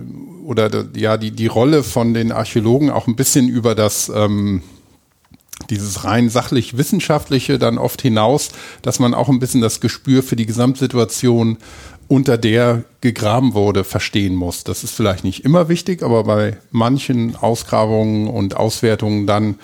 [0.44, 4.62] oder ja, die, die Rolle von den Archäologen auch ein bisschen über das, ähm,
[5.70, 8.50] dieses rein sachlich wissenschaftliche dann oft hinaus,
[8.82, 11.58] dass man auch ein bisschen das Gespür für die Gesamtsituation
[12.12, 14.64] unter der gegraben wurde, verstehen muss.
[14.64, 19.54] Das ist vielleicht nicht immer wichtig, aber bei manchen Ausgrabungen und Auswertungen dann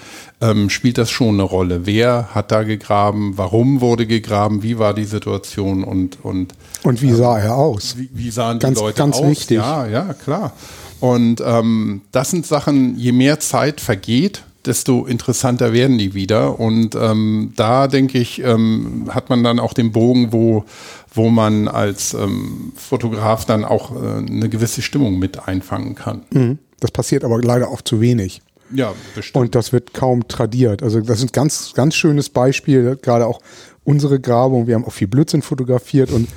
[0.40, 1.84] ähm, spielt das schon eine Rolle.
[1.84, 3.34] Wer hat da gegraben?
[3.36, 4.62] Warum wurde gegraben?
[4.62, 5.84] Wie war die Situation?
[5.84, 7.98] Und und und wie sah er aus?
[7.98, 9.20] Wie, wie sahen ganz, die Leute ganz aus?
[9.20, 9.58] Ganz wichtig.
[9.58, 10.54] Ja, ja, klar.
[11.00, 16.58] Und ähm, das sind Sachen, je mehr Zeit vergeht, desto interessanter werden die wieder.
[16.60, 20.64] Und ähm, da denke ich, ähm, hat man dann auch den Bogen, wo
[21.10, 26.22] wo man als ähm, Fotograf dann auch äh, eine gewisse Stimmung mit einfangen kann.
[26.30, 26.58] Mhm.
[26.80, 28.42] Das passiert aber leider auch zu wenig.
[28.70, 29.44] Ja, bestimmt.
[29.46, 30.82] Und das wird kaum tradiert.
[30.82, 33.40] Also das ist ein ganz, ganz schönes Beispiel, gerade auch
[33.84, 34.66] unsere Grabung.
[34.66, 36.28] Wir haben auch viel Blödsinn fotografiert und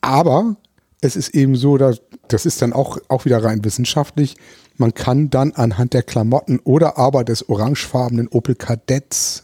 [0.00, 0.56] aber
[1.00, 4.36] es ist eben so, dass das ist dann auch, auch wieder rein wissenschaftlich.
[4.76, 9.42] Man kann dann anhand der Klamotten oder aber des orangefarbenen Opel Kadetts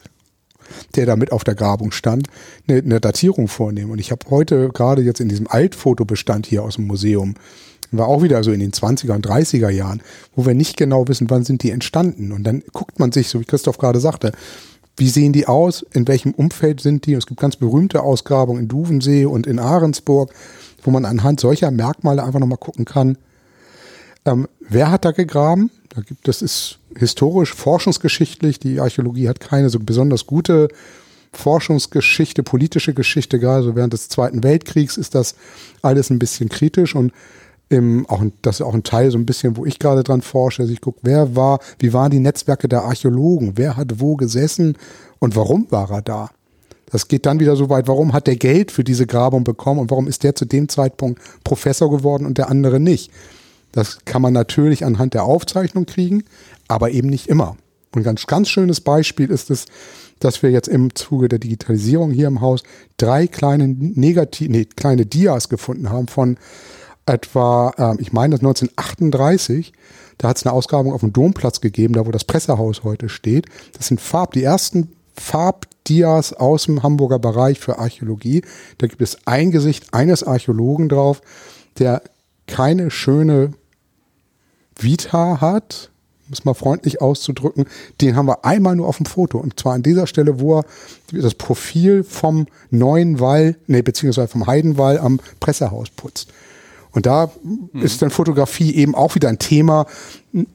[0.95, 2.29] der da mit auf der Grabung stand,
[2.69, 3.91] eine, eine Datierung vornehmen.
[3.91, 7.35] Und ich habe heute gerade jetzt in diesem Altfotobestand hier aus dem Museum,
[7.93, 10.03] war auch wieder so in den 20er und 30er Jahren,
[10.35, 12.33] wo wir nicht genau wissen, wann sind die entstanden.
[12.33, 14.33] Und dann guckt man sich, so wie Christoph gerade sagte,
[14.97, 17.15] wie sehen die aus, in welchem Umfeld sind die.
[17.15, 20.33] Es gibt ganz berühmte Ausgrabungen in Duvensee und in Ahrensburg,
[20.83, 23.19] wo man anhand solcher Merkmale einfach nochmal gucken kann,
[24.25, 25.71] ähm, wer hat da gegraben?
[25.91, 28.59] Da gibt, das ist historisch, forschungsgeschichtlich.
[28.59, 30.69] Die Archäologie hat keine so besonders gute
[31.33, 33.39] Forschungsgeschichte, politische Geschichte.
[33.39, 35.35] Gerade so während des Zweiten Weltkriegs ist das
[35.83, 37.13] alles ein bisschen kritisch und
[37.69, 40.63] im, auch, das ist auch ein Teil so ein bisschen, wo ich gerade dran forsche.
[40.63, 43.53] Also ich gucke, wer war, wie waren die Netzwerke der Archäologen?
[43.57, 44.77] Wer hat wo gesessen
[45.19, 46.31] und warum war er da?
[46.91, 49.91] Das geht dann wieder so weit, warum hat der Geld für diese Grabung bekommen und
[49.91, 53.11] warum ist der zu dem Zeitpunkt Professor geworden und der andere nicht?
[53.73, 56.25] Das kann man natürlich anhand der Aufzeichnung kriegen,
[56.69, 57.57] aber eben nicht immer.
[57.95, 59.67] Und ein ganz, ganz schönes Beispiel ist es,
[60.19, 62.63] dass wir jetzt im Zuge der Digitalisierung hier im Haus
[62.97, 66.39] drei kleine Negativ, nee, kleine Dias gefunden haben von
[67.07, 69.73] etwa, äh, ich meine das 1938.
[70.19, 73.47] Da hat es eine Ausgrabung auf dem Domplatz gegeben, da wo das Pressehaus heute steht.
[73.77, 78.43] Das sind Farb, die ersten Farbdias aus dem Hamburger Bereich für Archäologie.
[78.79, 81.21] Da gibt es ein Gesicht eines Archäologen drauf,
[81.79, 82.03] der
[82.47, 83.53] keine schöne
[84.79, 85.91] Vita hat,
[86.27, 87.67] um es mal freundlich auszudrücken,
[88.01, 89.39] den haben wir einmal nur auf dem Foto.
[89.39, 90.65] Und zwar an dieser Stelle, wo er
[91.13, 96.33] das Profil vom neuen Wall, nee, beziehungsweise vom Heidenwall am Pressehaus putzt.
[96.97, 97.83] Und da mhm.
[97.83, 99.87] ist dann Fotografie eben auch wieder ein Thema,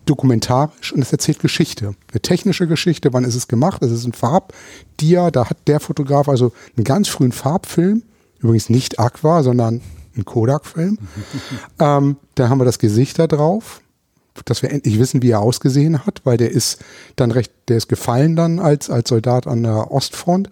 [0.05, 1.95] dokumentarisch und es erzählt Geschichte.
[2.11, 3.81] Eine technische Geschichte, wann ist es gemacht?
[3.83, 8.03] Es ist ein Farbdia, da hat der Fotograf also einen ganz frühen Farbfilm,
[8.39, 9.81] übrigens nicht Aqua, sondern
[10.17, 10.97] ein Kodak-Film.
[11.79, 13.80] ähm, da haben wir das Gesicht da drauf,
[14.45, 16.79] dass wir endlich wissen, wie er ausgesehen hat, weil der ist
[17.15, 20.49] dann recht, der ist gefallen dann als, als Soldat an der Ostfront.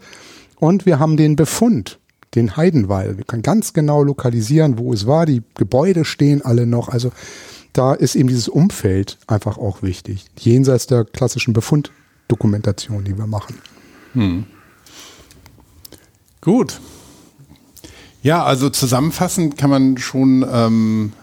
[0.58, 2.00] Und wir haben den Befund,
[2.36, 3.18] den Heidenwall.
[3.18, 5.26] Wir können ganz genau lokalisieren, wo es war.
[5.26, 6.90] Die Gebäude stehen alle noch.
[6.90, 7.12] Also
[7.74, 10.26] da ist eben dieses Umfeld einfach auch wichtig.
[10.38, 13.56] Jenseits der klassischen Befunddokumentation, die wir machen.
[14.14, 14.46] Hm.
[16.42, 16.80] Gut.
[18.22, 21.14] Ja, also zusammenfassend kann man schon, ähm,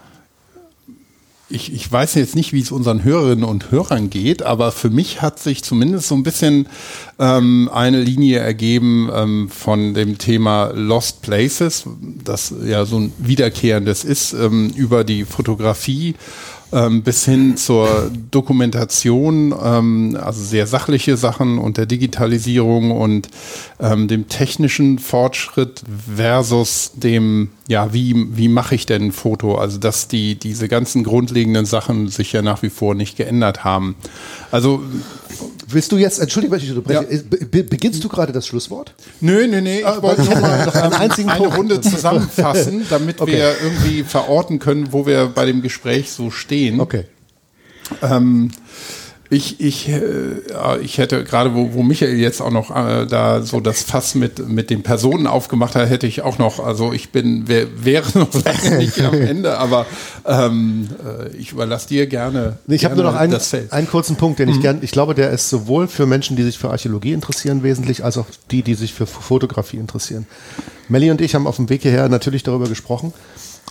[1.49, 5.21] ich, ich weiß jetzt nicht, wie es unseren Hörerinnen und Hörern geht, aber für mich
[5.21, 6.67] hat sich zumindest so ein bisschen
[7.19, 11.85] ähm, eine Linie ergeben ähm, von dem Thema Lost Places,
[12.23, 16.15] das ja so ein wiederkehrendes ist, ähm, über die Fotografie
[16.73, 23.29] ähm, bis hin zur Dokumentation, ähm, also sehr sachliche Sachen und der Digitalisierung und
[23.79, 25.83] ähm, dem technischen Fortschritt
[26.15, 29.55] versus dem, ja, wie, wie mache ich denn ein Foto?
[29.55, 33.95] Also dass die, diese ganzen grundlegenden Sachen sich ja nach wie vor nicht geändert haben.
[34.51, 34.81] Also
[35.69, 37.21] Willst du jetzt, entschuldige, wenn ich unterbreche, ja.
[37.51, 38.93] Be beginnst du gerade das Schlusswort?
[39.19, 41.57] Nö, nö, nö, ich ah, wollte noch mal noch einen einzigen eine Punkt.
[41.57, 43.33] Runde zusammenfassen, damit okay.
[43.33, 46.79] wir irgendwie verorten können, wo wir bei dem Gespräch so stehen.
[46.79, 47.03] Okay.
[48.01, 48.51] Ähm,
[49.29, 53.59] ich, ich, äh, ich hätte gerade, wo, wo Michael jetzt auch noch äh, da so
[53.59, 57.47] das Fass mit, mit den Personen aufgemacht hat, hätte ich auch noch, also ich bin,
[57.47, 59.85] wär, wäre noch lange nicht am Ende, aber
[60.25, 62.57] ähm, äh, ich überlasse dir gerne.
[62.67, 63.37] Ich habe nur noch einen,
[63.69, 64.61] einen kurzen Punkt, den ich mhm.
[64.61, 68.17] gerne, ich glaube, der ist sowohl für Menschen, die sich für Archäologie interessieren, wesentlich, als
[68.17, 70.25] auch die, die sich für Fotografie interessieren.
[70.87, 73.13] Melly und ich haben auf dem Weg hierher natürlich darüber gesprochen.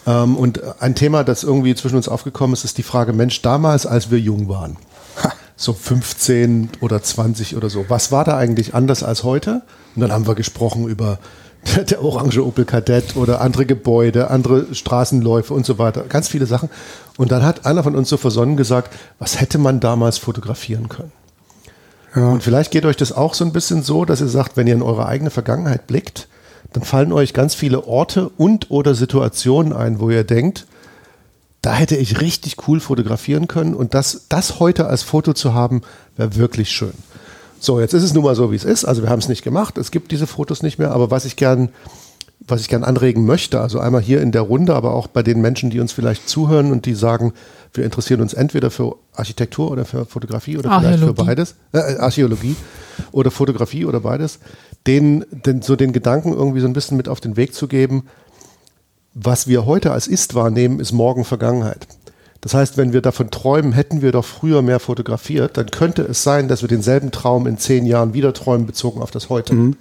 [0.07, 3.87] Ähm, und ein Thema, das irgendwie zwischen uns aufgekommen ist, ist die Frage, Mensch, damals,
[3.87, 4.77] als wir jung waren
[5.57, 7.87] so 15 oder 20 oder so.
[7.89, 9.63] Was war da eigentlich anders als heute?
[9.95, 11.19] Und dann haben wir gesprochen über
[11.91, 16.05] der orange Opel Kadett oder andere Gebäude, andere Straßenläufe und so weiter.
[16.09, 16.69] Ganz viele Sachen.
[17.17, 21.13] Und dann hat einer von uns so versonnen gesagt, was hätte man damals fotografieren können?
[22.15, 22.29] Ja.
[22.29, 24.75] Und vielleicht geht euch das auch so ein bisschen so, dass ihr sagt, wenn ihr
[24.75, 26.29] in eure eigene Vergangenheit blickt,
[26.73, 30.67] dann fallen euch ganz viele Orte und oder Situationen ein, wo ihr denkt,
[31.67, 35.81] da hätte ich richtig cool fotografieren können und das, das heute als Foto zu haben,
[36.17, 36.93] wäre wirklich schön.
[37.59, 38.85] So, jetzt ist es nun mal so, wie es ist.
[38.85, 39.77] Also wir haben es nicht gemacht.
[39.77, 40.93] Es gibt diese Fotos nicht mehr.
[40.93, 41.71] Aber was ich gern,
[42.39, 45.41] was ich gern anregen möchte, also einmal hier in der Runde, aber auch bei den
[45.41, 47.33] Menschen, die uns vielleicht zuhören und die sagen,
[47.75, 52.55] wir interessieren uns entweder für Architektur oder für Fotografie oder vielleicht für beides, äh, Archäologie
[53.11, 54.39] oder Fotografie oder beides,
[54.87, 58.05] denen, den, so den Gedanken irgendwie so ein bisschen mit auf den Weg zu geben,
[59.19, 61.87] was wir heute als Ist wahrnehmen, ist morgen Vergangenheit.
[62.43, 66.23] Das heißt, wenn wir davon träumen, hätten wir doch früher mehr fotografiert, dann könnte es
[66.23, 69.55] sein, dass wir denselben Traum in zehn Jahren wieder träumen, bezogen auf das Heute.
[69.55, 69.77] Mhm.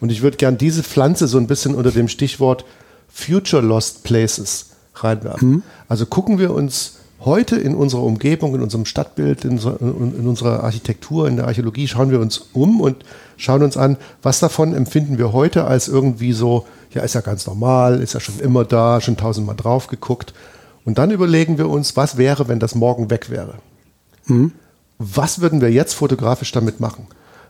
[0.00, 2.64] Und ich würde gern diese Pflanze so ein bisschen unter dem Stichwort
[3.12, 5.50] Future Lost Places reinwerfen.
[5.50, 5.62] Mhm.
[5.86, 11.28] Also gucken wir uns heute in unserer Umgebung, in unserem Stadtbild, in, in, unserer Architektur,
[11.28, 13.04] in der Archäologie, schauen wir uns um und
[13.36, 17.46] schauen uns an, was davon empfinden wir heute als irgendwie so ja, ist ja ganz
[17.46, 20.34] normal, ist ja schon immer da, schon tausendmal drauf geguckt.
[20.84, 23.54] Und dann überlegen wir uns, was wäre, wenn das morgen weg wäre?
[24.26, 24.52] Mhm.
[24.98, 27.06] Was würden wir jetzt fotografisch damit machen?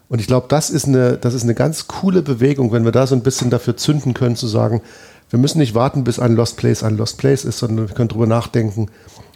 [0.09, 3.07] Und ich glaube, das ist eine, das ist eine ganz coole Bewegung, wenn wir da
[3.07, 4.83] so ein bisschen dafür zünden können, zu sagen,
[5.31, 8.09] wir müssen nicht warten, bis ein Lost Place ein Lost Place ist, sondern wir können
[8.09, 8.89] darüber nachdenken,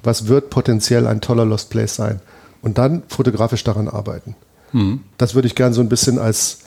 [0.04, 2.20] was wird potenziell ein toller Lost Place sein?
[2.62, 4.36] Und dann fotografisch daran arbeiten.
[4.72, 5.00] Mhm.
[5.18, 6.64] Das würde ich gerne so ein bisschen als,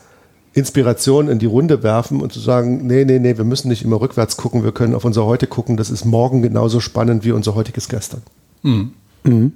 [0.58, 4.02] Inspiration in die Runde werfen und zu sagen, nee, nee, nee, wir müssen nicht immer
[4.02, 7.54] rückwärts gucken, wir können auf unser Heute gucken, das ist morgen genauso spannend wie unser
[7.54, 8.24] heutiges Gestern.
[8.64, 8.92] Mhm.
[9.24, 9.54] Mhm.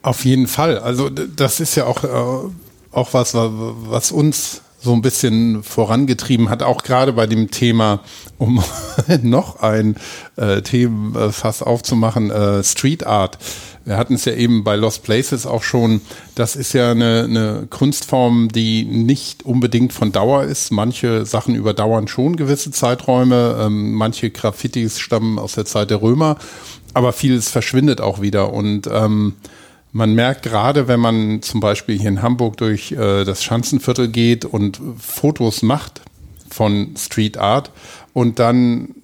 [0.00, 0.78] Auf jeden Fall.
[0.78, 2.48] Also das ist ja auch, äh,
[2.90, 8.00] auch was, was uns so ein bisschen vorangetrieben hat, auch gerade bei dem Thema,
[8.38, 8.62] um
[9.22, 9.96] noch ein
[10.36, 13.36] äh, Themenfass aufzumachen, äh, Street Art.
[13.84, 16.00] Wir hatten es ja eben bei Lost Places auch schon.
[16.34, 20.70] Das ist ja eine, eine Kunstform, die nicht unbedingt von Dauer ist.
[20.70, 23.56] Manche Sachen überdauern schon gewisse Zeiträume.
[23.60, 26.36] Ähm, manche Graffitis stammen aus der Zeit der Römer.
[26.94, 28.52] Aber vieles verschwindet auch wieder.
[28.52, 29.34] Und ähm,
[29.96, 34.44] man merkt gerade, wenn man zum Beispiel hier in Hamburg durch äh, das Schanzenviertel geht
[34.44, 36.02] und Fotos macht
[36.50, 37.70] von Street Art
[38.12, 38.94] und dann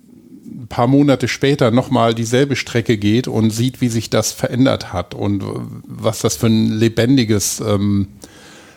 [0.44, 5.14] ein paar Monate später nochmal dieselbe Strecke geht und sieht, wie sich das verändert hat
[5.14, 5.43] und
[5.86, 8.09] was das für ein lebendiges, ähm,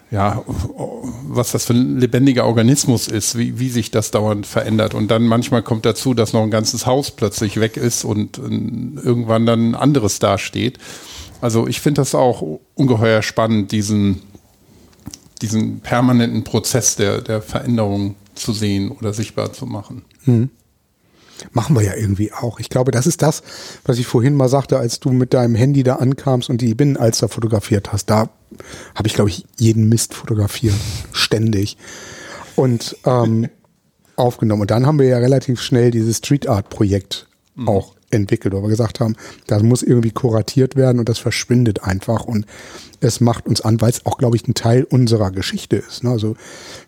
[0.09, 0.41] ja,
[1.27, 4.93] was das für ein lebendiger Organismus ist, wie, wie sich das dauernd verändert.
[4.93, 8.41] Und dann manchmal kommt dazu, dass noch ein ganzes Haus plötzlich weg ist und äh,
[8.41, 10.79] irgendwann dann ein anderes dasteht.
[11.45, 14.23] Also ich finde das auch ungeheuer spannend, diesen,
[15.43, 20.01] diesen permanenten Prozess der, der Veränderung zu sehen oder sichtbar zu machen.
[20.23, 20.49] Mhm.
[21.51, 22.59] Machen wir ja irgendwie auch.
[22.59, 23.43] Ich glaube, das ist das,
[23.83, 27.29] was ich vorhin mal sagte, als du mit deinem Handy da ankamst und die Binnenalster
[27.29, 28.07] fotografiert hast.
[28.07, 28.31] Da
[28.95, 30.73] habe ich, glaube ich, jeden Mist fotografiert.
[31.11, 31.77] Ständig.
[32.55, 33.49] Und ähm,
[34.15, 34.63] aufgenommen.
[34.63, 37.69] Und dann haben wir ja relativ schnell dieses Street Art Projekt mhm.
[37.69, 39.15] auch entwickelt, wo wir gesagt haben,
[39.47, 42.45] das muss irgendwie kuratiert werden und das verschwindet einfach und
[43.01, 46.03] es macht uns an, weil es auch, glaube ich, ein Teil unserer Geschichte ist.
[46.03, 46.11] Ne?
[46.11, 46.35] Also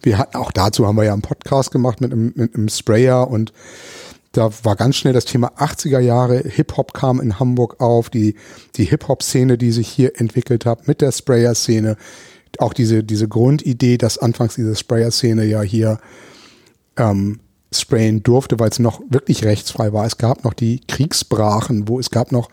[0.02, 3.30] wir hatten auch dazu haben wir ja einen Podcast gemacht mit einem, mit einem Sprayer
[3.30, 3.52] und
[4.32, 6.40] da war ganz schnell das Thema 80er Jahre.
[6.40, 8.36] Hip-Hop kam in Hamburg auf, die,
[8.76, 11.98] die Hip-Hop-Szene, die sich hier entwickelt hat mit der Sprayer-Szene.
[12.60, 16.00] Auch diese, diese Grundidee, dass anfangs diese Sprayer-Szene ja hier
[16.98, 17.40] ähm,
[17.72, 20.06] sprayen durfte, weil es noch wirklich rechtsfrei war.
[20.06, 22.50] Es gab noch die Kriegsbrachen, wo es gab noch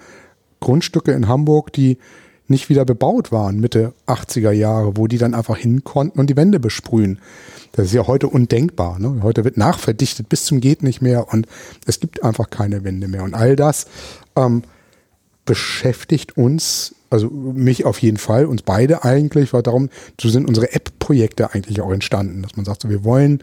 [0.60, 1.98] Grundstücke in Hamburg, die
[2.46, 6.36] nicht wieder bebaut waren, Mitte 80er Jahre, wo die dann einfach hin konnten und die
[6.36, 7.18] Wände besprühen.
[7.72, 8.98] Das ist ja heute undenkbar.
[8.98, 9.20] Ne?
[9.22, 11.46] Heute wird nachverdichtet bis zum geht nicht mehr und
[11.86, 13.22] es gibt einfach keine Wände mehr.
[13.22, 13.86] Und all das
[14.36, 14.62] ähm,
[15.46, 19.88] beschäftigt uns, also mich auf jeden Fall, uns beide eigentlich, weil darum,
[20.20, 23.42] so sind unsere App-Projekte eigentlich auch entstanden, dass man sagt, so, wir wollen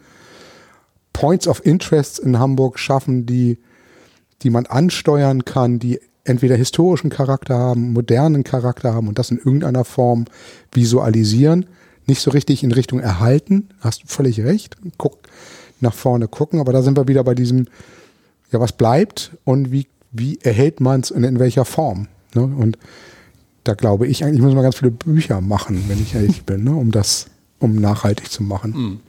[1.14, 3.58] Points of Interest in Hamburg schaffen, die,
[4.42, 9.38] die man ansteuern kann, die entweder historischen Charakter haben, modernen Charakter haben und das in
[9.38, 10.26] irgendeiner Form
[10.72, 11.66] visualisieren.
[12.08, 14.78] Nicht so richtig in Richtung erhalten, hast du völlig recht.
[14.98, 15.20] Guck,
[15.80, 17.68] nach vorne gucken, aber da sind wir wieder bei diesem,
[18.52, 22.08] ja, was bleibt und wie, wie erhält man es und in welcher Form.
[22.36, 22.44] Ne?
[22.44, 22.78] Und
[23.64, 26.76] da glaube ich eigentlich, muss man ganz viele Bücher machen, wenn ich ehrlich bin, ne?
[26.76, 27.28] um das,
[27.60, 28.72] um nachhaltig zu machen.
[28.72, 29.00] Mhm.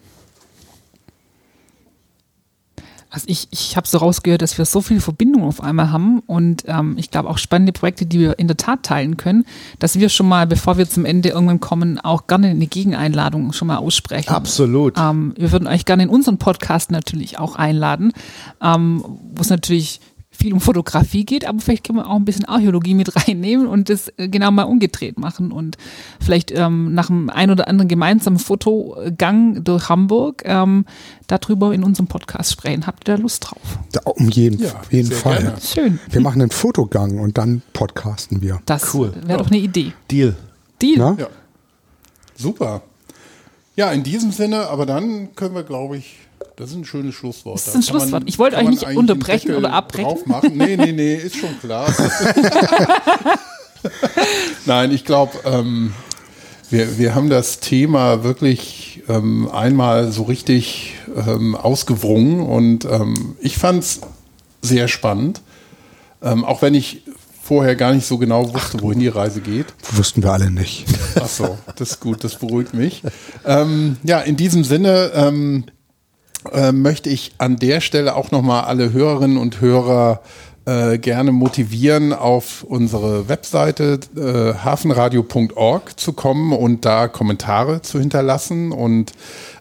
[3.13, 6.65] Also ich, ich habe so rausgehört, dass wir so viele Verbindungen auf einmal haben und
[6.67, 9.45] ähm, ich glaube auch spannende Projekte, die wir in der Tat teilen können,
[9.79, 13.69] dass wir schon mal, bevor wir zum Ende irgendwann kommen, auch gerne eine Gegeneinladung schon
[13.69, 14.31] mal aussprechen.
[14.31, 14.97] Absolut.
[14.99, 18.13] Ähm, wir würden euch gerne in unseren Podcast natürlich auch einladen,
[18.63, 20.01] ähm, wo es natürlich
[20.43, 23.89] viel um Fotografie geht, aber vielleicht können wir auch ein bisschen Archäologie mit reinnehmen und
[23.89, 25.79] das äh, genau mal umgedreht machen und
[26.21, 30.85] vielleicht ähm, nach einem ein oder anderen gemeinsamen Fotogang durch Hamburg ähm,
[31.29, 32.89] darüber in unserem Podcast sprechen.
[32.89, 33.79] Habt ihr da Lust drauf?
[33.95, 35.39] Ja, um jeden, ja, jeden Fall.
[35.39, 35.61] Gerne.
[35.61, 36.01] Schön.
[36.11, 38.61] Wir machen einen Fotogang und dann podcasten wir.
[38.67, 39.13] Das cool.
[39.25, 39.93] wäre doch eine Idee.
[40.11, 40.35] Deal.
[40.81, 41.17] Deal.
[41.19, 41.29] Ja.
[42.35, 42.83] Super.
[43.77, 46.17] Ja, in diesem Sinne, aber dann können wir, glaube ich,
[46.57, 47.57] das ist ein schönes Schlusswort.
[47.57, 48.11] Das ist ein Schlusswort.
[48.11, 50.19] Man, ich wollte euch nicht unterbrechen oder abbrechen.
[50.27, 50.57] Machen.
[50.57, 51.93] Nee, nee, nee, ist schon klar.
[54.67, 55.93] Nein, ich glaube, ähm,
[56.71, 63.59] wir, wir haben das Thema wirklich ähm, einmal so richtig ähm, ausgewrungen und ähm, ich
[63.59, 64.01] fand es
[64.61, 65.41] sehr spannend.
[66.23, 67.03] Ähm, auch wenn ich
[67.43, 69.67] vorher gar nicht so genau wusste, Ach, wohin die Reise geht.
[69.91, 70.87] Wussten wir alle nicht.
[71.17, 73.03] Ach so, das ist gut, das beruhigt mich.
[73.45, 75.65] Ähm, ja, in diesem Sinne, ähm,
[76.53, 80.21] äh, möchte ich an der Stelle auch nochmal alle Hörerinnen und Hörer
[80.65, 88.71] äh, gerne motivieren, auf unsere Webseite äh, hafenradio.org zu kommen und da Kommentare zu hinterlassen.
[88.71, 89.13] Und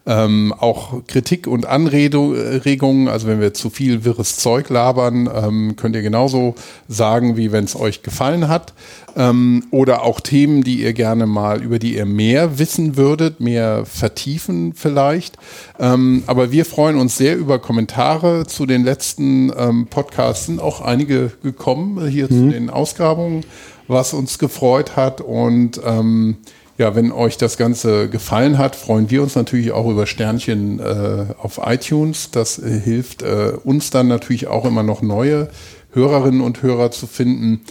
[0.05, 5.95] ähm, auch Kritik und Anregungen, also wenn wir zu viel wirres Zeug labern, ähm, könnt
[5.95, 6.55] ihr genauso
[6.87, 8.73] sagen, wie wenn es euch gefallen hat.
[9.15, 13.85] Ähm, oder auch Themen, die ihr gerne mal, über die ihr mehr wissen würdet, mehr
[13.85, 15.37] vertiefen vielleicht.
[15.79, 20.47] Ähm, aber wir freuen uns sehr über Kommentare zu den letzten ähm, Podcasts.
[20.47, 22.29] Sind auch einige gekommen hier mhm.
[22.29, 23.45] zu den Ausgrabungen,
[23.87, 26.37] was uns gefreut hat und ähm,
[26.81, 31.27] ja, wenn euch das Ganze gefallen hat, freuen wir uns natürlich auch über Sternchen äh,
[31.37, 32.31] auf iTunes.
[32.31, 35.49] Das äh, hilft äh, uns dann natürlich auch immer noch neue
[35.93, 37.61] Hörerinnen und Hörer zu finden.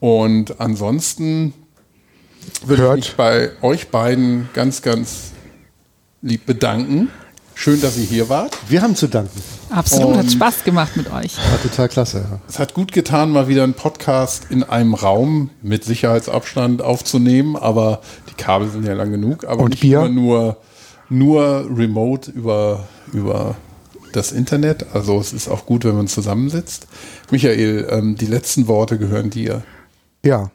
[0.00, 1.52] Und ansonsten
[2.64, 5.32] würde ich mich bei euch beiden ganz, ganz
[6.22, 7.10] lieb bedanken.
[7.56, 8.56] Schön, dass ihr hier wart.
[8.68, 9.40] Wir haben zu danken.
[9.70, 11.36] Absolut, und hat Spaß gemacht mit euch.
[11.36, 12.26] War total klasse.
[12.30, 12.40] Ja.
[12.48, 18.00] Es hat gut getan, mal wieder einen Podcast in einem Raum mit Sicherheitsabstand aufzunehmen, aber
[18.36, 20.00] die Kabel sind ja lang genug, aber und nicht Bier?
[20.00, 20.56] immer nur,
[21.08, 23.56] nur remote über, über
[24.12, 24.86] das Internet.
[24.92, 26.86] Also es ist auch gut, wenn man zusammensitzt.
[27.30, 29.62] Michael, ähm, die letzten Worte gehören dir.
[30.24, 30.50] Ja,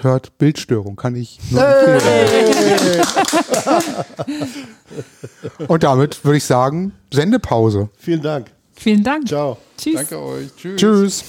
[0.00, 3.06] hört Bildstörung, kann ich nur empfehlen.
[5.68, 7.88] Und damit würde ich sagen, Sendepause.
[7.96, 8.50] Vielen Dank.
[8.74, 9.28] Vielen Dank.
[9.28, 9.56] Ciao.
[9.78, 9.94] Tschüss.
[9.94, 10.54] Danke euch.
[10.56, 10.76] Tschüss.
[10.76, 11.24] Tschüss.